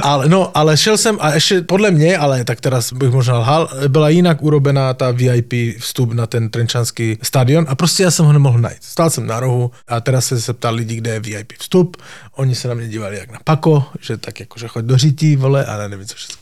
ale, 0.03 0.29
no, 0.29 0.50
ale 0.55 0.77
šel 0.77 0.99
jsem 0.99 1.19
a 1.21 1.35
ještě 1.35 1.61
podle 1.61 1.91
mě, 1.91 2.19
ale 2.19 2.45
tak 2.45 2.61
teraz 2.61 2.93
bych 2.93 3.11
možná 3.11 3.39
lhal, 3.39 3.69
byla 3.89 4.09
jinak 4.09 4.43
urobená 4.43 4.95
ta 4.95 5.11
VIP 5.11 5.53
vstup 5.79 6.12
na 6.12 6.27
ten 6.27 6.50
trenčanský 6.50 7.19
stadion 7.23 7.67
a 7.69 7.75
prostě 7.75 8.03
já 8.03 8.11
jsem 8.11 8.27
ho 8.27 8.33
nemohl 8.33 8.59
najít. 8.59 8.83
Stál 8.83 9.11
jsem 9.11 9.27
na 9.27 9.41
rohu 9.41 9.71
a 9.89 10.00
teraz 10.00 10.27
se 10.27 10.37
zeptal 10.37 10.75
lidí, 10.75 10.97
kde 10.97 11.11
je 11.11 11.21
VIP 11.21 11.53
vstup. 11.59 11.97
Oni 12.35 12.55
se 12.55 12.69
na 12.69 12.75
mě 12.75 12.89
dívali 12.89 13.19
jak 13.19 13.33
na 13.33 13.39
pako, 13.45 13.85
že 14.00 14.17
tak 14.17 14.41
jako, 14.41 14.59
že 14.59 14.69
choď 14.69 14.85
do 14.85 14.99
řití, 14.99 15.37
vole, 15.37 15.65
a 15.65 15.89
nevím 15.89 16.07
co 16.07 16.15
všechno. 16.15 16.40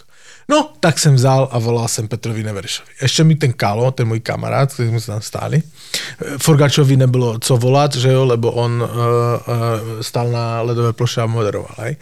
No, 0.50 0.70
tak 0.80 0.98
jsem 0.98 1.14
vzal 1.14 1.48
a 1.52 1.58
volal 1.58 1.88
jsem 1.88 2.08
Petrovi 2.08 2.42
Neveršovi. 2.42 2.88
Ještě 3.02 3.24
mi 3.24 3.34
ten 3.34 3.52
Kalo, 3.52 3.90
ten 3.90 4.08
můj 4.08 4.20
kamarád, 4.20 4.72
který 4.72 4.88
jsme 4.88 5.00
se 5.00 5.06
tam 5.06 5.22
stáli, 5.22 5.62
eh, 5.62 6.38
Forgačovi 6.38 6.96
nebylo 6.96 7.38
co 7.38 7.56
volat, 7.56 7.94
že 7.94 8.12
jo, 8.12 8.24
lebo 8.24 8.52
on 8.52 8.82
uh, 8.82 8.88
uh, 8.88 10.00
stál 10.00 10.28
na 10.28 10.62
ledové 10.62 10.92
ploše 10.92 11.20
a 11.20 11.26
moderoval, 11.26 11.74
hej. 11.78 11.96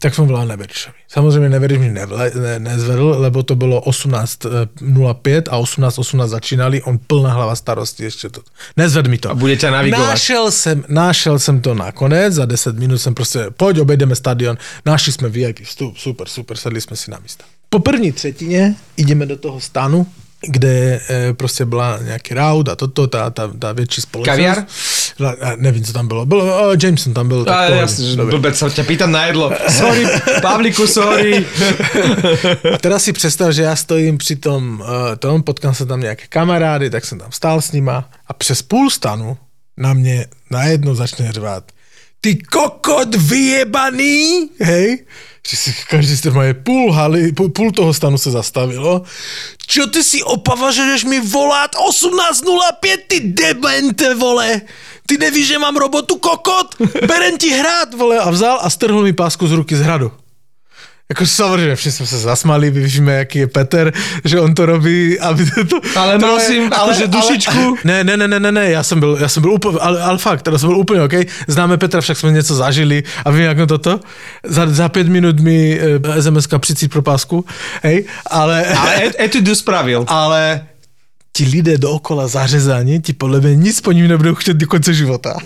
Tak 0.00 0.14
jsem 0.14 0.26
volal 0.26 0.46
Neveršovi. 0.46 0.96
Samozřejmě 1.08 1.48
Neveriš 1.48 1.78
mi 1.78 1.90
nevle, 1.90 2.32
ne, 2.34 2.58
nezvedl, 2.58 3.16
lebo 3.18 3.42
to 3.42 3.56
bylo 3.56 3.80
18.05 3.80 5.42
a 5.50 5.60
18.18 5.60 6.28
začínali, 6.28 6.82
on 6.82 6.98
plná 6.98 7.32
hlava 7.32 7.56
starosti 7.56 8.04
ještě 8.04 8.28
to. 8.28 8.40
Nezved 8.76 9.06
mi 9.06 9.18
to. 9.18 9.30
A 9.30 9.34
bude 9.34 9.56
ťa 9.56 9.70
navigovať. 9.70 10.08
Našel 10.08 10.50
jsem, 10.50 10.84
našel 10.88 11.38
jsem 11.38 11.60
to 11.60 11.74
nakonec, 11.74 12.34
za 12.34 12.44
10 12.44 12.76
minut 12.76 12.98
jsem 12.98 13.14
prostě, 13.14 13.46
pojď 13.56 13.78
obejdeme 13.78 14.14
stadion, 14.14 14.58
našli 14.86 15.12
jsme 15.12 15.28
VIP 15.28 15.64
vstup, 15.64 15.98
super, 15.98 16.28
super, 16.28 16.56
sedli 16.56 16.80
jsme 16.80 16.96
si 16.96 17.10
na 17.10 17.18
místa. 17.18 17.44
Po 17.70 17.78
první 17.78 18.12
třetině 18.12 18.74
jdeme 18.96 19.26
do 19.26 19.36
toho 19.36 19.60
stanu, 19.60 20.06
kde 20.40 21.00
e, 21.10 21.32
prostě 21.34 21.64
byla 21.64 21.98
nějaký 22.02 22.34
raud 22.34 22.68
a 22.68 22.76
toto, 22.76 23.06
ta, 23.06 23.30
ta, 23.30 23.50
ta 23.58 23.72
větší 23.72 24.00
společnost. 24.00 24.36
Kaviar? 24.36 24.66
A 25.42 25.56
nevím, 25.56 25.84
co 25.84 25.92
tam 25.92 26.08
bylo. 26.08 26.26
bylo 26.26 26.44
uh, 26.44 26.76
Jameson 26.82 27.14
tam 27.14 27.28
byl. 27.28 27.40
A 27.40 27.44
tak 27.44 27.66
pohodě. 27.66 27.80
jasne, 27.80 28.24
blbec 28.24 28.54
sa 28.58 28.70
ťa 28.70 28.84
pýtam 28.86 29.10
na 29.10 29.26
jedlo. 29.26 29.50
Sorry, 29.66 30.06
Pavliku, 30.42 30.86
sorry. 30.86 31.42
A 32.74 32.78
teraz 32.78 33.02
si 33.02 33.12
představ, 33.12 33.50
že 33.50 33.62
já 33.62 33.76
stojím 33.76 34.18
při 34.18 34.36
tom, 34.36 34.80
uh, 34.80 35.16
tom, 35.18 35.42
potkám 35.42 35.74
se 35.74 35.86
tam 35.86 36.00
nějaké 36.00 36.26
kamarády, 36.28 36.90
tak 36.90 37.04
jsem 37.04 37.18
tam 37.18 37.32
stál 37.32 37.60
s 37.60 37.72
nima 37.72 38.10
a 38.26 38.32
přes 38.32 38.62
půl 38.62 38.90
stanu 38.90 39.36
na 39.76 39.92
mě 39.92 40.26
najednou 40.50 40.94
začne 40.94 41.32
řvát. 41.32 41.64
Ty 42.20 42.36
kokot 42.36 43.14
vyjebaný, 43.14 44.50
hej? 44.60 45.04
Že 45.48 45.56
si 45.56 45.70
každý 45.88 46.16
z 46.16 46.20
toho 46.20 46.42
je 46.42 46.54
půl 46.54 46.92
haly, 46.92 47.32
půl, 47.32 47.48
půl 47.48 47.72
toho 47.72 47.94
stanu 47.94 48.18
se 48.18 48.30
zastavilo. 48.30 49.02
Čo 49.66 49.86
ty 49.86 50.04
si 50.04 50.22
opavažuješ 50.22 51.04
mi 51.04 51.20
volát 51.20 51.72
18.05, 51.72 52.96
ty 53.08 53.20
demente, 53.20 54.14
vole? 54.14 54.60
Ty 55.06 55.18
nevíš, 55.18 55.46
že 55.46 55.58
mám 55.58 55.76
robotu 55.76 56.18
kokot? 56.18 56.76
Berem 57.06 57.38
ti 57.38 57.48
hrát, 57.50 57.94
vole. 57.94 58.18
A 58.18 58.30
vzal 58.30 58.58
a 58.62 58.70
strhl 58.70 59.02
mi 59.02 59.12
pásku 59.12 59.46
z 59.48 59.52
ruky 59.52 59.76
z 59.76 59.80
hradu. 59.80 60.12
Jako 61.10 61.26
samozřejmě, 61.26 61.76
všichni 61.76 61.92
jsme 61.92 62.06
se 62.06 62.18
zasmali, 62.18 62.70
my 62.70 62.80
víme, 62.80 63.12
jaký 63.14 63.38
je 63.38 63.46
Peter, 63.46 63.92
že 64.24 64.40
on 64.40 64.54
to 64.54 64.66
robí, 64.66 65.20
aby 65.20 65.50
to... 65.50 65.64
to 65.64 65.80
Ale 66.00 66.18
to 66.18 66.26
mal 66.26 66.38
je- 66.38 66.44
si 66.46 66.60
akože 66.70 67.06
dušičku. 67.06 67.76
Ne, 67.84 68.04
ne, 68.04 68.16
ne, 68.16 68.28
ne, 68.28 68.40
ne, 68.40 68.52
ne, 68.52 68.70
já 68.70 68.82
jsem 68.82 69.00
byl, 69.00 69.16
já 69.20 69.28
jsem 69.28 69.40
byl 69.40 69.52
úplně, 69.52 69.78
ale, 69.80 70.02
ale 70.02 70.18
fakt, 70.18 70.42
teda 70.42 70.58
jsem 70.58 70.68
byl 70.68 70.78
úplně 70.78 71.02
OK. 71.02 71.12
Známe 71.46 71.76
Petra, 71.78 72.00
však 72.00 72.16
jsme 72.18 72.32
něco 72.32 72.54
zažili 72.54 73.02
a 73.24 73.30
vím, 73.30 73.42
jak 73.42 73.58
on 73.58 73.66
toto. 73.66 74.00
Za, 74.44 74.66
za 74.66 74.88
pět 74.88 75.08
minut 75.08 75.40
mi 75.40 75.80
e, 75.80 75.98
SMS-ka 76.22 76.58
přicít 76.58 76.92
pro 76.92 77.02
pásku, 77.02 77.44
hej, 77.82 78.04
ale... 78.30 78.64
Ale 78.64 79.02
et- 79.06 79.20
etudu 79.20 79.54
spravil. 79.54 80.04
ale 80.08 80.60
ti 81.32 81.44
lidé 81.44 81.78
dookola 81.78 82.26
zařezaní, 82.28 83.00
ti 83.00 83.12
podle 83.12 83.40
mě 83.40 83.56
nic 83.56 83.80
po 83.80 83.92
ním 83.92 84.08
nebudou 84.08 84.34
chtět 84.34 84.56
do 84.56 84.66
konce 84.66 84.94
života. 84.94 85.36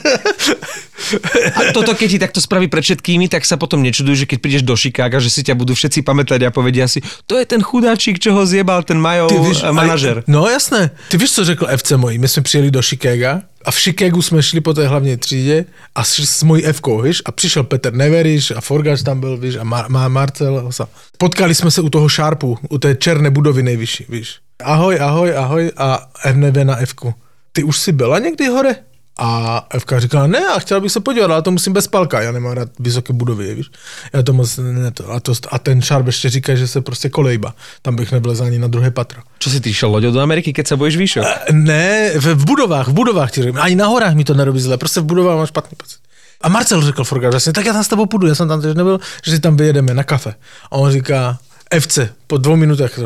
A 1.54 1.60
toto, 1.74 1.92
keď 1.94 2.08
ti 2.10 2.18
takto 2.18 2.40
spraví 2.40 2.68
pred 2.70 2.80
všetkými, 2.84 3.28
tak 3.28 3.44
sa 3.44 3.58
potom 3.60 3.82
nečuduj, 3.82 4.24
že 4.24 4.26
keď 4.28 4.38
prídeš 4.40 4.62
do 4.64 4.72
Chicaga, 4.78 5.18
že 5.20 5.28
si 5.28 5.42
ťa 5.44 5.52
budú 5.58 5.74
všetci 5.74 6.00
pamätať 6.06 6.46
a 6.46 6.54
povedia 6.54 6.86
si, 6.88 7.02
to 7.26 7.36
je 7.36 7.44
ten 7.44 7.60
chudáčik, 7.60 8.16
čo 8.22 8.32
ho 8.32 8.46
zjebal 8.46 8.86
ten 8.86 8.96
Majov 8.96 9.28
eh, 9.34 9.72
manažer. 9.74 10.22
aj- 10.22 10.30
No 10.30 10.46
jasné. 10.48 10.90
Ty 11.10 11.16
víš, 11.18 11.30
co 11.32 11.44
řekl 11.44 11.66
FC 11.76 11.90
mojí? 12.00 12.18
My 12.18 12.28
jsme 12.28 12.42
přijeli 12.42 12.70
do 12.70 12.82
Chicaga 12.82 13.42
a 13.64 13.70
v 13.70 13.78
Chicagu 13.78 14.22
jsme 14.22 14.42
šli 14.42 14.60
po 14.60 14.72
té 14.74 14.88
hlavní 14.88 15.16
třídě 15.16 15.64
a 15.94 16.00
šli 16.04 16.26
s 16.26 16.42
mojí 16.42 16.62
Fkou, 16.62 17.02
víš? 17.02 17.22
A 17.26 17.32
přišel 17.32 17.62
Petr 17.64 17.92
Neveriš 17.92 18.50
a 18.50 18.60
Forgač 18.60 19.02
tam 19.02 19.20
byl, 19.20 19.36
víš? 19.36 19.56
A 19.56 19.64
Mar- 19.64 19.88
Mar- 19.90 20.08
Marcel. 20.08 20.70
Potkali 21.18 21.54
jsme 21.54 21.70
se 21.70 21.80
u 21.80 21.90
toho 21.90 22.08
Sharpu, 22.08 22.58
u 22.70 22.78
té 22.78 22.94
černé 22.94 23.30
budovy 23.30 23.62
nejvyšší, 23.62 24.06
víš? 24.08 24.28
Ahoj, 24.62 25.00
ahoj, 25.00 25.36
ahoj 25.36 25.70
a 25.76 26.06
FNB 26.32 26.56
na 26.64 26.76
Fku. 26.86 27.14
Ty 27.52 27.62
už 27.62 27.78
jsi 27.78 27.92
byla 27.92 28.18
někdy 28.18 28.46
hore? 28.46 28.74
A 29.18 29.60
FK 29.78 29.92
říkala, 29.98 30.26
ne, 30.26 30.46
a 30.46 30.58
chtěla 30.58 30.80
bych 30.80 30.92
se 30.92 31.00
podívat, 31.00 31.30
ale 31.30 31.42
to 31.42 31.50
musím 31.50 31.72
bez 31.72 31.86
palka, 31.86 32.20
já 32.20 32.32
nemám 32.32 32.52
rád 32.52 32.68
vysoké 32.80 33.12
budovy, 33.12 33.54
víš. 33.54 33.70
Já 34.12 34.22
to 34.22 34.32
moc 34.32 34.56
ne 34.56 34.90
to. 34.90 35.10
A, 35.10 35.20
to, 35.20 35.32
a 35.50 35.58
ten 35.58 35.82
Sharp 35.82 36.06
ještě 36.06 36.30
říká, 36.30 36.54
že 36.54 36.66
se 36.66 36.80
prostě 36.80 37.08
kolejba. 37.08 37.54
Tam 37.82 37.96
bych 37.96 38.12
nevlezl 38.12 38.44
ani 38.44 38.58
na 38.58 38.68
druhé 38.68 38.90
patro. 38.90 39.20
Čo 39.38 39.50
si 39.50 39.60
ty 39.60 39.70
išiel 39.70 39.90
loďou 39.90 40.10
do 40.10 40.20
Ameriky, 40.20 40.52
keď 40.52 40.66
sa 40.68 40.76
bojíš 40.76 40.96
výšok? 40.96 41.24
Ne, 41.52 42.16
v, 42.16 42.34
v 42.34 42.44
budovách, 42.44 42.88
v 42.88 42.92
budovách 42.92 43.30
ti 43.30 43.42
řeknu. 43.42 43.60
Ani 43.60 43.76
na 43.76 43.86
horách 43.86 44.14
mi 44.14 44.24
to 44.24 44.34
nerobí 44.34 44.60
zle, 44.60 44.78
prostě 44.78 45.00
v 45.00 45.04
budovách 45.04 45.36
mám 45.36 45.46
špatný 45.46 45.76
pocit. 45.76 45.98
A 46.40 46.48
Marcel 46.48 46.82
řekl 46.82 47.04
Forga, 47.04 47.30
vlastně, 47.30 47.52
tak 47.52 47.66
já 47.66 47.72
tam 47.72 47.84
s 47.84 47.88
tebou 47.88 48.06
půjdu, 48.06 48.26
já 48.26 48.34
jsem 48.34 48.48
tam 48.48 48.60
teď 48.62 48.76
nebyl, 48.76 49.00
že 49.24 49.32
si 49.32 49.40
tam 49.40 49.56
vyjedeme 49.56 49.94
na 49.94 50.04
kafe. 50.04 50.34
A 50.70 50.72
on 50.72 50.92
říká, 50.92 51.38
FC, 51.80 51.98
po 52.26 52.38
dvou 52.38 52.56
minutách, 52.56 52.98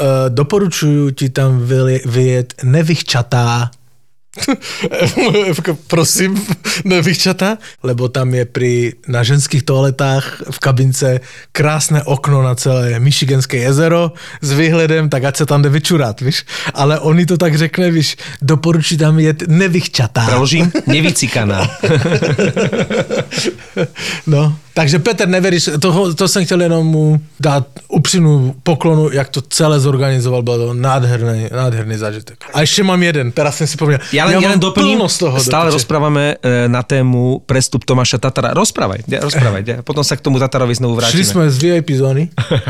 uh, 0.00 0.06
doporučuju 0.28 1.10
ti 1.10 1.28
tam 1.28 1.60
vyje- 1.60 2.02
vyjet 2.06 2.54
nevychčatá. 2.62 3.70
Prosím, 5.86 6.46
nevychčatá, 6.84 7.58
lebo 7.82 8.08
tam 8.08 8.34
je 8.34 8.44
pri, 8.44 8.98
na 9.08 9.22
ženských 9.22 9.62
toaletách 9.62 10.50
v 10.50 10.58
kabince 10.58 11.20
krásné 11.52 12.02
okno 12.02 12.42
na 12.42 12.54
celé 12.54 12.98
Michiganské 12.98 13.56
jezero 13.56 14.12
s 14.42 14.52
výhledem, 14.52 15.08
tak 15.08 15.24
ať 15.24 15.36
se 15.36 15.46
tam 15.46 15.62
jde 15.62 15.68
vyčurat, 15.68 16.20
víš. 16.20 16.44
Ale 16.74 16.98
oni 17.00 17.26
to 17.26 17.36
tak 17.36 17.54
řekne, 17.58 17.90
víš, 17.90 18.16
doporučí 18.42 18.98
tam 18.98 19.18
jet 19.18 19.42
nevychčatá. 19.46 20.26
Preložím? 20.26 20.72
Nevycikaná. 20.86 21.70
No, 24.26 24.56
takže 24.74 24.98
Petr, 24.98 25.28
neveríš, 25.28 25.70
to, 25.80 26.14
to 26.14 26.28
jsem 26.28 26.44
chtěl 26.44 26.62
jenom 26.62 26.86
mu 26.86 27.20
dát 27.40 27.66
upřímnou 27.88 28.54
poklonu, 28.62 29.10
jak 29.12 29.28
to 29.28 29.40
celé 29.40 29.80
zorganizoval, 29.80 30.42
byl 30.42 30.58
to 30.58 30.74
nádherný, 30.74 31.48
nádherný 31.52 31.96
zážitek. 31.96 32.44
A 32.54 32.60
ještě 32.60 32.82
mám 32.82 33.02
jeden, 33.02 33.32
teraz 33.32 33.56
jsem 33.56 33.66
si 33.66 33.76
pomněl. 33.76 33.98
Ja 34.12 34.26
len, 34.26 34.42
ja 34.42 34.48
len 34.50 34.60
doplním, 34.60 35.00
z 35.08 35.18
toho. 35.18 35.40
stále 35.40 35.70
piče. 35.70 35.74
rozprávame 35.78 36.36
e, 36.42 36.68
na 36.68 36.82
tému 36.82 37.42
prestup 37.46 37.84
Tomáša 37.84 38.18
Tatara. 38.18 38.54
Rozprávaj, 38.54 39.06
de, 39.08 39.20
rozprávaj. 39.20 39.62
De. 39.62 39.74
Potom 39.82 40.04
sa 40.04 40.16
k 40.16 40.20
tomu 40.20 40.38
Tatarovi 40.38 40.74
znovu 40.74 40.94
vrátime. 40.98 41.14
Šli 41.18 41.24
jsme 41.24 41.42
z 41.50 41.56
VIP 41.58 41.90
zóny, 41.90 42.28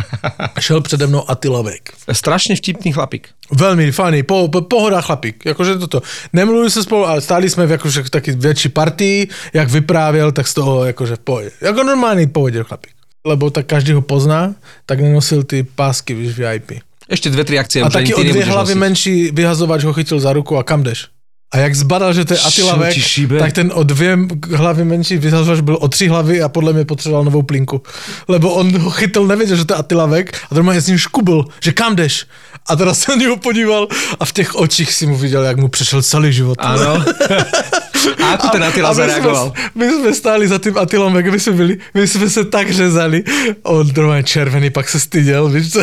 šel 0.61 0.81
přede 0.81 1.07
mnou 1.07 1.25
Attila 1.31 1.63
Vek. 1.63 1.93
Strašne 2.13 2.57
vtipný 2.57 2.93
chlapík. 2.93 3.29
Velmi 3.53 3.93
fajný, 3.93 4.23
po, 4.23 4.49
po, 4.49 4.63
pohoda 4.63 5.01
chlapík, 5.01 5.45
jakože 5.45 5.79
toto. 5.79 6.01
Nemluvili 6.33 6.71
se 6.71 6.83
spolu, 6.83 7.07
ale 7.07 7.21
stáli 7.21 7.51
jsme 7.51 7.67
v 7.67 7.71
jakože 7.71 8.03
v 8.03 8.11
taky 8.11 8.33
větší 8.33 8.69
partii, 8.69 9.29
jak 9.53 9.69
vyprávěl, 9.69 10.33
tak 10.33 10.49
z 10.49 10.55
toho 10.55 10.85
jakože 10.85 11.17
v. 11.17 11.51
Jako 11.61 11.83
normální 11.95 12.27
pohodě 12.27 12.63
chlapík. 12.63 12.93
Lebo 13.25 13.51
tak 13.51 13.67
každý 13.67 13.93
ho 13.93 14.03
pozná, 14.03 14.55
tak 14.87 15.01
nenosil 15.01 15.43
ty 15.43 15.63
pásky, 15.63 16.15
víš, 16.15 16.37
VIP. 16.37 16.85
Ešte 17.05 17.29
dve, 17.29 17.45
tri 17.45 17.61
akcie. 17.61 17.85
A 17.85 17.89
ty 17.93 18.17
o 18.17 18.21
nebudeš 18.25 18.49
hlavy 18.49 18.75
nosiť. 18.75 18.81
menší 18.81 19.15
vyhazovač 19.33 19.85
ho 19.85 19.93
chytil 19.93 20.21
za 20.21 20.33
ruku 20.33 20.57
a 20.57 20.65
kam 20.65 20.83
jdeš? 20.83 21.13
A 21.53 21.59
jak 21.59 21.75
zbadal, 21.77 22.13
že 22.13 22.25
to 22.25 22.35
je 22.35 22.41
Attila 22.41 22.75
Vek, 22.77 22.97
tak 23.39 23.53
ten 23.53 23.71
o 23.75 23.83
dvě 23.85 24.19
hlavy 24.57 24.85
menší 24.85 25.17
vyhazovač 25.19 25.61
byl 25.61 25.79
o 25.81 25.89
tři 25.89 26.09
hlavy 26.09 26.43
a 26.43 26.49
podle 26.49 26.73
mě 26.73 26.85
potřeboval 26.85 27.25
novou 27.25 27.43
plinku. 27.43 27.83
Lebo 28.29 28.55
on 28.55 28.79
ho 28.79 28.91
chytil, 28.91 29.27
nevěděl, 29.27 29.57
že 29.57 29.65
to 29.65 29.75
je 29.75 29.79
Attila 29.79 30.07
Vek 30.07 30.35
a 30.51 30.55
normálně 30.55 30.81
s 30.81 30.87
ním 30.87 30.99
škubl, 30.99 31.45
že 31.61 31.73
kam 31.73 31.97
jdeš? 31.97 32.27
A 32.67 32.77
teda 32.77 32.95
se 32.95 33.13
na 33.13 33.17
něho 33.17 33.37
podíval 33.37 33.89
a 34.21 34.25
v 34.25 34.33
těch 34.33 34.55
očích 34.55 34.93
si 34.93 35.07
mu 35.07 35.17
viděl, 35.17 35.45
jak 35.45 35.57
mu 35.57 35.69
přešel 35.69 36.03
celý 36.03 36.33
život. 36.33 36.59
Áno. 36.59 37.05
A 38.23 38.33
ako 38.35 38.49
ten 38.49 38.65
Attila 38.65 38.89
a 38.89 38.93
my 38.93 38.97
zareagoval? 38.97 39.53
Jsme, 39.53 39.87
my 39.87 39.93
jsme 39.93 40.15
stáli 40.15 40.49
za 40.49 40.59
tím 40.59 40.79
Attilom, 40.79 41.17
jak 41.17 41.27
my 41.27 41.41
jsme 41.41 41.53
byli, 41.53 41.79
my 41.95 42.09
jsme 42.09 42.31
se 42.31 42.45
tak 42.45 42.71
řezali. 42.71 43.25
On 43.63 43.87
normálně 43.97 44.23
červený, 44.23 44.71
pak 44.71 44.89
se 44.89 45.01
styděl, 45.01 45.49
víš 45.49 45.73
co? 45.73 45.81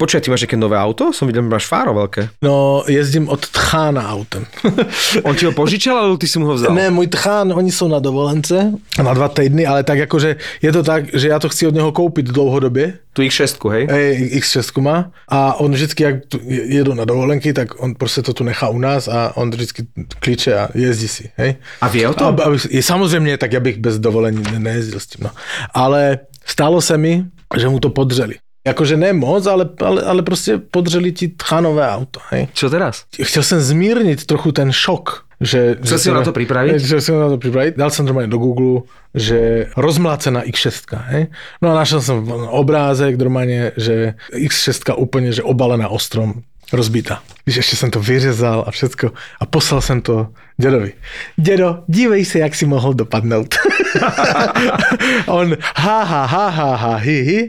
Počkaj, 0.00 0.24
ty 0.24 0.32
máš 0.32 0.48
nejaké 0.48 0.56
nové 0.56 0.80
auto? 0.80 1.12
Som 1.12 1.28
videl, 1.28 1.44
že 1.44 1.52
máš 1.52 1.68
fáro 1.68 1.92
veľké. 1.92 2.40
No, 2.40 2.80
jezdím 2.88 3.28
od 3.28 3.44
tchána 3.52 4.08
autem. 4.08 4.48
On 5.28 5.36
ti 5.36 5.44
ho 5.44 5.52
požičal, 5.52 5.92
alebo 5.92 6.16
ty 6.16 6.24
si 6.24 6.40
mu 6.40 6.48
ho 6.48 6.56
vzal? 6.56 6.72
Ne, 6.72 6.88
můj 6.88 7.12
tchán, 7.12 7.52
oni 7.52 7.68
jsou 7.72 7.88
na 7.88 7.98
dovolence 8.00 8.72
na 9.02 9.14
dva 9.14 9.28
týdny, 9.28 9.66
ale 9.66 9.84
tak 9.84 9.98
jakože 9.98 10.36
je 10.62 10.72
to 10.72 10.82
tak, 10.82 11.04
že 11.12 11.28
já 11.28 11.38
to 11.38 11.48
chci 11.48 11.66
od 11.66 11.74
něho 11.74 11.92
koupit 11.92 12.26
dlouhodobě. 12.26 12.92
Tu 13.12 13.22
X6, 13.22 13.70
hej? 13.70 13.86
Hej, 13.90 14.40
X6 14.40 14.80
má 14.80 15.12
a 15.28 15.60
on 15.60 15.72
vždycky, 15.72 16.02
jak 16.02 16.26
tu 16.26 16.40
jedu 16.48 16.94
na 16.94 17.04
dovolenky, 17.04 17.52
tak 17.52 17.82
on 17.82 17.94
prostě 17.94 18.22
to 18.22 18.32
tu 18.32 18.44
nechá 18.44 18.68
u 18.68 18.78
nás 18.78 19.08
a 19.08 19.36
on 19.36 19.50
vždycky 19.50 19.86
kliče 20.18 20.58
a 20.58 20.68
jezdí 20.74 21.08
si, 21.08 21.30
hej. 21.36 21.54
A 21.80 21.88
vie 21.88 22.08
o 22.08 22.14
tom? 22.14 22.36
A, 22.40 22.42
a, 22.42 22.56
je, 22.70 22.82
samozřejmě, 22.82 23.38
tak 23.38 23.52
já 23.52 23.60
bych 23.60 23.78
bez 23.78 23.98
dovolení 23.98 24.42
ne, 24.52 24.58
nejezdil 24.58 25.00
s 25.00 25.06
tím, 25.06 25.24
no. 25.24 25.30
Ale 25.74 26.18
stalo 26.46 26.80
se 26.80 26.98
mi, 26.98 27.24
že 27.56 27.68
mu 27.68 27.80
to 27.80 27.90
podřeli. 27.90 28.34
Jakože 28.60 28.96
ne 28.96 29.12
moc, 29.12 29.46
ale, 29.46 29.68
ale, 29.80 30.02
ale 30.02 30.22
prostě 30.22 30.58
podřeli 30.58 31.12
ti 31.12 31.28
tchanové 31.28 31.88
auto, 31.88 32.20
hej. 32.30 32.48
Čo 32.52 32.70
teraz? 32.70 33.04
Chtěl 33.22 33.42
jsem 33.42 33.60
zmírnit 33.60 34.26
trochu 34.26 34.52
ten 34.52 34.72
šok, 34.72 35.24
že... 35.40 35.80
Chcel 35.80 35.98
že 35.98 36.02
si 36.04 36.08
ho 36.12 36.14
na 36.14 36.24
to 36.28 36.36
pripraviť? 36.36 36.76
Si 37.00 37.12
ho 37.12 37.20
na 37.24 37.32
to 37.32 37.40
pripraviť. 37.40 37.80
Dal 37.80 37.88
som 37.88 38.04
normálne 38.04 38.28
do 38.28 38.36
Google, 38.36 38.84
že 39.16 39.72
rozmlácená 39.72 40.44
X6, 40.44 40.92
hej? 41.08 41.32
No 41.64 41.72
a 41.72 41.80
našiel 41.80 42.04
som 42.04 42.20
obrázek 42.52 43.16
normálne, 43.16 43.72
že 43.80 44.20
X6 44.36 44.92
úplne, 45.00 45.32
že 45.32 45.40
obalená 45.40 45.88
ostrom, 45.88 46.44
rozbitá. 46.68 47.24
Víš, 47.48 47.64
ešte 47.64 47.80
som 47.80 47.88
to 47.88 48.04
vyřezal 48.04 48.68
a 48.68 48.70
všetko 48.70 49.16
a 49.16 49.44
poslal 49.48 49.80
som 49.80 50.04
to 50.04 50.28
dedovi. 50.60 50.92
Dedo, 51.40 51.88
dívej 51.88 52.28
sa, 52.28 52.44
jak 52.44 52.52
si 52.52 52.68
mohol 52.68 52.92
dopadnout. 52.92 53.56
On, 55.38 55.46
ha, 55.74 55.98
ha, 56.04 56.22
ha, 56.26 56.46
ha, 56.50 56.70
ha, 56.76 56.92
hi, 56.98 57.18
hi. 57.22 57.40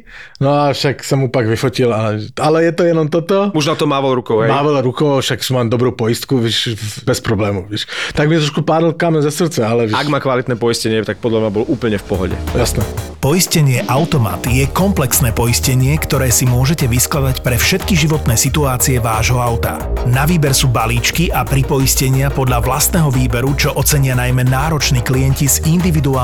No 0.42 0.50
a 0.52 0.74
však 0.74 1.06
som 1.06 1.22
mu 1.22 1.28
pak 1.30 1.46
vyfotil, 1.46 1.94
ale, 1.94 2.28
ale 2.42 2.66
je 2.66 2.74
to 2.74 2.84
jenom 2.84 3.08
toto. 3.08 3.54
Už 3.54 3.70
na 3.70 3.76
to 3.78 3.86
mával 3.86 4.18
rukou, 4.18 4.42
hej? 4.42 4.50
Mával 4.50 4.82
rukou, 4.82 5.22
však 5.22 5.42
som 5.46 5.62
mám 5.62 5.70
dobrú 5.70 5.94
poistku, 5.94 6.42
víš, 6.42 6.74
bez 7.06 7.22
problémov, 7.22 7.70
víš. 7.70 7.86
Tak 8.18 8.26
mi 8.26 8.42
trošku 8.42 8.66
pádol 8.66 8.98
kamen 8.98 9.22
ze 9.22 9.30
srdce, 9.30 9.62
ale 9.62 9.86
víš, 9.86 9.98
Ak 9.98 10.10
má 10.10 10.18
kvalitné 10.18 10.58
poistenie, 10.58 11.06
tak 11.06 11.22
podľa 11.22 11.46
mňa 11.46 11.52
bol 11.54 11.66
úplne 11.70 12.02
v 12.02 12.06
pohode. 12.06 12.36
jasné. 12.58 12.82
Poistenie 13.22 13.86
Automat 13.86 14.42
je 14.50 14.66
komplexné 14.66 15.30
poistenie, 15.30 15.94
ktoré 15.94 16.34
si 16.34 16.50
môžete 16.50 16.90
vyskladať 16.90 17.46
pre 17.46 17.54
všetky 17.54 17.94
životné 17.94 18.34
situácie 18.34 18.98
vášho 18.98 19.38
auta. 19.38 19.78
Na 20.10 20.26
výber 20.26 20.58
sú 20.58 20.74
balíčky 20.74 21.30
a 21.30 21.46
pripoistenia 21.46 22.34
podľa 22.34 22.66
vlastného 22.66 23.14
výberu, 23.14 23.54
čo 23.54 23.78
ocenia 23.78 24.18
najmä 24.18 24.42
nároční 24.50 25.06
klienti 25.06 25.46
s 25.46 25.62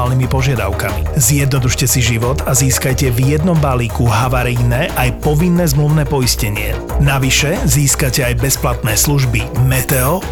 individuálnymi 0.08 0.28
požiadavkami. 0.32 1.02
Zjednodušte 1.20 1.84
si 1.84 2.00
život 2.00 2.39
a 2.48 2.56
získajte 2.56 3.12
v 3.12 3.36
jednom 3.36 3.58
balíku 3.60 4.08
havarijné 4.08 4.88
aj 4.96 5.20
povinné 5.20 5.67
zmluvné 5.67 6.08
poistenie. 6.08 6.72
Navyše 7.04 7.67
získate 7.67 8.24
aj 8.24 8.39
bezplatné 8.39 8.96
služby 8.96 9.43
Meteo 9.67 10.24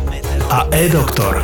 a 0.47 0.63
e-doktor. 0.71 1.43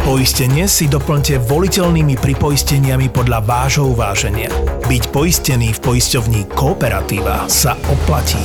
Poistenie 0.00 0.64
si 0.64 0.88
doplňte 0.88 1.44
voliteľnými 1.44 2.16
pripoisteniami 2.16 3.12
podľa 3.12 3.44
vášho 3.44 3.92
uváženia. 3.92 4.48
Byť 4.88 5.12
poistený 5.12 5.76
v 5.76 5.80
poisťovní 5.84 6.40
Kooperatíva 6.56 7.44
sa 7.50 7.76
oplatí. 7.92 8.40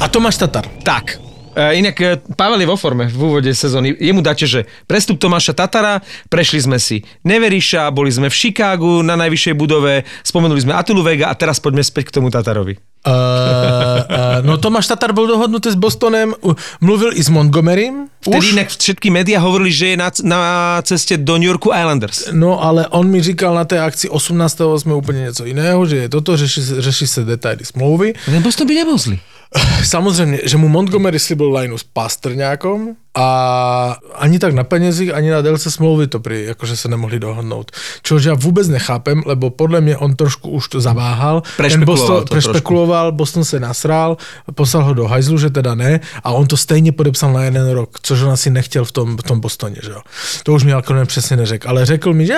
A 0.00 0.08
Tomáš 0.08 0.40
Tatar. 0.42 0.66
Tak, 0.82 1.29
inak 1.76 1.96
e, 2.00 2.16
Pavel 2.36 2.64
je 2.64 2.68
vo 2.68 2.76
forme 2.80 3.06
v 3.06 3.18
úvode 3.20 3.52
sezóny. 3.52 3.92
Jemu 4.00 4.24
dáte, 4.24 4.48
že 4.48 4.64
prestup 4.88 5.20
Tomáša 5.20 5.52
Tatara, 5.52 6.00
prešli 6.32 6.64
sme 6.64 6.78
si 6.80 7.04
Neveriša, 7.28 7.92
boli 7.92 8.08
sme 8.08 8.32
v 8.32 8.36
Chicagu 8.36 9.04
na 9.04 9.18
najvyššej 9.20 9.54
budove, 9.54 10.02
spomenuli 10.24 10.60
sme 10.64 10.72
Atilu 10.72 11.04
Vega 11.04 11.28
a 11.28 11.34
teraz 11.36 11.60
poďme 11.60 11.84
späť 11.84 12.10
k 12.10 12.20
tomu 12.20 12.32
Tatarovi. 12.32 12.80
Uh, 13.00 13.08
uh, 13.08 14.44
no 14.44 14.60
Tomáš 14.60 14.92
Tatar 14.92 15.16
bol 15.16 15.24
dohodnutý 15.24 15.72
s 15.72 15.78
Bostonem, 15.80 16.36
uh, 16.36 16.52
mluvil 16.84 17.16
i 17.16 17.22
s 17.24 17.32
Montgomerym. 17.32 18.12
Vtedy 18.20 18.44
Už? 18.44 18.52
inak 18.52 18.68
všetky 18.68 19.08
médiá 19.08 19.40
hovorili, 19.40 19.72
že 19.72 19.86
je 19.92 19.96
na, 19.96 20.12
na 20.20 20.40
ceste 20.84 21.16
do 21.16 21.40
New 21.40 21.48
Yorku 21.48 21.72
Islanders. 21.72 22.28
No 22.36 22.60
ale 22.60 22.84
on 22.92 23.08
mi 23.08 23.24
říkal 23.24 23.56
na 23.56 23.64
té 23.64 23.80
akci 23.80 24.08
18. 24.12 24.60
jsme 24.76 24.94
úplně 24.94 25.32
něco 25.32 25.44
jiného, 25.48 25.80
že 25.86 25.96
je 25.96 26.08
toto, 26.08 26.36
řeší, 26.36 26.60
se- 26.62 26.82
řeší 26.82 27.06
se 27.06 27.24
detaily 27.24 27.64
smlouvy. 27.64 28.12
Ten 28.28 28.42
Boston 28.42 28.68
by 28.68 28.74
nebol 28.74 28.98
zlý. 29.00 29.16
Samozřejmě, 29.84 30.38
že 30.44 30.56
mu 30.56 30.68
Montgomery 30.68 31.18
slibil 31.18 31.56
lineu 31.56 31.78
s 31.78 31.84
Pastrňákom 31.84 32.96
a 33.14 33.96
ani 34.14 34.38
tak 34.38 34.54
na 34.54 34.64
penězích, 34.64 35.14
ani 35.14 35.30
na 35.30 35.42
délce 35.42 35.70
smlouvy 35.70 36.06
to 36.06 36.20
prý, 36.20 36.44
jakože 36.44 36.76
se 36.76 36.88
nemohli 36.88 37.20
dohodnout. 37.20 37.70
Čož 38.02 38.24
já 38.24 38.34
vůbec 38.34 38.68
nechápem, 38.68 39.22
lebo 39.26 39.50
podle 39.50 39.80
mě 39.80 39.96
on 39.96 40.16
trošku 40.16 40.50
už 40.50 40.68
to 40.68 40.80
zaváhal. 40.80 41.42
Prešpekuloval 41.56 41.96
Boston, 41.96 42.24
to 42.24 42.34
prešpekuloval, 42.34 43.12
Boston 43.12 43.44
se 43.44 43.60
nasrál, 43.60 44.16
poslal 44.54 44.84
ho 44.84 44.94
do 44.94 45.06
hajzlu, 45.06 45.38
že 45.38 45.50
teda 45.50 45.74
ne, 45.74 46.00
a 46.24 46.30
on 46.30 46.46
to 46.46 46.56
stejně 46.56 46.92
podepsal 46.92 47.32
na 47.32 47.42
jeden 47.42 47.70
rok, 47.70 47.90
což 48.02 48.22
on 48.22 48.30
asi 48.30 48.50
nechtěl 48.50 48.84
v 48.84 48.92
tom, 48.92 49.16
v 49.16 49.22
tom 49.22 49.40
Bostoně, 49.40 49.76
že 49.82 49.90
jo. 49.90 50.00
To 50.42 50.52
už 50.52 50.64
mi 50.64 50.72
Alkonen 50.72 51.06
přesně 51.06 51.36
neřekl, 51.36 51.68
ale 51.68 51.86
řekl 51.86 52.12
mi, 52.12 52.26
že 52.26 52.36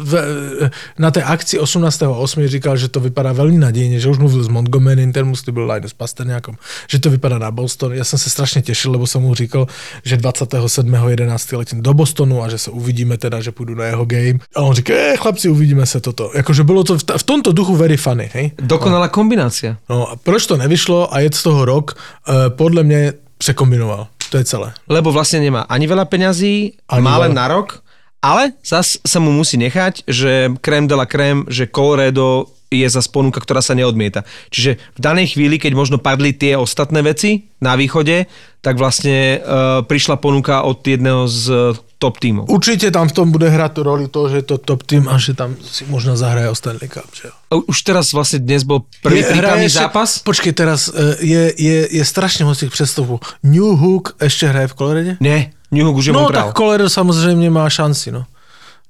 v, 0.00 0.70
na 0.98 1.10
té 1.10 1.22
akci 1.22 1.58
18.8. 1.58 2.46
říkal, 2.46 2.76
že 2.76 2.88
to 2.88 3.00
vypadá 3.00 3.32
velmi 3.32 3.58
nadějně, 3.58 4.00
že 4.00 4.08
už 4.08 4.18
mluvil 4.18 4.42
s 4.42 4.48
Montgomery, 4.48 5.12
ten 5.12 5.26
mu 5.26 5.36
slíbil 5.36 5.72
line 5.72 5.88
s 5.88 5.92
Pasterňákom, 5.92 6.54
že 6.88 6.98
to 6.98 7.10
vypadá 7.10 7.38
na 7.38 7.50
Boston. 7.50 7.92
Já 7.92 8.04
jsem 8.04 8.18
se 8.18 8.30
strašně 8.30 8.62
těšil, 8.62 8.92
lebo 8.92 9.06
jsem 9.06 9.22
mu 9.22 9.34
říkal, 9.34 9.66
že 10.10 10.16
27.11. 10.18 11.56
letím 11.58 11.78
do 11.82 11.94
Bostonu 11.94 12.42
a 12.42 12.48
že 12.50 12.58
se 12.58 12.70
uvidíme 12.70 13.14
teda, 13.18 13.40
že 13.40 13.52
půjdu 13.54 13.74
na 13.74 13.84
jeho 13.84 14.04
game. 14.04 14.38
A 14.56 14.60
on 14.66 14.74
říká, 14.74 14.94
eh, 14.94 15.16
chlapci, 15.16 15.48
uvidíme 15.48 15.86
se 15.86 16.00
toto. 16.00 16.30
Jakože 16.34 16.64
bylo 16.64 16.84
to 16.84 16.98
v, 16.98 17.02
ta- 17.04 17.18
v 17.18 17.22
tomto 17.22 17.52
duchu 17.52 17.76
very 17.76 17.96
funny, 17.96 18.30
hej? 18.34 18.50
Dokonalá 18.58 19.08
kombinácia. 19.08 19.76
No 19.88 20.10
a 20.10 20.16
proč 20.18 20.46
to 20.46 20.56
nevyšlo 20.56 21.14
a 21.14 21.20
je 21.22 21.30
z 21.32 21.42
toho 21.42 21.64
rok, 21.64 21.94
e, 21.94 22.50
podle 22.50 22.82
mě 22.82 23.12
překombinoval. 23.38 24.06
To 24.30 24.36
je 24.38 24.44
celé. 24.44 24.72
Lebo 24.88 25.10
vlastne 25.10 25.42
nemá 25.42 25.66
ani 25.66 25.90
veľa 25.90 26.04
peňazí, 26.06 26.78
Ani 26.86 27.02
má 27.02 27.18
len 27.18 27.34
na 27.34 27.50
rok, 27.50 27.82
ale 28.22 28.52
zas 28.62 28.98
sa 29.02 29.18
mu 29.18 29.32
musí 29.34 29.58
nechať, 29.58 30.06
že 30.06 30.54
krém 30.62 30.86
de 30.86 30.94
la 30.94 31.06
krém, 31.06 31.42
že 31.50 31.66
Colorado 31.66 32.46
je 32.70 32.86
zas 32.88 33.10
ponuka, 33.10 33.42
ktorá 33.42 33.58
sa 33.60 33.74
neodmieta. 33.74 34.22
Čiže 34.50 34.78
v 34.94 35.00
danej 35.02 35.34
chvíli, 35.34 35.58
keď 35.58 35.74
možno 35.74 35.98
padli 35.98 36.30
tie 36.32 36.54
ostatné 36.54 37.02
veci 37.02 37.50
na 37.58 37.74
východe, 37.74 38.30
tak 38.62 38.78
vlastne 38.78 39.42
uh, 39.42 39.82
prišla 39.82 40.16
ponuka 40.22 40.62
od 40.62 40.78
jedného 40.86 41.26
z 41.26 41.42
uh, 41.50 41.76
top 41.98 42.16
tímov. 42.22 42.46
Určitě 42.48 42.90
tam 42.90 43.08
v 43.08 43.12
tom 43.12 43.30
bude 43.30 43.48
hrát 43.50 43.72
tu 43.72 43.82
roli 43.82 44.08
to, 44.08 44.28
že 44.28 44.36
je 44.36 44.42
to 44.42 44.58
top 44.58 44.82
tým 44.82 45.08
a 45.08 45.18
že 45.18 45.34
tam 45.34 45.56
si 45.60 45.84
možná 45.84 46.16
zahraje 46.16 46.48
o 46.48 46.54
Stanley 46.54 46.88
Cup, 46.88 47.10
že. 47.12 47.28
Už 47.50 47.82
teraz 47.82 48.12
vlastne 48.16 48.38
dnes 48.40 48.62
bol 48.64 48.86
prvý 49.02 49.20
prípravný 49.26 49.66
ešte- 49.68 49.84
zápas. 49.84 50.22
Počkej, 50.24 50.52
teraz 50.54 50.88
e, 50.88 51.16
je, 51.26 51.42
je, 51.58 51.78
je 51.90 52.04
strašně 52.04 52.44
moc 52.44 52.58
těch 52.58 52.70
představů. 52.70 53.20
New 53.42 53.62
Hook 53.76 54.16
ještě 54.22 54.46
hraje 54.46 54.68
v 54.68 54.74
Coloradě? 54.74 55.16
Nie, 55.20 55.50
New 55.70 55.84
Hook 55.84 55.96
už 55.96 56.06
je 56.06 56.12
No 56.12 56.20
Montreal. 56.20 56.46
tak 56.46 56.56
Colorado 56.56 56.88
samozřejmě 56.90 57.50
má 57.50 57.70
šanci, 57.70 58.12
no. 58.12 58.24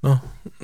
No. 0.01 0.17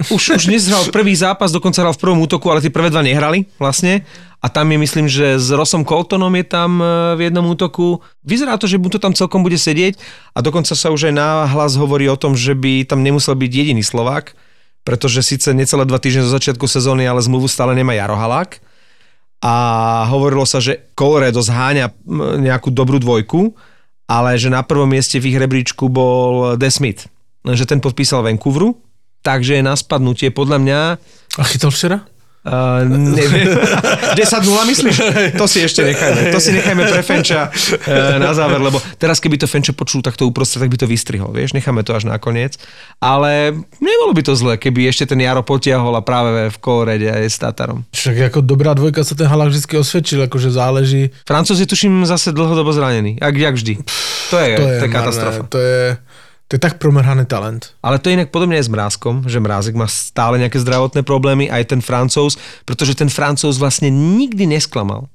Už, 0.10 0.42
už 0.42 0.50
dnes 0.50 0.66
hral 0.66 0.90
prvý 0.96 1.14
zápas, 1.14 1.54
dokonca 1.54 1.86
hral 1.86 1.94
v 1.94 2.02
prvom 2.02 2.20
útoku, 2.26 2.50
ale 2.50 2.62
tí 2.62 2.74
prvé 2.74 2.90
dva 2.90 3.06
nehrali 3.06 3.46
vlastne. 3.62 4.02
A 4.38 4.54
tam 4.54 4.70
je, 4.70 4.78
myslím, 4.78 5.10
že 5.10 5.42
s 5.42 5.50
Rossom 5.50 5.82
Coltonom 5.82 6.30
je 6.38 6.46
tam 6.46 6.78
e, 6.78 7.18
v 7.18 7.30
jednom 7.30 7.46
útoku. 7.50 8.06
Vyzerá 8.22 8.54
to, 8.62 8.70
že 8.70 8.78
mu 8.78 8.90
to 8.90 9.02
tam 9.02 9.14
celkom 9.14 9.42
bude 9.42 9.58
sedieť 9.58 9.98
a 10.38 10.46
dokonca 10.46 10.78
sa 10.78 10.94
už 10.94 11.10
aj 11.10 11.14
náhlas 11.18 11.74
hovorí 11.74 12.06
o 12.06 12.18
tom, 12.18 12.38
že 12.38 12.54
by 12.54 12.86
tam 12.86 13.02
nemusel 13.02 13.34
byť 13.34 13.50
jediný 13.50 13.82
Slovák, 13.82 14.38
pretože 14.86 15.26
síce 15.26 15.54
necelé 15.58 15.90
dva 15.90 15.98
týždne 15.98 16.26
zo 16.26 16.34
začiatku 16.38 16.70
sezóny, 16.70 17.10
ale 17.10 17.22
zmluvu 17.26 17.50
stále 17.50 17.74
nemá 17.74 17.98
Jaro 17.98 18.14
Halák. 18.14 18.62
A 19.42 19.54
hovorilo 20.10 20.46
sa, 20.50 20.58
že 20.58 20.90
Colorado 20.98 21.42
zháňa 21.42 21.94
nejakú 22.42 22.74
dobrú 22.74 22.98
dvojku, 22.98 23.54
ale 24.10 24.38
že 24.38 24.50
na 24.50 24.66
prvom 24.66 24.90
mieste 24.90 25.22
v 25.22 25.34
ich 25.34 25.38
rebríčku 25.38 25.90
bol 25.90 26.58
De 26.58 26.70
Smith. 26.74 27.06
Lenže 27.46 27.70
ten 27.70 27.78
podpísal 27.78 28.26
Vancouveru, 28.26 28.87
takže 29.28 29.60
je 29.60 29.64
na 29.64 29.76
spadnutie 29.76 30.32
podľa 30.32 30.58
mňa 30.64 30.80
A 31.36 31.44
chytal 31.44 31.76
včera? 31.76 32.08
Uh, 32.48 32.88
neviem. 32.88 33.60
10-0 34.16 34.48
myslíš? 34.72 34.96
To 35.36 35.52
si 35.52 35.60
ešte 35.68 35.84
nechajme. 35.84 36.32
To 36.32 36.40
si 36.40 36.56
nechajme 36.56 36.80
pre 36.88 37.04
Fenča 37.04 37.52
uh, 37.52 38.16
na 38.24 38.32
záver, 38.32 38.64
lebo 38.64 38.80
teraz 38.96 39.20
keby 39.20 39.36
to 39.36 39.52
Fenča 39.52 39.76
počul 39.76 40.00
takto 40.00 40.24
uprostred, 40.24 40.64
tak 40.64 40.72
by 40.72 40.80
to 40.80 40.88
vystrihol, 40.88 41.36
vieš, 41.36 41.52
necháme 41.52 41.84
to 41.84 41.92
až 41.92 42.08
nakoniec. 42.08 42.56
Ale 43.04 43.52
nebolo 43.84 44.16
by 44.16 44.24
to 44.24 44.34
zle, 44.40 44.56
keby 44.56 44.88
ešte 44.88 45.12
ten 45.12 45.20
Jaro 45.20 45.44
potiahol 45.44 45.92
a 45.92 46.02
práve 46.02 46.48
v 46.48 46.58
Kolorede 46.64 47.12
aj 47.12 47.28
s 47.28 47.36
Tatarom. 47.36 47.84
Však 47.92 48.32
jako 48.32 48.40
dobrá 48.42 48.72
dvojka 48.72 49.04
se 49.04 49.12
ten 49.16 49.28
Halák 49.28 49.52
vždycky 49.52 49.78
osvědčil, 49.78 50.20
jakože 50.32 50.52
záleží. 50.52 51.12
Francúz 51.28 51.60
je 51.60 51.68
tuším 51.68 52.08
zase 52.08 52.32
dlhodobo 52.32 52.72
zranený, 52.72 53.20
jak, 53.20 53.36
jak 53.36 53.54
vždy. 53.60 53.74
To 54.32 54.38
je, 54.40 54.56
To 54.56 54.62
je, 54.64 54.80
to 54.80 54.86
je 54.86 54.92
katastrofa. 54.92 55.44
To 55.52 55.60
je, 55.60 55.98
to 56.48 56.56
je 56.56 56.64
tak 56.64 56.80
promrhaný 56.80 57.28
talent. 57.28 57.76
Ale 57.84 58.00
to 58.00 58.08
je 58.08 58.16
inak 58.16 58.32
podobne 58.32 58.56
aj 58.56 58.72
s 58.72 58.72
Mrázkom, 58.72 59.28
že 59.28 59.44
Mrázek 59.44 59.76
má 59.76 59.84
stále 59.92 60.40
nejaké 60.40 60.64
zdravotné 60.64 61.04
problémy, 61.04 61.52
aj 61.52 61.76
ten 61.76 61.82
Francúz, 61.84 62.40
pretože 62.64 62.96
ten 62.96 63.12
Francúz 63.12 63.60
vlastne 63.60 63.92
nikdy 63.92 64.48
nesklamal. 64.48 65.12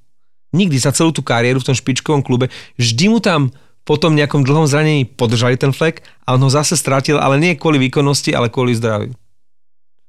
Nikdy 0.52 0.76
za 0.76 0.92
celú 0.92 1.08
tú 1.16 1.24
kariéru 1.24 1.64
v 1.64 1.72
tom 1.72 1.76
špičkovom 1.76 2.20
klube. 2.20 2.52
Vždy 2.76 3.08
mu 3.08 3.24
tam 3.24 3.48
po 3.88 3.96
tom 3.96 4.12
nejakom 4.12 4.44
dlhom 4.44 4.68
zranení 4.68 5.08
podržali 5.08 5.56
ten 5.56 5.72
flek 5.72 6.04
a 6.28 6.36
on 6.36 6.44
ho 6.44 6.52
zase 6.52 6.76
strátil, 6.76 7.16
ale 7.16 7.40
nie 7.40 7.56
kvôli 7.56 7.80
výkonnosti, 7.80 8.36
ale 8.36 8.52
kvôli 8.52 8.76
zdraviu. 8.76 9.16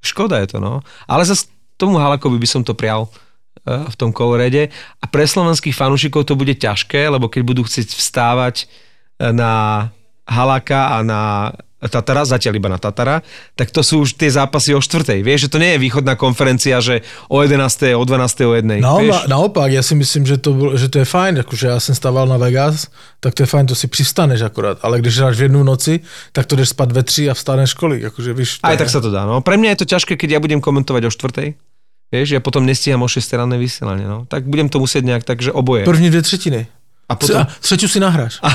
Škoda 0.04 0.44
je 0.44 0.52
to, 0.52 0.58
no. 0.60 0.84
Ale 1.08 1.24
zase 1.24 1.48
tomu 1.80 2.04
Halakovi 2.04 2.36
by 2.36 2.48
som 2.52 2.62
to 2.68 2.76
prial, 2.76 3.08
eh, 3.64 3.88
v 3.88 3.96
tom 3.96 4.12
kolorede. 4.12 4.70
A 5.00 5.08
pre 5.08 5.24
slovenských 5.24 5.72
fanúšikov 5.72 6.28
to 6.28 6.36
bude 6.36 6.60
ťažké, 6.60 7.08
lebo 7.08 7.32
keď 7.32 7.42
budú 7.48 7.62
chcieť 7.64 7.96
vstávať 7.96 8.68
eh, 8.68 9.32
na 9.32 9.88
Halaka 10.24 10.96
a 10.96 11.04
na 11.04 11.22
Tatara, 11.84 12.24
zatiaľ 12.24 12.56
iba 12.56 12.72
na 12.72 12.80
Tatara, 12.80 13.20
tak 13.60 13.68
to 13.68 13.84
sú 13.84 14.08
už 14.08 14.16
tie 14.16 14.32
zápasy 14.32 14.72
o 14.72 14.80
štvrtej. 14.80 15.20
Vieš, 15.20 15.40
že 15.48 15.52
to 15.52 15.60
nie 15.60 15.76
je 15.76 15.84
východná 15.84 16.16
konferencia, 16.16 16.80
že 16.80 17.04
o 17.28 17.44
11. 17.44 17.60
o 18.00 18.04
12. 18.08 18.48
o 18.48 18.56
1. 18.56 18.80
No, 18.80 19.04
vieš? 19.04 19.28
na, 19.28 19.36
naopak, 19.36 19.68
ja 19.68 19.84
si 19.84 19.92
myslím, 20.00 20.24
že 20.24 20.40
to, 20.40 20.80
že 20.80 20.88
to 20.88 21.04
je 21.04 21.08
fajn, 21.08 21.44
akože 21.44 21.66
ja 21.68 21.80
som 21.84 21.92
stával 21.92 22.24
na 22.24 22.40
Vegas, 22.40 22.88
tak 23.20 23.36
to 23.36 23.44
je 23.44 23.52
fajn, 23.52 23.68
to 23.68 23.76
si 23.76 23.92
přistaneš 23.92 24.48
akorát, 24.48 24.80
ale 24.80 25.04
když 25.04 25.12
hráš 25.20 25.36
v 25.36 25.52
jednu 25.52 25.64
noci, 25.64 26.00
tak 26.32 26.48
to 26.48 26.56
jdeš 26.56 26.72
spať 26.72 26.90
ve 26.96 27.04
tři 27.04 27.24
a 27.30 27.34
vstaneš 27.36 27.74
kolik, 27.76 28.04
akože 28.08 28.32
víš. 28.32 28.64
Aj 28.64 28.74
je- 28.74 28.80
tak 28.80 28.88
sa 28.88 29.04
to 29.04 29.12
dá. 29.12 29.28
No. 29.28 29.44
Pre 29.44 29.60
mňa 29.60 29.76
je 29.76 29.80
to 29.84 29.92
ťažké, 29.92 30.16
keď 30.16 30.30
ja 30.32 30.40
budem 30.40 30.64
komentovať 30.64 31.04
o 31.04 31.12
štvrtej. 31.12 31.60
Vieš, 32.14 32.30
ja 32.32 32.40
potom 32.40 32.64
nestíham 32.64 33.02
o 33.04 33.10
6 33.12 33.26
ranné 33.36 33.58
vysielanie. 33.60 34.06
No. 34.08 34.24
Tak 34.30 34.46
budem 34.48 34.70
to 34.72 34.80
musieť 34.80 35.04
nejak 35.04 35.26
tak, 35.28 35.42
že 35.42 35.52
oboje. 35.52 35.84
První 35.84 36.08
dvě 36.14 36.22
třetiny. 36.22 36.68
A 37.14 37.16
potom... 37.16 37.46
A 37.46 37.48
si 37.62 38.00
nahráš. 38.02 38.42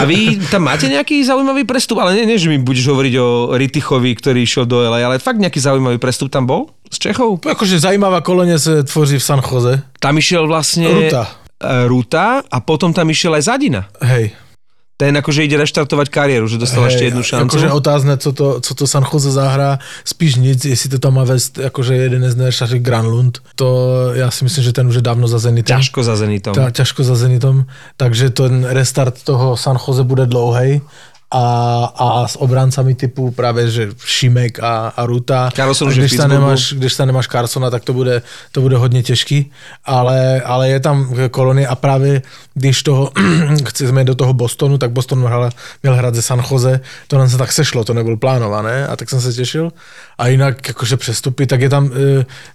A 0.00 0.08
vy 0.08 0.40
tam 0.48 0.66
máte 0.66 0.88
nejaký 0.88 1.20
zaujímavý 1.22 1.68
prestup? 1.68 2.00
Ale 2.00 2.16
nie, 2.16 2.24
nie 2.24 2.40
že 2.40 2.48
mi 2.48 2.58
budeš 2.58 2.88
hovoriť 2.88 3.14
o 3.20 3.54
Ritichovi, 3.54 4.16
ktorý 4.16 4.42
išiel 4.42 4.64
do 4.64 4.80
LA, 4.80 5.04
ale 5.04 5.20
fakt 5.20 5.38
nejaký 5.38 5.60
zaujímavý 5.60 6.00
prestup 6.00 6.32
tam 6.32 6.48
bol? 6.48 6.72
Z 6.88 6.98
Čechov? 6.98 7.44
Akože 7.44 7.78
zajímavá 7.78 8.24
kolonie 8.24 8.58
se 8.58 8.82
tvoří 8.82 9.20
v 9.20 9.24
San 9.24 9.40
Jose. 9.44 9.84
Tam 10.00 10.18
išiel 10.18 10.48
vlastne... 10.48 10.88
Ruta. 10.88 11.28
Ruta 11.62 12.42
a 12.42 12.58
potom 12.58 12.90
tam 12.90 13.06
išiel 13.06 13.38
aj 13.38 13.46
Zadina. 13.46 13.86
Hej. 14.02 14.34
Ten 15.00 15.16
akože 15.18 15.42
ide 15.42 15.58
reštartovať 15.58 16.08
kariéru, 16.14 16.46
že 16.46 16.62
dostal 16.62 16.86
ešte 16.86 17.10
jednu 17.10 17.26
šancu. 17.26 17.48
Akože 17.48 17.68
otázne, 17.74 18.14
co 18.20 18.30
to, 18.32 18.46
co 18.60 18.72
to 18.74 18.84
San 18.86 19.02
Jose 19.02 19.34
zahrá, 19.34 19.82
spíš 20.04 20.36
nic, 20.38 20.64
jestli 20.64 20.94
to 20.94 20.98
tam 21.02 21.18
má 21.18 21.24
vést, 21.24 21.58
akože 21.58 21.94
jeden 21.94 22.22
z 22.30 22.36
než 22.36 22.62
Granlund, 22.78 23.42
to 23.56 23.68
já 24.14 24.30
si 24.30 24.44
myslím, 24.44 24.64
že 24.64 24.72
ten 24.72 24.86
už 24.86 24.94
je 24.94 25.02
dávno 25.02 25.28
za 25.28 25.38
Zenitem. 25.38 25.76
Ťažko 25.76 26.02
za 26.02 26.16
Zenitom. 26.16 26.54
Ta, 26.54 26.70
ťažko 26.70 27.02
za 27.02 27.16
Zenitom, 27.16 27.66
takže 27.96 28.30
ten 28.30 28.64
restart 28.64 29.24
toho 29.24 29.56
San 29.56 29.76
Jose 29.80 30.02
bude 30.04 30.26
dlouhej 30.26 30.80
a, 31.32 31.84
a 31.96 32.28
s 32.28 32.40
obráncami 32.40 32.94
typu 32.94 33.30
právě, 33.30 33.70
že 33.70 33.88
Šimek 34.04 34.60
a, 34.60 34.88
a 34.88 35.06
Ruta. 35.06 35.50
Carlson 35.54 35.88
a 35.88 35.92
když 35.92 36.12
tam, 36.12 36.30
nemáš, 36.30 36.72
když 36.72 36.96
tam 36.96 37.06
nemáš 37.06 37.28
Carsona, 37.28 37.70
tak 37.70 37.84
to 37.84 37.92
bude, 37.92 38.22
to 38.52 38.60
bude 38.60 38.76
hodně 38.76 39.02
těžký, 39.02 39.52
ale, 39.84 40.40
ale 40.40 40.68
je 40.68 40.80
tam 40.80 41.14
kolonie 41.30 41.66
a 41.66 41.74
právě 41.74 42.22
když 42.54 42.82
toho 42.82 43.10
chceme 43.64 44.04
do 44.04 44.14
toho 44.14 44.32
Bostonu, 44.32 44.78
tak 44.78 44.90
Boston 44.90 45.18
měl, 45.18 45.50
měl 45.82 45.94
hrát 45.94 46.14
ze 46.14 46.22
San 46.22 46.42
Jose, 46.50 46.80
to 47.08 47.18
nám 47.18 47.28
se 47.28 47.38
tak 47.38 47.52
sešlo, 47.52 47.84
to 47.84 47.94
nebylo 47.94 48.16
plánované 48.16 48.86
a 48.86 48.96
tak 48.96 49.10
jsem 49.10 49.20
se 49.20 49.32
těšil. 49.32 49.72
A 50.18 50.28
jinak 50.28 50.68
jakože 50.68 50.96
přestupy, 50.96 51.46
tak 51.46 51.60
je 51.60 51.68
tam, 51.68 51.84
uh, 51.84 51.90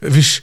víš, 0.02 0.42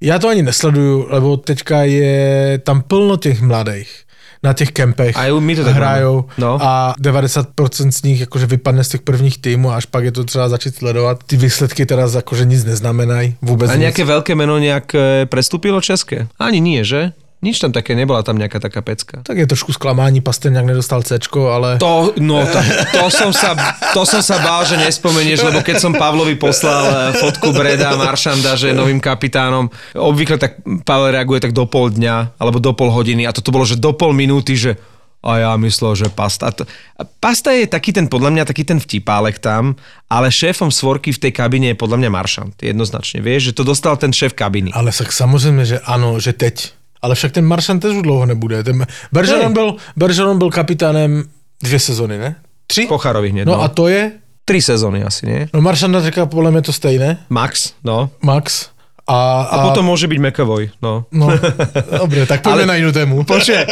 já 0.00 0.18
to 0.18 0.28
ani 0.28 0.42
nesleduju, 0.42 1.06
lebo 1.10 1.36
teďka 1.36 1.82
je 1.82 2.58
tam 2.58 2.82
plno 2.82 3.16
těch 3.16 3.42
mladých 3.42 4.03
na 4.44 4.52
těch 4.52 4.70
kempech 4.76 5.16
Aj 5.16 5.32
my 5.32 5.56
to 5.56 5.64
tak 5.64 5.74
hrajou. 5.74 6.28
No. 6.38 6.58
a 6.60 6.94
90% 7.00 7.90
z 7.90 8.02
nich 8.02 8.20
jakože 8.20 8.46
vypadne 8.46 8.84
z 8.84 8.88
těch 8.88 9.02
prvních 9.02 9.38
týmů 9.40 9.70
a 9.72 9.76
až 9.76 9.86
pak 9.86 10.04
je 10.04 10.12
to 10.12 10.24
třeba 10.24 10.48
začít 10.48 10.76
sledovat. 10.76 11.24
Ty 11.26 11.36
výsledky 11.36 11.86
teda 11.86 12.04
jakože 12.14 12.44
nic 12.44 12.64
neznamenají, 12.64 13.34
vůbec 13.42 13.70
A 13.70 13.74
nic. 13.74 13.88
nejaké 13.88 14.04
veľké 14.04 14.36
meno 14.36 14.60
nejak 14.60 14.86
e, 14.94 15.26
prestúpilo 15.26 15.80
české? 15.80 16.28
Ani 16.38 16.60
nie, 16.60 16.84
že? 16.84 17.16
Nič 17.42 17.60
tam 17.60 17.76
také, 17.76 17.92
nebola 17.92 18.24
tam 18.24 18.40
nejaká 18.40 18.56
taká 18.56 18.80
pecka. 18.80 19.20
Tak 19.20 19.36
je 19.36 19.46
trošku 19.46 19.76
zklamání, 19.76 20.24
Pasterňák 20.24 20.64
nedostal 20.64 21.04
C, 21.04 21.20
ale... 21.34 21.76
To, 21.76 22.16
no, 22.16 22.40
to, 22.46 22.58
to, 22.96 23.04
som 23.12 23.36
sa, 23.36 23.52
to 23.92 24.08
som 24.08 24.24
sa 24.24 24.40
bál, 24.40 24.64
že 24.64 24.80
nespomenieš, 24.80 25.44
lebo 25.44 25.60
keď 25.60 25.76
som 25.76 25.92
Pavlovi 25.92 26.40
poslal 26.40 27.12
e, 27.12 27.20
fotku 27.20 27.52
Breda 27.52 28.00
Maršanda, 28.00 28.56
že 28.56 28.72
je 28.72 28.78
novým 28.78 28.96
kapitánom, 28.96 29.68
obvykle 29.92 30.40
tak 30.40 30.64
Pavel 30.88 31.12
reaguje 31.12 31.44
tak 31.44 31.52
do 31.52 31.68
pol 31.68 31.92
dňa, 31.92 32.40
alebo 32.40 32.56
do 32.64 32.72
pol 32.72 32.88
hodiny 32.88 33.28
a 33.28 33.36
toto 33.36 33.52
bolo, 33.52 33.68
že 33.68 33.76
do 33.76 33.92
pol 33.92 34.16
minúty, 34.16 34.56
že 34.56 34.80
a 35.24 35.40
ja 35.40 35.52
myslel, 35.56 35.96
že 35.96 36.12
pasta. 36.12 36.52
A 37.00 37.02
pasta 37.08 37.48
je 37.56 37.64
taký 37.64 37.96
ten, 37.96 38.12
podľa 38.12 38.30
mňa, 38.30 38.44
taký 38.44 38.68
ten 38.68 38.76
vtipálek 38.76 39.40
tam, 39.40 39.72
ale 40.12 40.28
šéfom 40.28 40.68
svorky 40.68 41.16
v 41.16 41.22
tej 41.28 41.32
kabine 41.32 41.72
je 41.72 41.80
podľa 41.80 41.96
mňa 42.04 42.10
Maršant. 42.12 42.54
Jednoznačne, 42.60 43.24
vieš, 43.24 43.50
že 43.50 43.56
to 43.56 43.64
dostal 43.64 43.96
ten 43.96 44.12
šéf 44.12 44.36
kabiny. 44.36 44.68
Ale 44.76 44.92
tak 44.92 45.08
samozřejmě, 45.12 45.64
že 45.64 45.76
ano, 45.80 46.20
že 46.20 46.36
teď. 46.36 46.83
Ale 47.04 47.14
však 47.14 47.32
ten 47.32 47.44
Maršan 47.44 47.80
tež 47.80 47.96
už 47.96 48.02
dlouho 48.02 48.26
nebude. 48.26 48.64
Ten 48.64 48.86
Bergeron, 49.12 49.52
byl, 49.52 49.76
Bergeron 49.96 50.38
byl 50.38 50.50
kapitánem 50.50 51.24
dvě 51.62 51.78
sezony, 51.78 52.18
ne? 52.18 52.36
Tři? 52.66 52.86
Pocharovi 52.86 53.30
hneď, 53.30 53.46
No 53.46 53.52
no. 53.52 53.62
a 53.62 53.68
to 53.68 53.88
je? 53.88 54.12
Tri 54.44 54.62
sezóny 54.62 55.04
asi, 55.04 55.26
nie? 55.26 55.48
No 55.54 55.60
Maršanda 55.60 56.00
říká 56.02 56.26
podle 56.26 56.50
mě 56.50 56.62
to 56.62 56.72
stejné. 56.72 57.18
Max, 57.30 57.72
no. 57.84 58.10
Max. 58.22 58.68
A, 59.04 59.44
A, 59.52 59.68
potom 59.68 59.84
môže 59.84 60.08
byť 60.08 60.16
McAvoy, 60.16 60.72
no. 60.80 61.04
No, 61.12 61.28
dobre, 62.08 62.24
tak 62.24 62.40
poďme 62.40 62.64
Ale- 62.64 62.70
na 62.72 62.76
inú 62.80 62.88
tému. 62.88 63.20
Počkaj, 63.28 63.62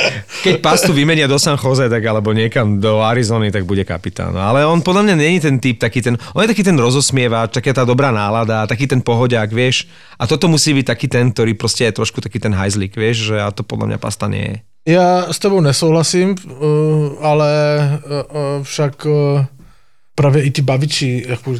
keď 0.44 0.54
pastu 0.60 0.92
vymenia 0.92 1.24
do 1.24 1.40
San 1.40 1.56
Jose, 1.56 1.88
tak 1.88 2.04
alebo 2.04 2.36
niekam 2.36 2.76
do 2.76 3.00
Arizony, 3.00 3.48
tak 3.48 3.64
bude 3.64 3.80
kapitán. 3.88 4.36
Ale 4.36 4.68
on 4.68 4.84
podľa 4.84 5.08
mňa 5.08 5.14
není 5.16 5.40
ten 5.40 5.56
typ, 5.56 5.80
taký 5.80 6.04
ten, 6.04 6.20
on 6.36 6.44
je 6.44 6.52
taký 6.52 6.60
ten 6.60 6.76
rozosmievač, 6.76 7.48
taká 7.56 7.72
tá 7.72 7.88
dobrá 7.88 8.12
nálada, 8.12 8.68
taký 8.68 8.84
ten 8.84 9.00
pohodiak, 9.00 9.48
vieš. 9.48 9.88
A 10.20 10.28
toto 10.28 10.52
musí 10.52 10.76
byť 10.76 10.84
taký 10.84 11.08
ten, 11.08 11.32
ktorý 11.32 11.56
proste 11.56 11.88
je 11.88 11.96
trošku 11.96 12.20
taký 12.20 12.36
ten 12.36 12.52
hajzlik, 12.52 12.92
vieš, 12.92 13.32
že 13.32 13.40
a 13.40 13.48
to 13.48 13.64
podľa 13.64 13.96
mňa 13.96 13.98
pasta 14.04 14.28
nie 14.28 14.44
je. 14.44 14.56
Já 14.92 15.32
s 15.32 15.38
tebou 15.38 15.60
nesouhlasím, 15.64 16.34
uh, 16.34 17.14
ale 17.24 17.48
uh, 17.88 18.58
uh, 18.58 18.66
však 18.66 19.06
právě 20.14 20.42
i 20.42 20.50
ty 20.50 20.62
baviči 20.62 21.24
jako 21.28 21.54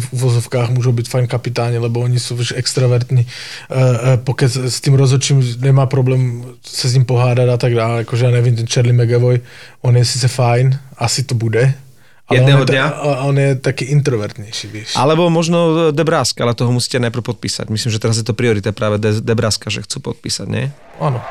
v 0.00 0.12
vozovkách 0.12 0.70
můžou 0.70 0.92
být 0.92 1.08
fajn 1.08 1.26
kapitáni, 1.26 1.78
lebo 1.78 2.00
oni 2.00 2.20
jsou 2.20 2.34
už 2.34 2.52
extravertní. 2.56 3.26
Uh, 3.70 3.78
uh, 3.78 3.86
pokud 4.24 4.42
s 4.56 4.80
tím 4.80 4.94
rozhodčím 4.94 5.56
nemá 5.60 5.86
problém 5.86 6.44
se 6.66 6.88
s 6.88 6.94
ním 6.94 7.04
pohádat 7.04 7.48
a 7.48 7.56
tak 7.56 7.74
dále, 7.74 7.98
jakože 7.98 8.24
já 8.24 8.30
nevím, 8.30 8.56
ten 8.56 8.66
Charlie 8.66 9.06
McAvoy, 9.06 9.40
on 9.82 9.96
je 9.96 10.04
sice 10.04 10.28
fajn, 10.28 10.78
asi 10.98 11.22
to 11.22 11.34
bude, 11.34 11.74
ale 12.28 12.38
Jedného 12.38 12.60
on 12.60 12.66
je, 12.68 12.72
dňa? 12.72 12.86
on 13.22 13.38
je 13.38 13.54
taky 13.54 13.84
introvertnější, 13.84 14.68
víš. 14.68 14.88
Alebo 14.94 15.30
možno 15.30 15.90
Debraska, 15.92 16.44
ale 16.44 16.54
toho 16.54 16.72
musíte 16.72 16.98
najprv 16.98 17.22
podpísať. 17.22 17.70
Myslím, 17.70 17.92
že 17.94 18.02
teraz 18.02 18.18
je 18.18 18.26
to 18.26 18.34
priorita 18.34 18.74
práve 18.74 18.98
De- 18.98 19.22
Debraska, 19.22 19.70
že 19.70 19.86
chcú 19.86 20.00
podpísať, 20.10 20.46
nie? 20.50 20.66
Ano. 20.98 21.22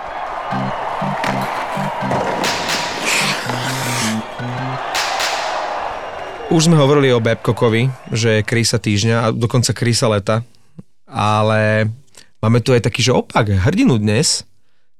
Už 6.53 6.69
sme 6.69 6.77
hovorili 6.77 7.09
o 7.09 7.17
Babcockovi, 7.17 7.89
že 8.13 8.39
je 8.39 8.45
krísa 8.45 8.77
týždňa 8.77 9.15
a 9.17 9.27
dokonca 9.33 9.73
krísa 9.73 10.05
leta, 10.05 10.45
ale 11.09 11.89
máme 12.37 12.61
tu 12.61 12.69
aj 12.69 12.85
taký, 12.85 13.01
že 13.01 13.17
opak, 13.17 13.49
hrdinu 13.65 13.97
dnes, 13.97 14.45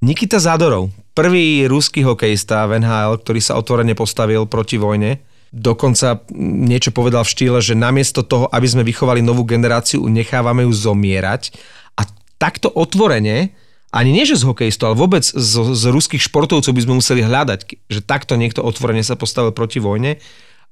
Nikita 0.01 0.41
Zadorov, 0.41 0.89
prvý 1.13 1.69
ruský 1.69 2.01
hokejista 2.01 2.65
v 2.65 2.81
NHL, 2.81 3.21
ktorý 3.21 3.39
sa 3.45 3.61
otvorene 3.61 3.93
postavil 3.93 4.49
proti 4.49 4.81
vojne, 4.81 5.21
dokonca 5.53 6.25
niečo 6.35 6.89
povedal 6.89 7.21
v 7.21 7.31
štýle, 7.37 7.59
že 7.61 7.77
namiesto 7.77 8.25
toho, 8.25 8.49
aby 8.49 8.65
sme 8.65 8.81
vychovali 8.81 9.21
novú 9.21 9.45
generáciu, 9.45 10.01
nechávame 10.09 10.65
ju 10.65 10.73
zomierať. 10.73 11.53
A 11.95 12.09
takto 12.41 12.73
otvorene, 12.73 13.53
ani 13.93 14.11
nie 14.11 14.25
že 14.25 14.41
z 14.41 14.49
hokejistov, 14.49 14.91
ale 14.91 14.99
vôbec 14.99 15.23
z, 15.23 15.53
z 15.77 15.83
ruských 15.93 16.25
športovcov 16.25 16.73
by 16.73 16.81
sme 16.83 16.99
museli 16.99 17.21
hľadať, 17.21 17.59
že 17.85 18.01
takto 18.01 18.33
niekto 18.33 18.65
otvorene 18.65 19.05
sa 19.05 19.13
postavil 19.13 19.53
proti 19.53 19.77
vojne 19.77 20.17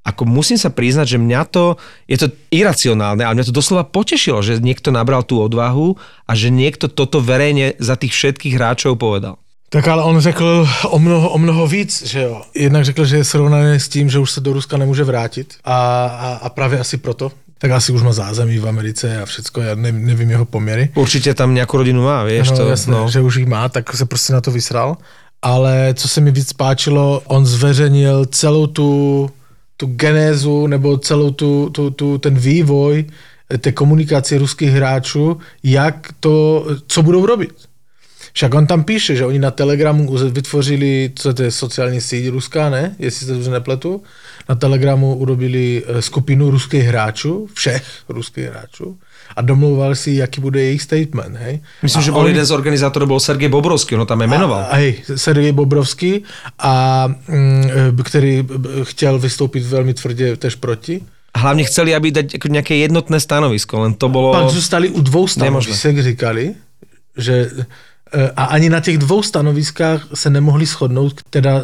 ako 0.03 0.27
musím 0.27 0.59
sa 0.59 0.67
priznať, 0.67 1.15
že 1.15 1.17
mňa 1.17 1.41
to, 1.47 1.79
je 2.11 2.19
to 2.19 2.27
iracionálne, 2.51 3.23
ale 3.23 3.39
mňa 3.39 3.47
to 3.47 3.55
doslova 3.55 3.87
potešilo, 3.87 4.43
že 4.43 4.59
niekto 4.59 4.91
nabral 4.91 5.23
tú 5.23 5.39
odvahu 5.39 5.95
a 6.27 6.31
že 6.35 6.51
niekto 6.51 6.91
toto 6.91 7.23
verejne 7.23 7.79
za 7.79 7.95
tých 7.95 8.11
všetkých 8.11 8.59
hráčov 8.59 8.99
povedal. 8.99 9.39
Tak 9.73 9.87
ale 9.87 10.03
on 10.03 10.19
řekl 10.21 10.69
o 10.85 10.99
mnoho, 10.99 11.29
o 11.29 11.37
mnoho 11.37 11.67
víc, 11.67 12.05
že 12.05 12.21
jo. 12.21 12.45
Jednak 12.53 12.85
řekl, 12.85 13.05
že 13.05 13.17
je 13.17 13.23
srovnaný 13.23 13.79
s 13.79 13.89
tím, 13.89 14.09
že 14.09 14.19
už 14.19 14.31
se 14.31 14.41
do 14.41 14.53
Ruska 14.53 14.77
nemůže 14.77 15.03
vrátit 15.03 15.55
a, 15.65 16.05
a, 16.05 16.27
a 16.45 16.49
právě 16.49 16.79
asi 16.79 16.97
proto. 16.97 17.31
Tak 17.57 17.71
asi 17.71 17.91
už 17.91 18.01
má 18.01 18.13
zázemí 18.13 18.59
v 18.59 18.67
Americe 18.67 19.21
a 19.21 19.25
všecko, 19.25 19.61
já 19.61 19.75
ne, 19.75 19.91
nevím 19.91 20.29
jeho 20.29 20.45
poměry. 20.45 20.91
Určite 20.99 21.31
tam 21.33 21.55
nejakú 21.55 21.79
rodinu 21.79 22.03
má, 22.03 22.27
vieš 22.27 22.51
no, 22.51 22.57
to. 22.57 22.63
jasné, 22.67 22.91
no. 22.91 23.07
že 23.07 23.23
už 23.23 23.35
jí 23.35 23.45
má, 23.47 23.69
tak 23.69 23.87
se 23.95 24.05
prostě 24.05 24.33
na 24.33 24.41
to 24.41 24.51
vysral. 24.51 24.97
Ale 25.41 25.93
co 25.95 26.07
se 26.07 26.21
mi 26.21 26.31
víc 26.31 26.53
páčilo, 26.53 27.23
on 27.25 27.45
zveřejnil 27.45 28.25
celou 28.25 28.67
tu, 28.67 29.29
tu 29.77 29.87
genézu 29.87 30.67
nebo 30.67 30.97
celou 30.97 31.31
tu, 31.31 31.69
tu, 31.69 31.89
tu, 31.89 32.17
ten 32.17 32.35
vývoj 32.35 33.05
té 33.57 33.71
komunikace 33.71 34.37
ruských 34.37 34.69
hráčů, 34.69 35.37
jak 35.63 36.13
to, 36.19 36.65
co 36.87 37.01
budou 37.03 37.25
robit. 37.25 37.53
Však 38.33 38.53
on 38.53 38.65
tam 38.67 38.83
píše, 38.83 39.15
že 39.15 39.25
oni 39.25 39.39
na 39.39 39.51
Telegramu 39.51 40.09
vytvořili, 40.29 41.11
co 41.15 41.33
to 41.33 41.43
je 41.43 41.51
sociální 41.51 42.01
síť 42.01 42.27
ruská, 42.29 42.69
ne? 42.69 42.95
Jestli 42.99 43.25
se 43.25 43.43
to 43.43 43.51
nepletu. 43.51 44.03
Na 44.49 44.55
Telegramu 44.55 45.15
urobili 45.15 45.83
eh, 45.85 46.01
skupinu 46.01 46.49
ruských 46.49 46.83
hráčů, 46.83 47.47
všech 47.53 47.83
ruských 48.09 48.45
hráčů 48.45 48.97
a 49.35 49.41
domlouvali 49.41 49.95
si, 49.95 50.11
jaký 50.11 50.41
bude 50.41 50.61
jejich 50.61 50.81
statement, 50.81 51.37
hej? 51.37 51.59
Myslím, 51.81 51.99
a 51.99 52.03
že 52.05 52.11
bol 52.11 52.27
jeden 52.27 52.45
z 52.45 52.51
organizátorov, 52.51 53.07
bol 53.09 53.19
Sergej 53.23 53.49
Bobrovský, 53.49 53.95
on 53.95 54.03
ho 54.03 54.05
tam 54.05 54.21
aj 54.21 54.27
menoval. 54.29 54.67
a, 54.69 54.75
hej, 54.77 55.01
Sergej 55.15 55.51
Bobrovský, 55.51 56.21
a, 56.59 57.07
mm, 57.07 57.97
který 58.03 58.41
b- 58.43 58.69
chtěl 58.83 59.19
vystoupit 59.19 59.63
velmi 59.65 59.93
tvrdě 59.93 60.35
tež 60.37 60.55
proti. 60.55 61.01
hlavne 61.33 61.63
chceli, 61.65 61.95
aby 61.97 62.11
dať 62.13 62.37
nejaké 62.45 62.77
jednotné 62.77 63.17
stanovisko, 63.17 63.79
len 63.81 63.93
to 63.97 64.05
bolo... 64.09 64.33
Pak 64.37 64.53
zůstali 64.53 64.89
u 64.89 65.01
dvou 65.01 65.25
Nemožné. 65.25 65.73
stanovisek, 65.73 65.95
říkali, 66.13 66.53
že 67.17 67.49
a 68.35 68.43
ani 68.43 68.69
na 68.69 68.79
těch 68.79 68.97
dvou 68.97 69.23
stanoviskách 69.23 70.07
se 70.13 70.29
nemohli 70.29 70.65
shodnout, 70.65 71.21
teda 71.29 71.63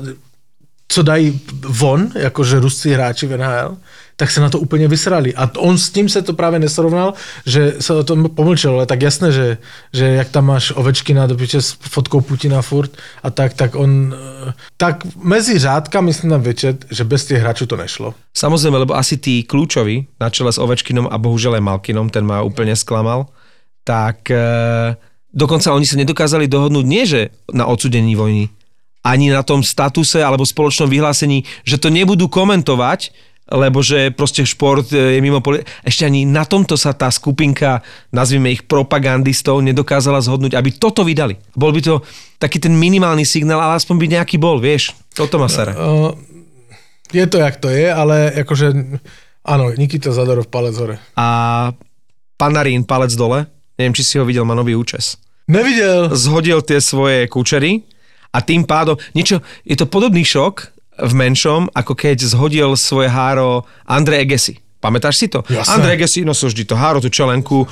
co 0.91 1.03
dají 1.03 1.41
von, 1.67 2.09
jakože 2.15 2.59
ruscí 2.59 2.89
hráči 2.89 3.27
v 3.27 3.37
NHL, 3.37 3.77
tak 4.15 4.31
se 4.31 4.41
na 4.41 4.49
to 4.49 4.59
úplně 4.59 4.87
vysrali. 4.87 5.35
A 5.35 5.51
on 5.57 5.77
s 5.77 5.89
tím 5.89 6.09
se 6.09 6.21
to 6.21 6.33
právě 6.33 6.59
nesrovnal, 6.59 7.13
že 7.45 7.75
se 7.79 7.93
o 7.93 8.03
tom 8.03 8.29
pomlčel, 8.29 8.73
ale 8.73 8.85
tak 8.85 9.01
jasné, 9.01 9.31
že, 9.31 9.57
že 9.93 10.05
jak 10.05 10.29
tam 10.29 10.45
máš 10.45 10.73
ovečky 10.75 11.13
na 11.13 11.27
dopiče 11.27 11.61
s 11.61 11.71
fotkou 11.71 12.21
Putina 12.21 12.61
furt 12.61 12.91
a 13.23 13.29
tak, 13.29 13.53
tak 13.53 13.75
on, 13.75 14.15
e, 14.47 14.53
tak 14.77 15.05
mezi 15.15 15.59
řádkami 15.59 16.13
jsem 16.13 16.29
tam 16.29 16.41
vyčet, 16.41 16.85
že 16.91 17.03
bez 17.03 17.25
těch 17.25 17.41
hráčů 17.41 17.65
to 17.65 17.77
nešlo. 17.77 18.13
Samozrejme, 18.37 18.77
lebo 18.77 18.97
asi 18.97 19.17
tí 19.17 19.43
kľúčoví, 19.45 20.07
na 20.19 20.29
čele 20.29 20.51
s 20.51 20.59
Ovečkinom 20.59 21.07
a 21.11 21.15
bohužiaľ 21.15 21.59
aj 21.59 21.63
Malkinom, 21.63 22.09
ten 22.09 22.25
ma 22.25 22.41
úplne 22.41 22.75
sklamal, 22.75 23.29
tak 23.83 24.31
e, 24.31 24.99
dokonca 25.33 25.73
oni 25.73 25.85
sa 25.85 25.99
nedokázali 25.99 26.49
dohodnúť 26.49 26.85
nie, 26.85 27.03
že 27.05 27.33
na 27.49 27.69
odsudení 27.69 28.13
vojny, 28.17 28.49
ani 29.05 29.31
na 29.31 29.45
tom 29.45 29.63
statuse 29.63 30.19
alebo 30.19 30.43
spoločnom 30.43 30.89
vyhlásení, 30.91 31.45
že 31.63 31.79
to 31.79 31.87
nebudú 31.93 32.27
komentovať, 32.27 33.13
lebo 33.49 33.81
že 33.81 34.13
proste 34.13 34.45
šport 34.45 34.85
e, 34.93 35.17
je 35.17 35.19
mimo 35.25 35.41
poli- 35.41 35.65
Ešte 35.81 36.05
ani 36.05 36.21
na 36.21 36.45
tomto 36.45 36.77
sa 36.77 36.93
tá 36.93 37.09
skupinka, 37.09 37.81
nazvime 38.13 38.53
ich 38.53 38.69
propagandistov, 38.69 39.65
nedokázala 39.65 40.21
zhodnúť, 40.21 40.53
aby 40.53 40.69
toto 40.77 41.01
vydali. 41.01 41.41
Bol 41.57 41.73
by 41.73 41.81
to 41.81 42.05
taký 42.37 42.61
ten 42.61 42.77
minimálny 42.77 43.25
signál, 43.25 43.57
ale 43.57 43.81
aspoň 43.81 43.95
by 43.97 44.05
nejaký 44.21 44.37
bol, 44.37 44.61
vieš. 44.61 44.93
Toto 45.17 45.41
ma 45.41 45.49
sere. 45.49 45.73
Uh, 45.73 46.13
je 47.09 47.25
to, 47.25 47.41
jak 47.41 47.57
to 47.57 47.73
je, 47.73 47.89
ale 47.89 48.29
akože, 48.45 48.67
áno, 49.41 49.73
Nikita 49.73 50.13
Zadorov 50.13 50.45
palec 50.45 50.77
hore. 50.77 50.95
A 51.17 51.27
Panarín 52.37 52.85
palec 52.85 53.17
dole, 53.17 53.49
neviem, 53.79 53.95
či 53.95 54.03
si 54.03 54.19
ho 54.19 54.27
videl, 54.27 54.43
má 54.43 54.51
nový 54.51 54.75
účes. 54.75 55.15
Nevidel. 55.47 56.11
Zhodil 56.11 56.59
tie 56.61 56.83
svoje 56.83 57.25
kučery 57.31 57.87
a 58.35 58.43
tým 58.43 58.67
pádom, 58.67 58.99
niečo, 59.15 59.39
je 59.63 59.79
to 59.79 59.87
podobný 59.87 60.21
šok 60.21 60.75
v 60.99 61.13
menšom, 61.15 61.71
ako 61.71 61.95
keď 61.95 62.27
zhodil 62.27 62.75
svoje 62.75 63.07
háro 63.07 63.63
Andre 63.87 64.21
Egesi. 64.21 64.59
Pamätáš 64.83 65.15
si 65.17 65.27
to? 65.31 65.41
Jasné. 65.47 65.79
Andre 65.79 65.95
Egesi 65.95 66.27
nosil 66.27 66.51
vždy 66.51 66.63
to 66.67 66.75
háro, 66.75 66.99
tú 66.99 67.07
čelenku 67.07 67.63
uh, 67.63 67.67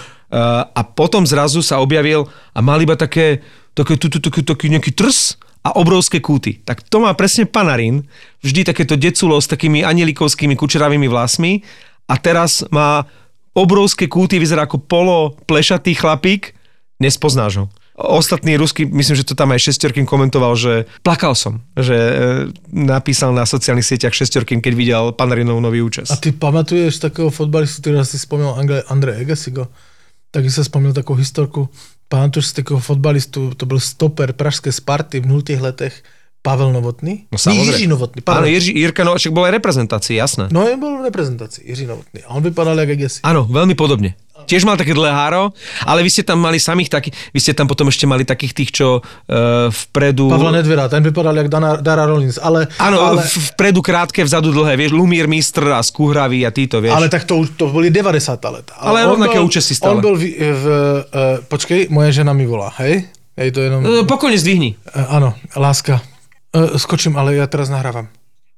a 0.64 0.82
potom 0.82 1.28
zrazu 1.28 1.60
sa 1.60 1.84
objavil 1.84 2.26
a 2.56 2.60
mal 2.64 2.80
iba 2.80 2.96
také, 2.96 3.44
také, 3.76 4.00
tu, 4.00 4.08
tu, 4.08 4.24
taký, 4.24 4.42
taký 4.42 4.72
nejaký 4.72 4.96
trs 4.96 5.36
a 5.62 5.76
obrovské 5.76 6.24
kúty. 6.24 6.64
Tak 6.64 6.88
to 6.88 7.04
má 7.04 7.12
presne 7.14 7.44
Panarin, 7.44 8.08
vždy 8.40 8.72
takéto 8.72 8.96
deculo 8.96 9.36
s 9.38 9.52
takými 9.52 9.84
anielikovskými 9.84 10.56
kučeravými 10.56 11.08
vlasmi 11.12 11.62
a 12.08 12.16
teraz 12.16 12.64
má 12.72 13.04
obrovské 13.58 14.06
kúty, 14.06 14.38
vyzerá 14.38 14.70
ako 14.70 14.78
polo 14.78 15.34
plešatý 15.50 15.98
chlapík, 15.98 16.54
nespoznáš 17.02 17.66
ho. 17.66 17.66
Ostatný 17.98 18.62
rusky, 18.62 18.86
myslím, 18.86 19.18
že 19.18 19.26
to 19.26 19.34
tam 19.34 19.50
aj 19.58 19.74
šestorkým 19.74 20.06
komentoval, 20.06 20.54
že 20.54 20.86
plakal 21.02 21.34
som, 21.34 21.66
že 21.74 21.98
e, 21.98 22.14
napísal 22.70 23.34
na 23.34 23.42
sociálnych 23.42 23.90
sieťach 23.90 24.14
šestorkým, 24.14 24.62
keď 24.62 24.74
videl 24.78 25.04
Panarinov 25.18 25.58
nový 25.58 25.82
účes. 25.82 26.14
A 26.14 26.22
ty 26.22 26.30
pamatuješ 26.30 27.02
takého 27.02 27.34
fotbalistu, 27.34 27.82
ktorého 27.82 28.06
si 28.06 28.22
spomínal 28.22 28.62
Angle, 28.62 28.86
Andre 28.94 29.18
Egesigo? 29.18 29.74
Taky 30.30 30.54
sa 30.54 30.62
spomínal 30.62 30.94
takú 30.94 31.18
historku. 31.18 31.74
Pamatuješ 32.06 32.54
si 32.54 32.58
takého 32.62 32.78
fotbalistu, 32.78 33.58
to 33.58 33.66
byl 33.66 33.82
stoper 33.82 34.38
pražské 34.38 34.70
Sparty 34.70 35.26
v 35.26 35.34
0 35.34 35.42
letech, 35.58 36.06
Pavel 36.48 36.72
Novotný? 36.72 37.28
No 37.28 37.36
samozrejme. 37.36 37.76
Jiří 37.76 37.86
Novotný, 37.92 38.20
Áno, 38.24 38.28
pardon. 38.32 38.48
Jiří, 38.48 38.72
Jirka 38.72 39.04
Novaček 39.04 39.36
bol 39.36 39.44
aj 39.52 39.60
reprezentácii, 39.60 40.16
jasné. 40.16 40.48
No, 40.48 40.64
je 40.64 40.80
bol 40.80 41.04
v 41.04 41.12
reprezentácii, 41.12 41.68
Jiří 41.68 41.92
Novotný. 41.92 42.24
A 42.24 42.40
on 42.40 42.40
vypadal 42.40 42.80
jak 42.80 42.96
Egesi. 42.96 43.20
Áno, 43.28 43.44
veľmi 43.44 43.76
podobne. 43.76 44.16
Tiež 44.48 44.64
mal 44.64 44.80
také 44.80 44.96
dlhé 44.96 45.12
háro, 45.12 45.52
ale 45.84 46.08
vy 46.08 46.10
ste 46.14 46.24
tam 46.24 46.40
mali 46.40 46.56
samých 46.56 46.88
takých, 46.88 47.12
vy 47.36 47.40
ste 47.44 47.52
tam 47.52 47.68
potom 47.68 47.92
ešte 47.92 48.08
mali 48.08 48.24
takých 48.24 48.56
tých, 48.56 48.72
čo 48.80 49.04
uh, 49.04 49.68
vpredu... 49.68 50.32
Pavla 50.32 50.56
Nedvera, 50.56 50.88
ten 50.88 51.04
vypadal 51.04 51.36
jak 51.44 51.52
Dana, 51.52 51.76
Dara 51.84 52.08
Rollins, 52.08 52.40
ale, 52.40 52.72
Áno, 52.80 52.96
ale, 52.96 53.20
ale... 53.20 53.28
vpredu 53.28 53.84
krátke, 53.84 54.24
vzadu 54.24 54.56
dlhé, 54.56 54.80
vieš, 54.80 54.96
Lumír 54.96 55.28
Mistr 55.28 55.68
a 55.76 55.84
Skúhravý 55.84 56.48
a 56.48 56.56
títo, 56.56 56.80
vieš. 56.80 56.96
ale 56.96 57.12
tak 57.12 57.28
to, 57.28 57.44
to 57.60 57.68
boli 57.68 57.92
90 57.92 58.40
let. 58.56 58.72
Ale 58.80 59.04
on 59.04 59.20
rovnaké 59.20 59.36
účesy 59.44 59.76
stále. 59.76 60.00
On 60.00 60.06
bol 60.06 60.16
v, 60.16 60.32
v 60.40 60.66
uh, 61.12 61.44
počkej, 61.44 61.92
moja 61.92 62.16
žena 62.16 62.32
mi 62.32 62.48
volá, 62.48 62.72
hej? 62.80 63.04
Hej, 63.36 63.52
to 63.52 63.60
jenom... 63.62 63.84
E, 63.84 64.08
Pokojne 64.08 64.40
zdvihni. 64.40 64.80
Uh, 64.96 65.18
áno, 65.20 65.30
láska. 65.60 66.00
Uh, 66.56 66.80
skočím, 66.80 67.20
ale 67.20 67.36
ja 67.36 67.46
teraz 67.48 67.68
nahrávam. 67.68 68.08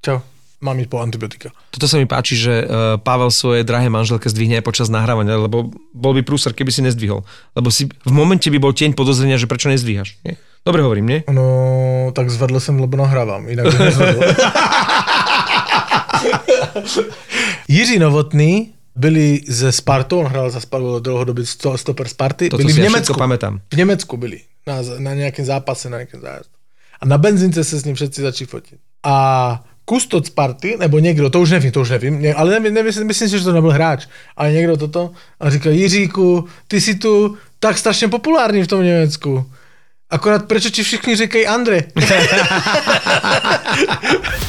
Čau. 0.01 0.21
Mám 0.59 0.83
ísť 0.83 0.91
po 0.91 0.99
antibiotika. 0.99 1.55
Toto 1.71 1.87
sa 1.87 1.95
mi 1.95 2.03
páči, 2.03 2.35
že 2.35 2.67
uh, 2.67 2.99
Pavel 2.99 3.31
svoje 3.31 3.63
drahé 3.63 3.87
manželke 3.87 4.27
zdvihne 4.27 4.59
aj 4.59 4.67
počas 4.67 4.91
nahrávania, 4.91 5.39
lebo 5.39 5.71
bol 5.95 6.11
by 6.11 6.19
prúser, 6.19 6.51
keby 6.51 6.67
si 6.67 6.83
nezdvihol. 6.83 7.23
Lebo 7.55 7.71
si 7.71 7.87
v 7.87 8.11
momente 8.11 8.51
by 8.51 8.59
bol 8.59 8.75
tieň 8.75 8.91
podozrenia, 8.91 9.39
že 9.39 9.47
prečo 9.47 9.71
nezdvíhaš. 9.71 10.19
Nie? 10.27 10.35
Dobre 10.67 10.83
hovorím, 10.83 11.07
nie? 11.07 11.19
No, 11.31 12.11
tak 12.11 12.27
zvedl 12.27 12.59
jsem, 12.59 12.75
lebo 12.75 12.99
nahrávám, 12.99 13.47
jinak 13.47 13.65
bych 13.71 13.79
nezvedl. 13.79 14.19
Jiří 17.67 17.99
Novotný 17.99 18.73
byli 18.95 19.41
ze 19.47 19.71
Spartu, 19.71 20.19
on 20.19 20.25
hrál 20.25 20.49
za 20.49 20.59
Spartu 20.59 20.99
dlouhodobě 20.99 21.43
sto- 21.43 21.77
stoper 21.77 22.07
Sparty, 22.07 22.49
Toto 22.49 22.63
byli 22.63 22.73
v 22.73 22.77
ja 22.77 22.83
Německu. 22.83 23.13
všetko 23.15 23.19
pamätám. 23.23 23.59
V 23.73 23.77
Německu 23.77 24.17
byli, 24.17 24.39
na, 24.67 24.75
na 24.99 25.13
nějakém 25.13 25.45
zápase, 25.45 25.89
na 25.89 25.97
nějakém 25.97 26.21
zájezdu. 26.21 26.51
A 26.99 27.05
na 27.05 27.17
benzince 27.17 27.63
se 27.63 27.79
s 27.79 27.85
ním 27.85 27.95
všetci 27.95 28.21
začali 28.21 28.47
fotit. 28.47 28.79
A 29.03 29.63
kustod 29.85 30.25
Sparty, 30.25 30.77
nebo 30.79 30.99
někdo, 30.99 31.29
to 31.29 31.41
už 31.41 31.51
nevím, 31.51 31.71
to 31.71 31.81
už 31.81 31.89
nevím, 31.89 32.21
ne, 32.21 32.33
ale 32.33 32.51
nevím, 32.51 32.73
nevím, 32.73 33.07
myslím 33.07 33.29
si, 33.29 33.37
že 33.37 33.43
to 33.43 33.53
nebyl 33.53 33.71
hráč, 33.71 34.07
ale 34.37 34.51
někdo 34.51 34.77
toto 34.77 35.11
a 35.39 35.49
říká, 35.49 35.69
Jiříku, 35.69 36.47
ty 36.67 36.81
jsi 36.81 36.95
tu 36.95 37.37
tak 37.59 37.77
strašně 37.77 38.07
populární 38.07 38.63
v 38.63 38.67
tom 38.67 38.83
Německu. 38.83 39.45
Akorát 40.09 40.49
prečo 40.49 40.73
ti 40.73 40.83
všichni 40.83 41.15
říkají 41.15 41.47
Andre? 41.47 41.83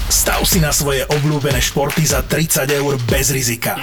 Stav 0.09 0.49
si 0.49 0.57
na 0.57 0.73
svoje 0.73 1.05
obľúbené 1.05 1.61
športy 1.61 2.01
za 2.01 2.25
30 2.25 2.65
eur 2.81 2.97
bez 3.05 3.29
rizika. 3.29 3.77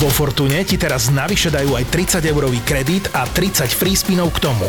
Vo 0.00 0.08
Fortune 0.08 0.64
ti 0.64 0.80
teraz 0.80 1.12
navyše 1.12 1.52
dajú 1.52 1.76
aj 1.76 1.84
30 1.92 2.24
eurový 2.24 2.56
kredit 2.64 3.12
a 3.12 3.28
30 3.28 3.68
free 3.68 3.92
spinov 3.92 4.32
k 4.32 4.48
tomu. 4.48 4.64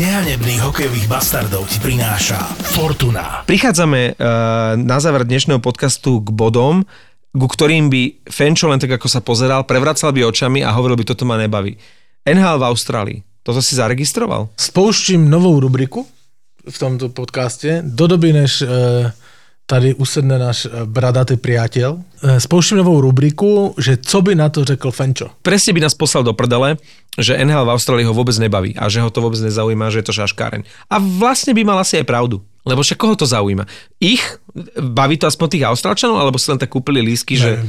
Nehanebných 0.00 0.64
hokejových 0.64 1.04
bastardov 1.04 1.68
ti 1.68 1.76
prináša 1.84 2.40
Fortuna. 2.72 3.44
Prichádzame 3.44 4.16
uh, 4.16 4.80
na 4.80 4.96
záver 5.04 5.28
dnešného 5.28 5.60
podcastu 5.60 6.24
k 6.24 6.32
bodom, 6.32 6.88
ku 7.36 7.44
ktorým 7.44 7.92
by 7.92 8.24
Fenčo 8.32 8.72
len 8.72 8.80
tak 8.80 8.96
ako 8.96 9.04
sa 9.04 9.20
pozeral, 9.20 9.68
prevracal 9.68 10.16
by 10.16 10.32
očami 10.32 10.64
a 10.64 10.72
hovoril 10.72 10.96
by, 10.96 11.04
toto 11.04 11.28
ma 11.28 11.36
nebaví. 11.36 11.76
NHL 12.24 12.56
v 12.56 12.64
Austrálii. 12.72 13.33
Toto 13.44 13.60
si 13.60 13.76
zaregistroval? 13.76 14.48
Spouštím 14.56 15.28
novou 15.28 15.60
rubriku 15.60 16.08
v 16.64 16.76
tomto 16.80 17.12
podcaste. 17.12 17.84
Do 17.84 18.08
doby, 18.08 18.32
než 18.32 18.64
eh, 18.64 19.12
tady 19.68 19.94
usedne 20.00 20.40
náš 20.40 20.64
eh, 20.64 20.88
bradatý 20.88 21.36
priateľ, 21.36 21.90
eh, 22.00 22.40
spouštím 22.40 22.80
novou 22.80 23.04
rubriku, 23.04 23.76
že 23.76 24.00
co 24.00 24.18
by 24.24 24.32
na 24.34 24.48
to 24.48 24.64
řekl 24.64 24.90
Fenčo. 24.90 25.28
Presne 25.44 25.76
by 25.76 25.80
nás 25.84 25.92
poslal 25.92 26.24
do 26.24 26.32
prdele, 26.32 26.80
že 27.20 27.36
NHL 27.36 27.68
v 27.68 27.74
Austrálii 27.76 28.08
ho 28.08 28.16
vôbec 28.16 28.34
nebaví 28.40 28.72
a 28.80 28.88
že 28.88 29.04
ho 29.04 29.12
to 29.12 29.20
vôbec 29.20 29.38
nezaujíma, 29.44 29.92
že 29.92 30.00
je 30.00 30.06
to 30.08 30.18
šaškáreň. 30.24 30.64
A 30.88 30.96
vlastne 30.98 31.52
by 31.52 31.62
mal 31.68 31.78
asi 31.84 32.00
aj 32.00 32.08
pravdu. 32.08 32.40
Lebo 32.64 32.80
však 32.80 32.96
koho 32.96 33.12
to 33.12 33.28
zaujíma? 33.28 33.68
Ich? 34.00 34.24
Baví 34.80 35.20
to 35.20 35.28
aspoň 35.28 35.46
tých 35.52 35.68
Austrálčanov? 35.68 36.16
Alebo 36.16 36.40
si 36.40 36.48
len 36.48 36.56
tak 36.56 36.72
kúpili 36.72 37.04
lísky, 37.04 37.36
že 37.36 37.60
Neviem. 37.60 37.68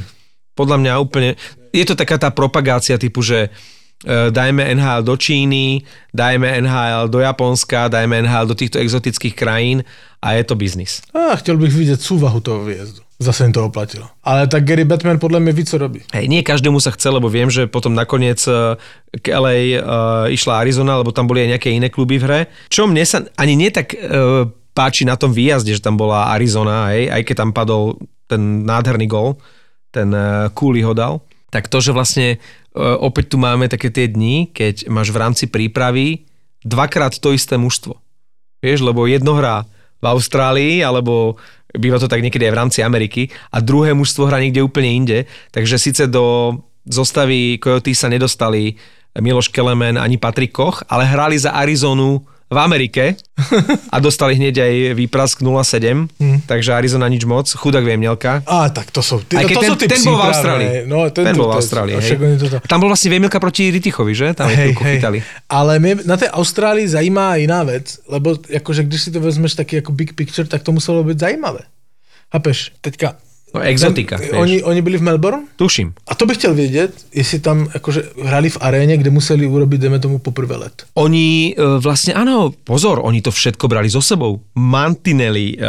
podľa 0.56 0.76
mňa 0.80 0.92
úplne... 1.04 1.30
Je 1.68 1.84
to 1.84 1.92
taká 1.92 2.16
tá 2.16 2.32
propagácia 2.32 2.96
typu, 2.96 3.20
že 3.20 3.38
e, 3.44 3.75
dajme 4.04 4.74
NHL 4.74 5.02
do 5.02 5.16
Číny, 5.16 5.82
dajme 6.14 6.60
NHL 6.60 7.08
do 7.08 7.18
Japonska, 7.18 7.88
dajme 7.88 8.22
NHL 8.22 8.46
do 8.46 8.54
týchto 8.54 8.78
exotických 8.78 9.34
krajín 9.34 9.84
a 10.22 10.32
je 10.32 10.44
to 10.44 10.54
biznis. 10.54 11.02
A 11.14 11.36
chtěl 11.36 11.56
bych 11.56 11.72
vidět 11.72 12.02
súvahu 12.02 12.40
toho 12.40 12.64
výjezdu. 12.64 13.06
Zase 13.18 13.44
jim 13.44 13.52
to 13.52 13.64
oplatilo. 13.64 14.06
Ale 14.24 14.46
tak 14.46 14.64
Gary 14.64 14.84
Batman 14.84 15.18
podle 15.18 15.40
mě 15.40 15.52
ví, 15.52 15.64
co 15.64 15.78
robí. 15.78 16.00
Hej, 16.12 16.28
nie 16.28 16.42
každému 16.44 16.80
sa 16.84 16.92
chce, 16.92 17.08
lebo 17.08 17.32
viem, 17.32 17.48
že 17.48 17.64
potom 17.64 17.96
nakoniec 17.96 18.44
e, 18.44 18.76
k 19.24 19.32
LA 19.32 19.80
uh, 19.80 20.28
išla 20.28 20.60
Arizona, 20.60 21.00
lebo 21.00 21.16
tam 21.16 21.24
boli 21.24 21.40
aj 21.40 21.56
nejaké 21.56 21.72
iné 21.72 21.88
kluby 21.88 22.20
v 22.20 22.24
hre. 22.28 22.40
Čo 22.68 22.84
mne 22.84 23.00
sa 23.08 23.24
ani 23.40 23.56
nie 23.56 23.72
tak 23.72 23.96
uh, 23.96 24.44
páči 24.76 25.08
na 25.08 25.16
tom 25.16 25.32
výjazde, 25.32 25.72
že 25.72 25.80
tam 25.80 25.96
bola 25.96 26.28
Arizona, 26.36 26.92
hej, 26.92 27.08
aj 27.08 27.22
keď 27.24 27.36
tam 27.40 27.50
padol 27.56 27.96
ten 28.28 28.68
nádherný 28.68 29.08
gol, 29.08 29.40
ten 29.88 30.12
uh, 30.12 30.52
Cooley 30.52 30.84
ho 30.84 30.92
dal, 30.92 31.24
tak 31.56 31.72
to, 31.72 31.80
že 31.80 31.96
vlastne 31.96 32.36
uh, 32.36 33.00
opäť 33.00 33.32
tu 33.32 33.40
máme 33.40 33.64
také 33.72 33.88
tie 33.88 34.04
dni, 34.04 34.52
keď 34.52 34.92
máš 34.92 35.08
v 35.08 35.24
rámci 35.24 35.48
prípravy 35.48 36.28
dvakrát 36.60 37.16
to 37.16 37.32
isté 37.32 37.56
mužstvo. 37.56 37.96
Vieš, 38.60 38.84
lebo 38.84 39.08
jedno 39.08 39.40
hrá 39.40 39.64
v 39.96 40.04
Austrálii, 40.04 40.84
alebo 40.84 41.40
býva 41.72 41.96
to 41.96 42.12
tak 42.12 42.20
niekedy 42.20 42.44
aj 42.44 42.52
v 42.52 42.60
rámci 42.60 42.80
Ameriky 42.84 43.32
a 43.48 43.64
druhé 43.64 43.96
mužstvo 43.96 44.28
hrá 44.28 44.36
niekde 44.36 44.60
úplne 44.60 44.92
inde, 44.92 45.18
takže 45.56 45.80
síce 45.80 46.04
do 46.04 46.52
zostavy 46.84 47.56
Coyotes 47.56 48.04
sa 48.04 48.12
nedostali 48.12 48.76
Miloš 49.16 49.48
Kelemen 49.48 49.96
ani 49.96 50.20
Patrik 50.20 50.52
Koch, 50.52 50.84
ale 50.92 51.08
hrali 51.08 51.40
za 51.40 51.56
Arizonu 51.56 52.20
v 52.46 52.58
Amerike 52.58 53.18
a 53.94 53.98
dostali 53.98 54.38
hneď 54.38 54.54
aj 54.62 54.72
výprask 54.94 55.42
0,7, 55.42 56.06
Hm. 56.22 56.38
takže 56.46 56.70
Arizona 56.72 57.10
nič 57.10 57.26
moc, 57.26 57.50
chudák 57.50 57.82
Viemelka. 57.82 58.46
Á, 58.46 58.70
tak 58.70 58.94
to 58.94 59.02
sú, 59.02 59.18
ty, 59.26 59.34
Aj 59.34 59.42
keď 59.42 59.54
to 59.54 59.60
ten, 59.60 59.70
sú 59.70 59.76
tí 59.76 59.86
ten 59.90 59.98
psi 59.98 60.08
bol 60.08 60.16
v 60.16 60.24
Austrálii. 60.30 60.68
No, 60.86 60.96
ten, 61.10 61.24
ten 61.26 61.34
bol 61.34 61.50
v 61.50 61.56
Austrálii, 61.58 61.94
a 61.94 62.00
hej. 62.00 62.14
toto- 62.38 62.62
Tam 62.70 62.78
bol 62.78 62.88
vlastne 62.88 63.10
Viemelka 63.10 63.42
proti 63.42 63.66
Ritichovi, 63.74 64.14
že? 64.14 64.30
Tam 64.32 64.46
Hej, 64.46 64.78
hej. 64.78 64.94
chytali. 65.02 65.18
Ale 65.50 65.78
mě 65.78 66.06
na 66.06 66.16
té 66.16 66.30
Austrálii 66.30 66.88
zajímá 66.88 67.36
jiná 67.36 67.62
věc, 67.62 67.98
lebo 68.08 68.38
jakože 68.48 68.82
když 68.82 69.02
si 69.02 69.10
to 69.10 69.20
vezmeš 69.20 69.54
taky 69.54 69.76
jako 69.76 69.92
big 69.92 70.12
picture, 70.14 70.48
tak 70.48 70.62
to 70.62 70.72
muselo 70.72 71.04
být 71.04 71.18
zajímavé. 71.18 71.58
Chápeš? 72.32 72.72
Teďka... 72.80 73.14
No, 73.54 73.62
exotika, 73.62 74.16
vieš. 74.20 74.32
oni, 74.36 74.56
oni 74.62 74.80
byli 74.82 74.98
v 74.98 75.02
Melbourne? 75.02 75.42
Tuším. 75.56 75.94
A 76.08 76.14
to 76.14 76.26
bych 76.26 76.36
chtěl 76.36 76.54
vědět, 76.54 76.92
jestli 77.14 77.38
tam 77.38 77.68
jakože 77.74 78.02
hrali 78.24 78.50
v 78.50 78.58
aréně, 78.60 78.96
kde 78.96 79.10
museli 79.10 79.46
urobit, 79.46 79.80
dejme 79.80 79.98
tomu, 79.98 80.18
poprvé 80.18 80.56
let. 80.56 80.84
Oni 80.94 81.54
e, 81.56 81.80
vlastne, 81.80 82.12
áno, 82.12 82.52
pozor, 82.64 83.00
oni 83.00 83.22
to 83.24 83.30
všetko 83.32 83.64
brali 83.68 83.88
so 83.88 84.04
sebou. 84.04 84.44
Mantinely, 84.58 85.56
e, 85.56 85.62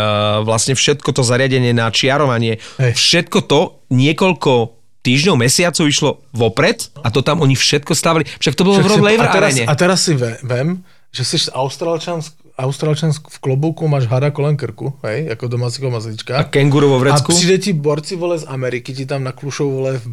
vlastne 0.44 0.76
všetko 0.76 1.16
to 1.16 1.24
zariadenie 1.24 1.72
na 1.72 1.88
čiarovanie, 1.88 2.60
Hej. 2.82 2.92
všetko 2.98 3.40
to 3.48 3.60
niekoľko 3.88 4.76
týždňov, 5.08 5.36
mesiacov 5.40 5.86
išlo 5.88 6.10
vopred 6.36 6.92
a 7.00 7.08
to 7.08 7.24
tam 7.24 7.40
oni 7.40 7.56
všetko 7.56 7.96
stavili. 7.96 8.28
Však 8.28 8.56
to 8.58 8.68
bolo 8.68 8.82
v 8.82 8.84
Však 8.84 8.92
Rod 8.92 9.00
si- 9.00 9.08
Laver 9.08 9.28
a, 9.28 9.32
teraz, 9.32 9.52
aréne. 9.56 9.64
a 9.64 9.74
teraz 9.80 10.00
si 10.04 10.14
ve, 10.18 10.32
vem, 10.44 10.68
že 11.16 11.24
jsi 11.24 11.38
Australčan, 11.56 12.20
Australčan 12.58 13.12
v 13.14 13.38
klobouku, 13.40 13.88
máš 13.88 14.06
hada 14.10 14.32
kolem 14.32 14.58
krku, 14.58 14.94
hej, 15.04 15.26
jako 15.26 15.48
domácího 15.48 15.92
mazlička. 15.92 16.38
A 16.38 16.44
kenguru 16.44 16.90
vo 16.90 16.96
A 16.96 17.00
vrecku. 17.00 17.32
přijde 17.36 17.58
ti 17.58 17.74
borci, 17.74 18.16
vole, 18.16 18.38
z 18.40 18.46
Ameriky, 18.48 18.94
ti 18.94 19.06
tam 19.06 19.24
naklušou, 19.24 19.72
vole, 19.72 19.98
v, 19.98 20.06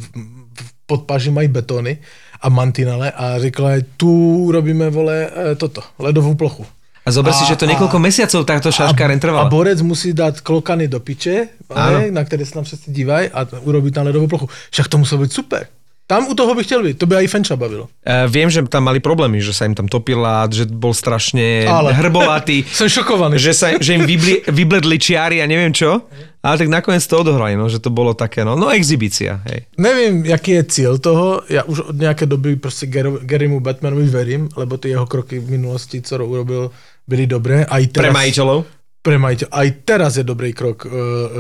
v 0.61 0.71
podpaži 0.87 1.31
mají 1.31 1.49
betony 1.49 1.99
a 2.41 2.49
mantinele 2.49 3.11
a 3.11 3.39
řekla, 3.39 3.71
tu 3.97 4.37
urobíme, 4.45 4.91
vole, 4.91 5.31
eh, 5.53 5.55
toto, 5.55 5.81
ledovou 5.99 6.35
plochu. 6.35 6.67
A 7.07 7.11
zober 7.13 7.33
si, 7.33 7.45
A- 7.45 7.49
že 7.49 7.57
to 7.57 7.65
a- 7.65 7.69
niekoľko 7.69 7.99
mesiacov 8.01 8.45
takto 8.49 8.73
šaška 8.73 9.05
a 9.05 9.09
rentrovala. 9.09 9.49
borec 9.53 9.81
musí 9.81 10.13
dát 10.13 10.41
klokany 10.41 10.89
do 10.89 11.01
piče, 11.01 11.49
hej, 11.77 12.11
na 12.11 12.25
které 12.25 12.45
se 12.47 12.53
tam 12.53 12.65
všetci 12.65 12.93
dívají 12.93 13.29
a 13.29 13.45
urobí 13.61 13.91
tam 13.93 14.07
ledovou 14.07 14.27
plochu. 14.29 14.49
Však 14.71 14.89
to 14.89 14.99
muselo 14.99 15.21
být 15.23 15.33
super. 15.33 15.67
Tam 16.07 16.29
u 16.29 16.35
toho 16.35 16.55
bych 16.55 16.67
chtěl 16.67 16.83
být, 16.83 16.99
to 16.99 17.07
by 17.07 17.17
aj 17.17 17.27
Fenča 17.27 17.57
bavilo. 17.57 17.89
E, 18.05 18.29
viem, 18.29 18.51
že 18.53 18.61
tam 18.69 18.85
mali 18.85 19.01
problémy, 19.01 19.41
že 19.41 19.57
sa 19.57 19.65
im 19.65 19.73
tam 19.73 19.89
topila, 19.89 20.45
že 20.53 20.69
bol 20.69 20.93
strašne 20.93 21.65
Ale- 21.65 21.97
hrbolatý. 21.97 22.61
Jsem 22.77 22.89
šokovaný. 22.93 23.41
že, 23.41 23.57
sa, 23.57 23.73
že 23.81 23.97
im 23.97 24.05
vybli, 24.05 24.45
vybledli 24.45 25.01
čiary 25.01 25.41
a 25.41 25.49
neviem 25.49 25.73
čo. 25.73 26.05
Ale 26.45 26.61
tak 26.61 26.69
nakoniec 26.69 27.01
to 27.09 27.25
odohrali, 27.25 27.57
no, 27.57 27.73
že 27.73 27.81
to 27.81 27.89
bolo 27.89 28.13
také, 28.13 28.45
no, 28.45 28.53
no 28.53 28.69
exhibícia, 28.69 29.41
hej. 29.49 29.65
Nevím, 29.81 30.29
jaký 30.29 30.51
je 30.51 30.65
cíl 30.65 30.99
toho, 31.01 31.41
já 31.49 31.63
už 31.65 31.81
od 31.81 31.97
nějaké 31.97 32.27
doby 32.27 32.57
prostě 32.57 32.87
Gar- 32.87 33.25
Garymu 33.25 33.61
Batmanovi 33.61 34.05
verím, 34.05 34.49
lebo 34.57 34.77
ty 34.77 34.89
jeho 34.93 35.07
kroky 35.07 35.39
v 35.41 35.51
minulosti, 35.51 36.03
co 36.03 36.27
urobil, 36.27 36.71
byly 37.09 37.27
dobré. 37.27 37.65
A 37.65 37.79
i 37.81 37.87
Pre 37.89 37.93
teraz, 37.93 38.13
majiteľov. 38.13 38.65
Pre 39.01 39.17
majiteľ. 39.21 39.49
A 39.53 39.59
i 39.65 39.71
teraz 39.85 40.17
je 40.17 40.25
dobrý 40.25 40.53
krok, 40.53 40.85
eh, 40.85 40.91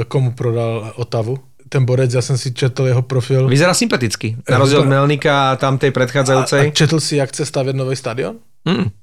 komu 0.08 0.32
prodal 0.32 0.92
Otavu. 0.96 1.36
Ten 1.74 1.84
borec, 1.84 2.14
já 2.14 2.22
jsem 2.22 2.38
si 2.38 2.54
četl 2.54 2.86
jeho 2.86 3.02
profil. 3.02 3.50
Vyzerá 3.50 3.74
sympaticky. 3.74 4.36
Na 4.46 4.58
rozdiel 4.62 4.86
od 4.86 4.88
Melnika 4.88 5.50
a 5.50 5.56
tam 5.58 5.74
tej 5.74 5.90
A, 5.90 5.90
a 5.90 5.96
predchádzajúcej. 5.98 6.70
četl 6.70 7.00
si, 7.00 7.16
jak 7.16 7.34
chce 7.34 7.46
stavět 7.46 7.76
nový 7.76 7.96
stadion? 7.96 8.38
Mm. 8.64 8.94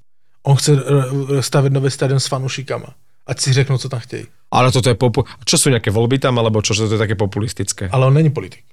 On 0.43 0.55
chce 0.55 0.71
eh, 0.71 1.43
stavět 1.43 1.73
nový 1.73 1.91
stadion 1.91 2.19
s 2.19 2.27
fanušikama. 2.31 2.95
Ať 3.27 3.39
si 3.39 3.53
řeknou, 3.53 3.77
co 3.77 3.89
tam 3.89 3.99
chtějí. 3.99 4.25
Ale 4.51 4.71
toto 4.71 4.89
je 4.89 4.95
popu... 4.95 5.27
Čo 5.43 5.57
sú 5.59 5.67
nejaké 5.67 5.91
voľby 5.91 6.15
tam, 6.23 6.39
alebo 6.39 6.63
čo, 6.63 6.71
že 6.71 6.87
to 6.87 6.95
je 6.95 7.03
také 7.03 7.19
populistické? 7.19 7.91
Ale 7.91 8.07
on 8.07 8.15
není 8.15 8.31
politik. 8.31 8.63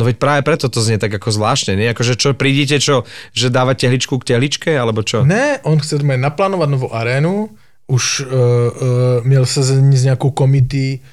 No 0.00 0.08
veď 0.08 0.16
práve 0.16 0.40
preto 0.48 0.72
to 0.72 0.80
znie 0.80 0.96
tak 0.96 1.12
ako 1.12 1.28
zvláštne, 1.28 1.76
nie? 1.76 1.92
Akože 1.92 2.16
čo, 2.16 2.32
prídete, 2.32 2.80
čo, 2.80 3.04
že 3.36 3.52
dávať 3.52 3.84
tehličku 3.84 4.16
k 4.16 4.32
tehličke, 4.32 4.72
alebo 4.72 5.04
čo? 5.04 5.28
Ne, 5.28 5.60
on 5.68 5.76
chce 5.76 6.00
mít 6.00 6.24
naplánovat 6.24 6.72
novou 6.72 6.88
arénu, 6.88 7.52
už 7.86 8.20
uh, 8.20 8.28
uh, 8.28 9.24
měl 9.28 9.46
sezení 9.46 9.96
s 9.96 10.04
nějakou 10.04 10.30
komití 10.32 11.04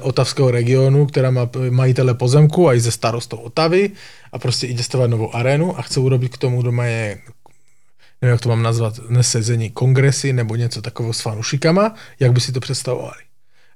Otavského 0.00 0.50
regionu, 0.50 1.06
která 1.06 1.30
má 1.30 1.48
majitele 1.70 2.14
pozemku 2.14 2.68
a 2.68 2.74
i 2.74 2.80
ze 2.80 2.90
starostou 2.90 3.36
Otavy 3.36 3.90
a 4.32 4.38
prostě 4.38 4.66
ide 4.66 4.82
stavať 4.82 5.10
novou 5.10 5.34
arénu 5.34 5.78
a 5.78 5.82
chce 5.82 6.00
urobit 6.00 6.36
k 6.36 6.38
tomu 6.38 6.62
doma 6.62 6.84
je 6.84 7.18
nevím, 8.22 8.32
jak 8.32 8.40
to 8.40 8.48
mám 8.48 8.62
nazvat, 8.62 8.94
nesezení 9.08 9.70
kongresy 9.70 10.32
nebo 10.32 10.56
něco 10.56 10.82
takového 10.82 11.12
s 11.12 11.20
fanušikama, 11.20 11.94
jak 12.20 12.32
by 12.32 12.40
si 12.40 12.52
to 12.52 12.60
představovali. 12.60 13.22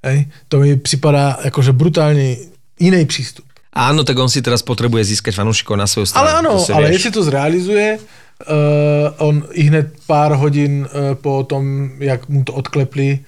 Hej? 0.03 0.27
To 0.49 0.59
mi 0.61 0.77
připadá 0.77 1.39
jakože 1.45 1.73
brutálně 1.73 2.37
jiný 2.81 3.07
přístup. 3.07 3.45
Áno, 3.73 4.05
tak 4.05 4.21
on 4.21 4.29
si 4.29 4.45
teraz 4.45 4.61
potrebuje 4.61 5.17
získať 5.17 5.33
fanúšikov 5.33 5.81
na 5.81 5.89
svoju 5.89 6.05
stranu. 6.05 6.29
Ale 6.29 6.61
si 6.61 6.73
ale 6.77 6.93
vieš. 6.93 6.95
jestli 7.01 7.11
to 7.17 7.23
zrealizuje, 7.25 7.87
uh, 7.97 9.25
on 9.25 9.49
i 9.57 9.63
hned 9.65 9.97
pár 10.05 10.37
hodin 10.37 10.85
uh, 10.85 11.17
po 11.17 11.41
tom, 11.49 11.97
jak 11.97 12.29
mu 12.29 12.45
to 12.45 12.53
odklepli 12.53 13.25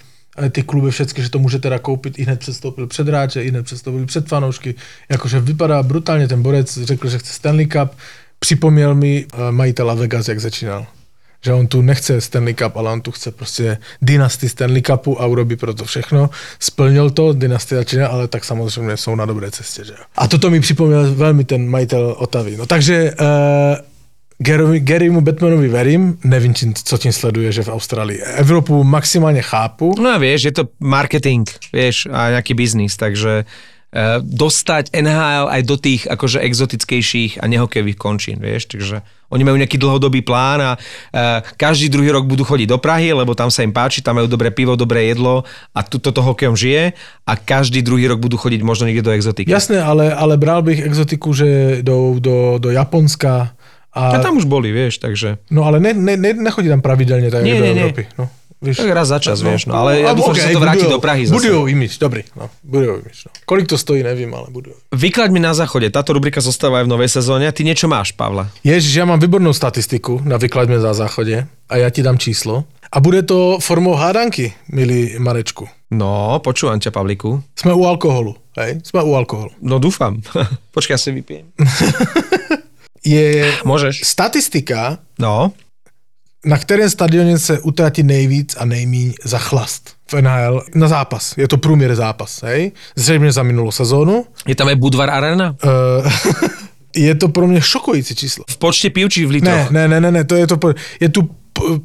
ty 0.51 0.63
kluby 0.63 0.91
všechny, 0.91 1.23
že 1.23 1.31
to 1.31 1.39
může 1.39 1.59
teda 1.59 1.79
koupit, 1.79 2.19
i 2.19 2.25
hned 2.25 2.39
předstoupil 2.39 2.87
před 2.87 3.09
hráče, 3.09 3.43
i 3.43 3.51
hned 3.51 3.63
předstoupil 3.63 4.07
před 4.07 4.29
fanoušky, 4.29 4.75
jakože 5.09 5.41
vypadá 5.41 5.83
brutálně 5.83 6.29
ten 6.29 6.43
borec, 6.43 6.79
řekl, 6.79 7.09
že 7.09 7.19
chce 7.19 7.33
Stanley 7.33 7.67
Cup, 7.67 7.91
připomněl 8.39 8.95
mi 8.95 9.27
uh, 9.35 9.51
majitela 9.51 9.95
Vegas, 9.95 10.29
jak 10.29 10.41
začínal. 10.41 10.87
Že 11.45 11.53
on 11.53 11.67
tu 11.67 11.83
nechce 11.83 12.21
Stanley 12.21 12.55
Cup, 12.55 12.77
ale 12.77 12.93
on 12.93 13.01
tu 13.01 13.11
chce 13.11 13.31
prostě 13.31 13.79
dynastii 14.03 14.49
Stanley 14.49 14.83
Cupu 14.83 15.23
a 15.23 15.27
urobí 15.27 15.57
pro 15.57 15.75
to 15.75 15.85
všechno. 15.85 16.31
Splnil 16.61 17.11
to, 17.11 17.33
dynastie 17.33 17.79
začíná, 17.79 18.09
ale 18.09 18.29
tak 18.29 18.45
samozřejmě 18.45 18.97
jsou 18.97 19.15
na 19.15 19.27
dobré 19.27 19.51
cestě. 19.51 19.85
Že? 19.85 19.93
A 20.17 20.29
toto 20.29 20.51
mi 20.51 20.61
připomněl 20.61 21.15
velmi 21.15 21.45
ten 21.45 21.69
majitel 21.69 22.15
Otavy. 22.19 22.57
No 22.57 22.67
takže 22.67 23.15
uh, 23.21 23.27
Gary, 24.39 24.81
Garymu 24.81 25.21
Batmanovi 25.21 25.69
verím, 25.69 26.19
nevím, 26.25 26.55
co 26.85 26.99
tím 26.99 27.13
sleduje, 27.13 27.53
že 27.53 27.63
v 27.63 27.69
Austrálii. 27.69 28.19
Evropu 28.23 28.85
maximálně 28.85 29.43
chápu, 29.43 29.95
No 29.99 30.11
a 30.11 30.19
vieš, 30.19 30.43
je 30.43 30.53
to 30.53 30.65
marketing, 30.81 31.47
vieš, 31.73 32.07
a 32.11 32.35
nejaký 32.35 32.55
biznis, 32.55 32.99
takže 32.99 33.47
uh, 33.47 34.19
dostať 34.21 34.91
NHL 34.91 35.47
aj 35.49 35.63
do 35.63 35.77
tých 35.79 36.03
akože 36.11 36.43
exotickejších 36.43 37.39
a 37.43 37.47
nehokejových 37.47 37.97
končín, 37.97 38.37
vieš, 38.43 38.67
takže 38.67 39.07
oni 39.31 39.43
majú 39.47 39.57
nejaký 39.57 39.79
dlhodobý 39.79 40.23
plán 40.27 40.61
a 40.61 40.71
uh, 40.75 41.43
každý 41.57 41.89
druhý 41.89 42.11
rok 42.11 42.27
budú 42.27 42.43
chodiť 42.43 42.69
do 42.75 42.79
Prahy, 42.79 43.15
lebo 43.15 43.39
tam 43.39 43.51
sa 43.55 43.63
im 43.63 43.71
páči, 43.71 44.03
tam 44.03 44.19
majú 44.19 44.27
dobré 44.27 44.51
pivo, 44.51 44.75
dobré 44.75 45.11
jedlo 45.15 45.47
a 45.75 45.81
tu 45.87 46.03
toto 46.03 46.23
hokejom 46.23 46.59
žije 46.59 46.93
a 47.27 47.33
každý 47.39 47.83
druhý 47.87 48.11
rok 48.11 48.19
budú 48.19 48.35
chodiť 48.35 48.61
možno 48.67 48.91
niekde 48.91 49.07
do 49.07 49.15
exotiky. 49.15 49.51
jasné, 49.51 49.79
ale, 49.79 50.11
ale 50.11 50.37
bral 50.37 50.63
bych 50.63 50.83
exotiku, 50.83 51.33
že 51.33 51.79
jdou 51.83 52.19
do, 52.19 52.59
do 52.59 52.71
Japonska 52.71 53.54
a, 53.95 54.11
A 54.11 54.19
tam 54.19 54.37
už 54.37 54.45
boli, 54.51 54.75
vieš, 54.75 54.99
takže 54.99 55.39
no 55.55 55.65
ale 55.65 55.79
ne, 55.81 55.95
ne, 55.95 56.17
ne, 56.19 56.35
nechodí 56.35 56.69
tam 56.69 56.83
pravidelně 56.83 57.31
tak 57.31 57.45
Nie, 57.47 57.55
do 57.55 57.65
nie, 57.65 57.75
nie. 57.75 57.83
Evropy. 57.83 58.07
No, 58.19 58.29
víš. 58.63 58.77
tak 58.77 58.91
raz 58.91 59.09
za 59.09 59.19
čas, 59.23 59.39
vieš, 59.39 59.67
no, 59.71 59.75
ale 59.79 60.03
ja 60.03 60.11
dúfam, 60.19 60.35
že 60.35 60.43
sa 60.43 60.51
to 60.51 60.61
vráti 60.61 60.87
do 60.91 60.99
Prahy 60.99 61.27
zase. 61.31 61.37
Budujou 61.39 61.71
imič, 61.71 61.99
dobrý, 62.03 62.25
no, 62.35 62.51
budujou 62.65 62.99
imič. 63.07 63.17
No. 63.25 63.31
Kolik 63.47 63.67
to 63.71 63.79
stojí, 63.79 64.03
nevím, 64.03 64.35
ale 64.35 64.51
budujou. 64.51 64.77
Vyklaď 64.91 65.31
mi 65.31 65.41
na 65.41 65.55
záchode, 65.55 65.87
táto 65.95 66.11
rubrika 66.11 66.41
zostáva 66.43 66.83
aj 66.83 66.85
v 66.85 66.93
novej 66.97 67.11
sezóne, 67.13 67.47
ty 67.55 67.63
niečo 67.63 67.87
máš, 67.87 68.11
Pavla. 68.17 68.51
Ježiš, 68.65 68.95
já 68.95 69.05
mám 69.05 69.21
výbornou 69.21 69.53
statistiku 69.53 70.21
na 70.25 70.37
vyklaďme 70.37 70.81
za 70.81 70.95
záchodě 70.95 71.47
a 71.69 71.77
já 71.77 71.91
ti 71.91 72.03
dám 72.03 72.19
číslo. 72.19 72.65
A 72.95 73.01
bude 73.01 73.23
to 73.23 73.59
formou 73.61 73.95
hádanky, 73.95 74.53
milý 74.71 75.19
Marečku. 75.19 75.67
No, 75.91 76.39
počúvam 76.43 76.79
ťa, 76.79 76.91
Pavliku. 76.91 77.43
Jsme 77.59 77.75
u 77.75 77.87
alkoholu, 77.87 78.35
hej? 78.59 78.79
Jsme 78.83 79.03
u 79.03 79.15
alkoholu. 79.15 79.51
No 79.63 79.79
dúfam. 79.79 80.23
Počkaj, 80.75 80.95
ja 80.95 80.99
si 80.99 81.11
vypijem. 81.11 81.47
Je 83.07 83.53
Môžeš. 83.65 84.01
statistika, 84.05 84.99
No, 85.19 85.53
na 86.47 86.59
kterém 86.59 86.91
stadioně 86.91 87.39
se 87.39 87.61
utratí 87.61 88.03
nejvíc 88.03 88.57
a 88.59 88.65
nejmíň 88.65 89.13
za 89.25 89.39
chlast 89.39 89.91
v 90.11 90.23
NHL 90.23 90.63
na 90.75 90.89
zápas. 90.89 91.35
Je 91.37 91.49
to 91.49 91.57
průměr 91.57 91.95
zápas, 91.97 92.43
hej? 92.43 92.73
Zřejmě 92.97 93.33
za 93.33 93.43
minulou 93.43 93.71
sezónu. 93.71 94.25
je 94.47 94.55
tam 94.55 94.69
aj 94.69 94.75
Budvar 94.77 95.11
Arena? 95.11 95.57
Uh, 95.65 96.13
je 96.97 97.15
to 97.15 97.29
pro 97.29 97.47
mě 97.47 97.61
šokující 97.61 98.15
číslo. 98.15 98.45
V 98.51 98.57
počte 98.57 98.91
piv 98.91 99.09
či 99.09 99.27
v 99.27 99.31
litroch? 99.31 99.71
ne, 99.71 99.89
ne, 99.89 100.01
ne, 100.01 100.11
ne, 100.13 100.25
to 100.25 100.35
je 100.37 100.47
to, 100.47 100.59
je 101.01 101.09
tu 101.09 101.29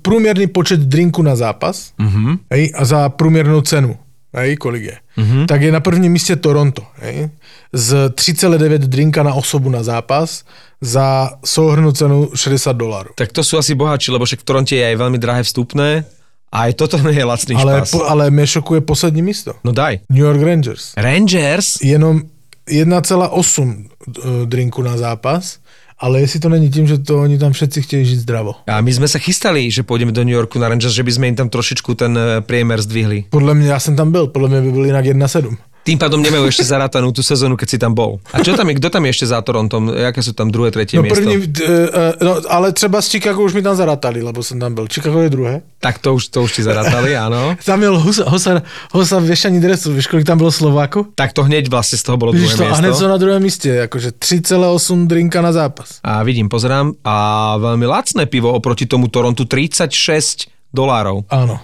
průměrný 0.02 0.48
počet 0.48 0.80
drinku 0.80 1.22
na 1.22 1.36
zápas 1.36 1.92
Mhm. 1.98 2.38
hej, 2.52 2.72
a 2.76 2.86
za 2.86 3.10
průměrnou 3.10 3.62
cenu, 3.62 3.98
hej, 4.34 4.58
kolik 4.58 4.84
je. 4.84 4.98
Mhm. 5.18 5.48
Tak 5.48 5.62
je 5.62 5.72
na 5.72 5.80
prvním 5.80 6.12
místě 6.12 6.36
Toronto, 6.36 6.84
hej, 7.02 7.30
z 7.74 8.10
3,9 8.10 8.78
drinka 8.78 9.24
na 9.24 9.34
osobu 9.34 9.70
na 9.70 9.84
zápas 9.84 10.44
za 10.82 11.30
souhrnú 11.46 11.92
cenu 11.92 12.30
60 12.36 12.72
dolarů. 12.78 13.10
Tak 13.16 13.32
to 13.32 13.44
sú 13.44 13.58
asi 13.60 13.76
bohatší, 13.76 14.12
lebo 14.12 14.26
však 14.26 14.40
v 14.40 14.44
Toronte 14.48 14.76
je 14.76 14.86
aj 14.88 14.96
veľmi 14.96 15.18
drahé 15.20 15.44
vstupné 15.44 16.08
a 16.52 16.58
aj 16.66 16.74
toto 16.74 16.98
nie 17.04 17.14
je 17.20 17.26
lacný 17.28 17.56
Ale, 17.60 17.84
špás. 17.84 17.92
po, 17.92 18.06
ale 18.08 18.32
mě 18.32 18.48
šokuje 18.48 18.82
poslední 18.82 19.22
místo. 19.22 19.54
No 19.64 19.72
daj. 19.72 20.00
New 20.10 20.24
York 20.24 20.42
Rangers. 20.42 20.94
Rangers? 20.98 21.82
Jenom 21.84 22.22
1,8 22.70 23.86
d- 24.08 24.22
drinku 24.46 24.82
na 24.82 24.98
zápas, 24.98 25.58
ale 26.00 26.20
jestli 26.20 26.40
to 26.40 26.50
není 26.50 26.70
tím, 26.70 26.88
že 26.88 26.98
to 26.98 27.22
oni 27.22 27.38
tam 27.38 27.52
všetci 27.52 27.82
chtějí 27.82 28.06
žít 28.06 28.20
zdravo. 28.20 28.56
A 28.68 28.82
my 28.82 28.92
sme 28.94 29.08
sa 29.08 29.20
chystali, 29.20 29.68
že 29.68 29.84
pôjdeme 29.84 30.16
do 30.16 30.24
New 30.24 30.34
Yorku 30.34 30.56
na 30.56 30.72
Rangers, 30.72 30.96
že 30.96 31.04
by 31.04 31.12
sme 31.12 31.26
im 31.28 31.36
tam 31.36 31.50
trošičku 31.52 31.92
ten 32.00 32.16
eh, 32.16 32.40
priemer 32.42 32.80
zdvihli. 32.82 33.28
Podle 33.30 33.54
mě, 33.54 33.68
já 33.68 33.80
jsem 33.80 33.96
tam 33.96 34.12
byl, 34.12 34.28
podle 34.28 34.50
mě 34.50 34.62
by 34.62 34.72
byl 34.72 34.86
jinak 34.86 35.06
1,7. 35.06 35.58
Tým 35.80 35.98
pádom 35.98 36.20
nemajú 36.22 36.46
ešte 36.46 36.64
zarátanú 36.68 37.10
tú 37.10 37.24
sezónu, 37.24 37.58
keď 37.58 37.68
si 37.70 37.78
tam 37.82 37.96
bol. 37.98 38.20
A 38.36 38.44
čo 38.46 38.54
tam 38.54 38.68
je, 38.70 38.78
kto 38.78 38.90
tam 38.94 39.04
je 39.08 39.12
ešte 39.16 39.26
za 39.32 39.42
Torontom? 39.42 39.90
Jaké 39.90 40.22
sú 40.22 40.36
tam 40.38 40.52
druhé, 40.52 40.70
tretie 40.70 41.00
No 41.00 41.08
miesto? 41.08 41.18
první, 41.18 41.48
d- 41.48 41.66
e, 41.66 42.24
no, 42.26 42.38
ale 42.52 42.72
třeba 42.76 43.02
z 43.02 43.08
Chicago 43.10 43.42
už 43.44 43.54
mi 43.54 43.62
tam 43.62 43.76
zarátali, 43.76 44.22
lebo 44.22 44.44
jsem 44.44 44.60
tam 44.60 44.74
byl. 44.76 44.88
Chicago 44.92 45.20
je 45.22 45.30
druhé. 45.30 45.62
Tak 45.80 46.00
to 46.00 46.14
už, 46.14 46.28
to 46.28 46.44
už 46.44 46.52
ti 46.60 46.64
zarátali, 46.64 47.16
áno. 47.16 47.56
Tam 47.66 47.80
měl 47.80 48.00
Hosa, 48.00 48.30
Hosa, 48.30 48.62
Hosa 48.92 49.24
dresu, 49.60 49.94
víš, 49.94 50.08
kolik 50.08 50.26
tam 50.28 50.38
bylo 50.38 50.52
Slováku? 50.52 51.08
Tak 51.16 51.34
to 51.34 51.44
hneď 51.44 51.72
vlastne 51.72 51.96
z 51.98 52.04
toho 52.04 52.18
bolo 52.20 52.36
druhé 52.36 52.52
to, 52.52 52.68
a 52.68 52.76
hned 52.76 52.92
miesto. 52.92 53.00
jsou 53.00 53.08
na 53.08 53.18
druhém 53.18 53.42
místě, 53.44 53.70
jakože 53.70 54.10
3,8 54.12 55.08
drinka 55.08 55.42
na 55.42 55.52
zápas. 55.52 56.04
A 56.04 56.24
vidím, 56.24 56.50
pozerám. 56.50 56.94
A 57.08 57.56
veľmi 57.58 57.88
lacné 57.88 58.26
pivo 58.28 58.52
oproti 58.52 58.86
tomu 58.86 59.08
Torontu, 59.08 59.46
36 59.48 60.52
dolárov. 60.74 61.24
Ano. 61.32 61.60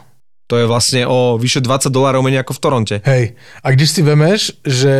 To 0.48 0.58
je 0.62 0.66
vlastne 0.70 1.10
o 1.10 1.42
vyše 1.42 1.58
20 1.58 1.90
dolárov 1.90 2.22
menej 2.22 2.46
ako 2.46 2.54
v 2.54 2.62
Toronte. 2.62 2.96
Hej, 3.02 3.34
a 3.64 3.68
když 3.74 3.90
si 3.92 4.02
vemeš, 4.06 4.52
že 4.62 4.94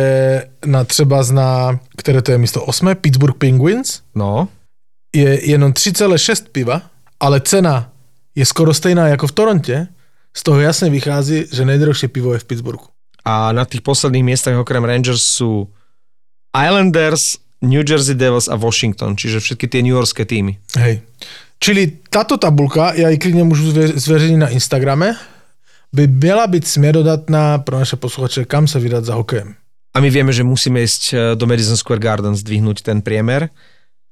na 0.66 0.84
třeba 0.84 1.22
na, 1.30 1.78
které 1.96 2.22
to 2.22 2.32
je 2.34 2.38
místo 2.38 2.62
8, 2.66 2.94
Pittsburgh 2.94 3.38
Penguins, 3.38 4.00
No, 4.14 4.48
je 5.14 5.50
jenom 5.50 5.72
3,6 5.72 6.50
piva, 6.52 6.82
ale 7.20 7.40
cena 7.40 7.92
je 8.34 8.44
skoro 8.46 8.74
stejná 8.74 9.08
jako 9.08 9.26
v 9.26 9.32
Torontě, 9.32 9.86
z 10.36 10.42
toho 10.42 10.60
jasne 10.60 10.90
vychází, 10.90 11.46
že 11.52 11.64
nejdražšie 11.64 12.08
pivo 12.12 12.32
je 12.34 12.38
v 12.38 12.44
Pittsburghu. 12.44 12.86
a 13.26 13.50
na 13.52 13.64
tých 13.64 13.80
posledných 13.82 14.22
miestach 14.24 14.54
okrem 14.54 14.84
Rangers 14.84 15.22
sú 15.22 15.66
Islanders, 16.54 17.38
New 17.62 17.82
Jersey 17.82 18.14
Devils 18.14 18.48
a 18.48 18.54
Washington, 18.54 19.16
čiže 19.16 19.40
všetky 19.40 19.66
tie 19.66 19.82
New 19.82 19.94
Yorkské 19.96 20.22
týmy. 20.24 20.58
Hej. 20.78 21.02
Čili 21.58 21.98
tato 22.10 22.36
tabulka, 22.36 22.92
já 22.94 23.08
ji 23.08 23.18
klidně 23.18 23.44
můžu 23.44 23.72
zve- 23.72 23.92
zveřejnit 23.96 24.36
na 24.36 24.48
Instagrame, 24.48 25.16
by 25.92 26.06
měla 26.06 26.46
být 26.46 26.66
směrodatná 26.66 27.58
pro 27.58 27.78
naše 27.78 27.96
posluchače, 27.96 28.44
kam 28.44 28.68
se 28.68 28.80
vydat 28.80 29.04
za 29.04 29.14
hokejem. 29.14 29.54
A 29.96 30.00
my 30.00 30.12
vieme, 30.12 30.28
že 30.28 30.44
musíme 30.44 30.84
ísť 30.84 31.02
e, 31.08 31.16
do 31.40 31.48
Madison 31.48 31.72
Square 31.72 32.04
Garden 32.04 32.36
zdvihnúť 32.36 32.84
ten 32.84 33.00
priemer. 33.00 33.48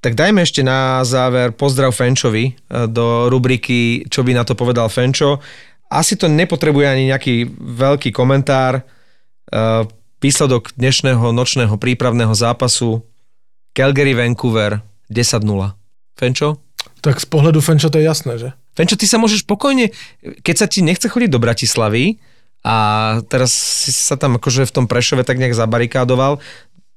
Tak 0.01 0.17
dajme 0.17 0.41
ešte 0.41 0.65
na 0.65 1.05
záver 1.05 1.53
pozdrav 1.53 1.93
Fenčovi 1.93 2.45
e, 2.49 2.53
do 2.89 3.29
rubriky 3.29 4.09
Čo 4.09 4.25
by 4.25 4.33
na 4.33 4.49
to 4.49 4.57
povedal 4.57 4.89
Fenčo. 4.89 5.45
Asi 5.93 6.17
to 6.17 6.25
nepotrebuje 6.25 6.89
ani 6.89 7.13
nejaký 7.13 7.53
veľký 7.61 8.17
komentár. 8.17 8.81
E, 8.81 8.83
Výsledok 10.25 10.73
dnešného 10.73 11.37
nočného 11.37 11.77
prípravného 11.77 12.33
zápasu 12.33 13.05
Calgary 13.77 14.17
Vancouver 14.17 14.81
10-0. 15.13 15.45
Fenčo? 16.17 16.64
Tak 17.05 17.21
z 17.21 17.29
pohledu 17.29 17.61
Fenča 17.61 17.93
to 17.93 18.01
je 18.01 18.09
jasné, 18.09 18.41
že? 18.41 18.49
Fenčo, 18.73 18.97
ty 18.97 19.05
sa 19.05 19.21
môžeš 19.21 19.45
spokojne, 19.45 19.93
keď 20.41 20.57
sa 20.57 20.67
ti 20.67 20.81
nechce 20.81 21.05
chodiť 21.05 21.29
do 21.29 21.37
Bratislavy 21.37 22.17
a 22.65 22.77
teraz 23.29 23.53
si 23.53 23.93
sa 23.93 24.17
tam 24.17 24.41
akože 24.41 24.65
v 24.65 24.73
tom 24.73 24.89
Prešove 24.89 25.21
tak 25.21 25.37
nejak 25.37 25.53
zabarikádoval, 25.53 26.41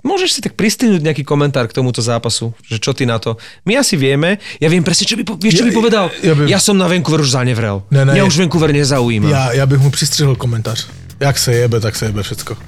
môžeš 0.01 0.29
si 0.31 0.41
tak 0.41 0.55
pristihnúť 0.55 1.03
nejaký 1.03 1.27
komentár 1.27 1.67
k 1.67 1.75
tomuto 1.75 1.99
zápasu, 1.99 2.55
že 2.63 2.79
čo 2.79 2.95
ty 2.95 3.03
na 3.03 3.19
to. 3.19 3.35
My 3.67 3.75
asi 3.77 3.99
vieme, 3.99 4.39
ja 4.63 4.71
viem 4.71 4.79
presne, 4.79 5.03
čo 5.03 5.19
by, 5.19 5.27
vieš, 5.35 5.59
čo 5.59 5.67
by 5.67 5.71
Ja- 5.75 5.77
povedal? 5.77 6.05
ja 6.23 6.33
by- 6.39 6.47
Ja 6.47 6.59
som 6.63 6.79
na 6.79 6.87
Vancouver 6.87 7.19
už 7.19 7.35
zanevrel. 7.35 7.83
Ne, 7.91 8.07
ne, 8.07 8.15
Mňa 8.15 8.23
je- 8.23 8.29
už 8.31 8.37
Vancouver 8.47 8.71
nezaujíma. 8.71 9.27
Já, 9.29 9.43
já 9.59 9.65
bych 9.67 9.79
mu 9.83 9.89
přistřihl 9.91 10.35
komentář. 10.39 10.87
Jak 11.19 11.35
se 11.37 11.53
jebe, 11.53 11.79
tak 11.83 11.95
se 11.99 12.05
jebe 12.05 12.23
všecko. 12.23 12.55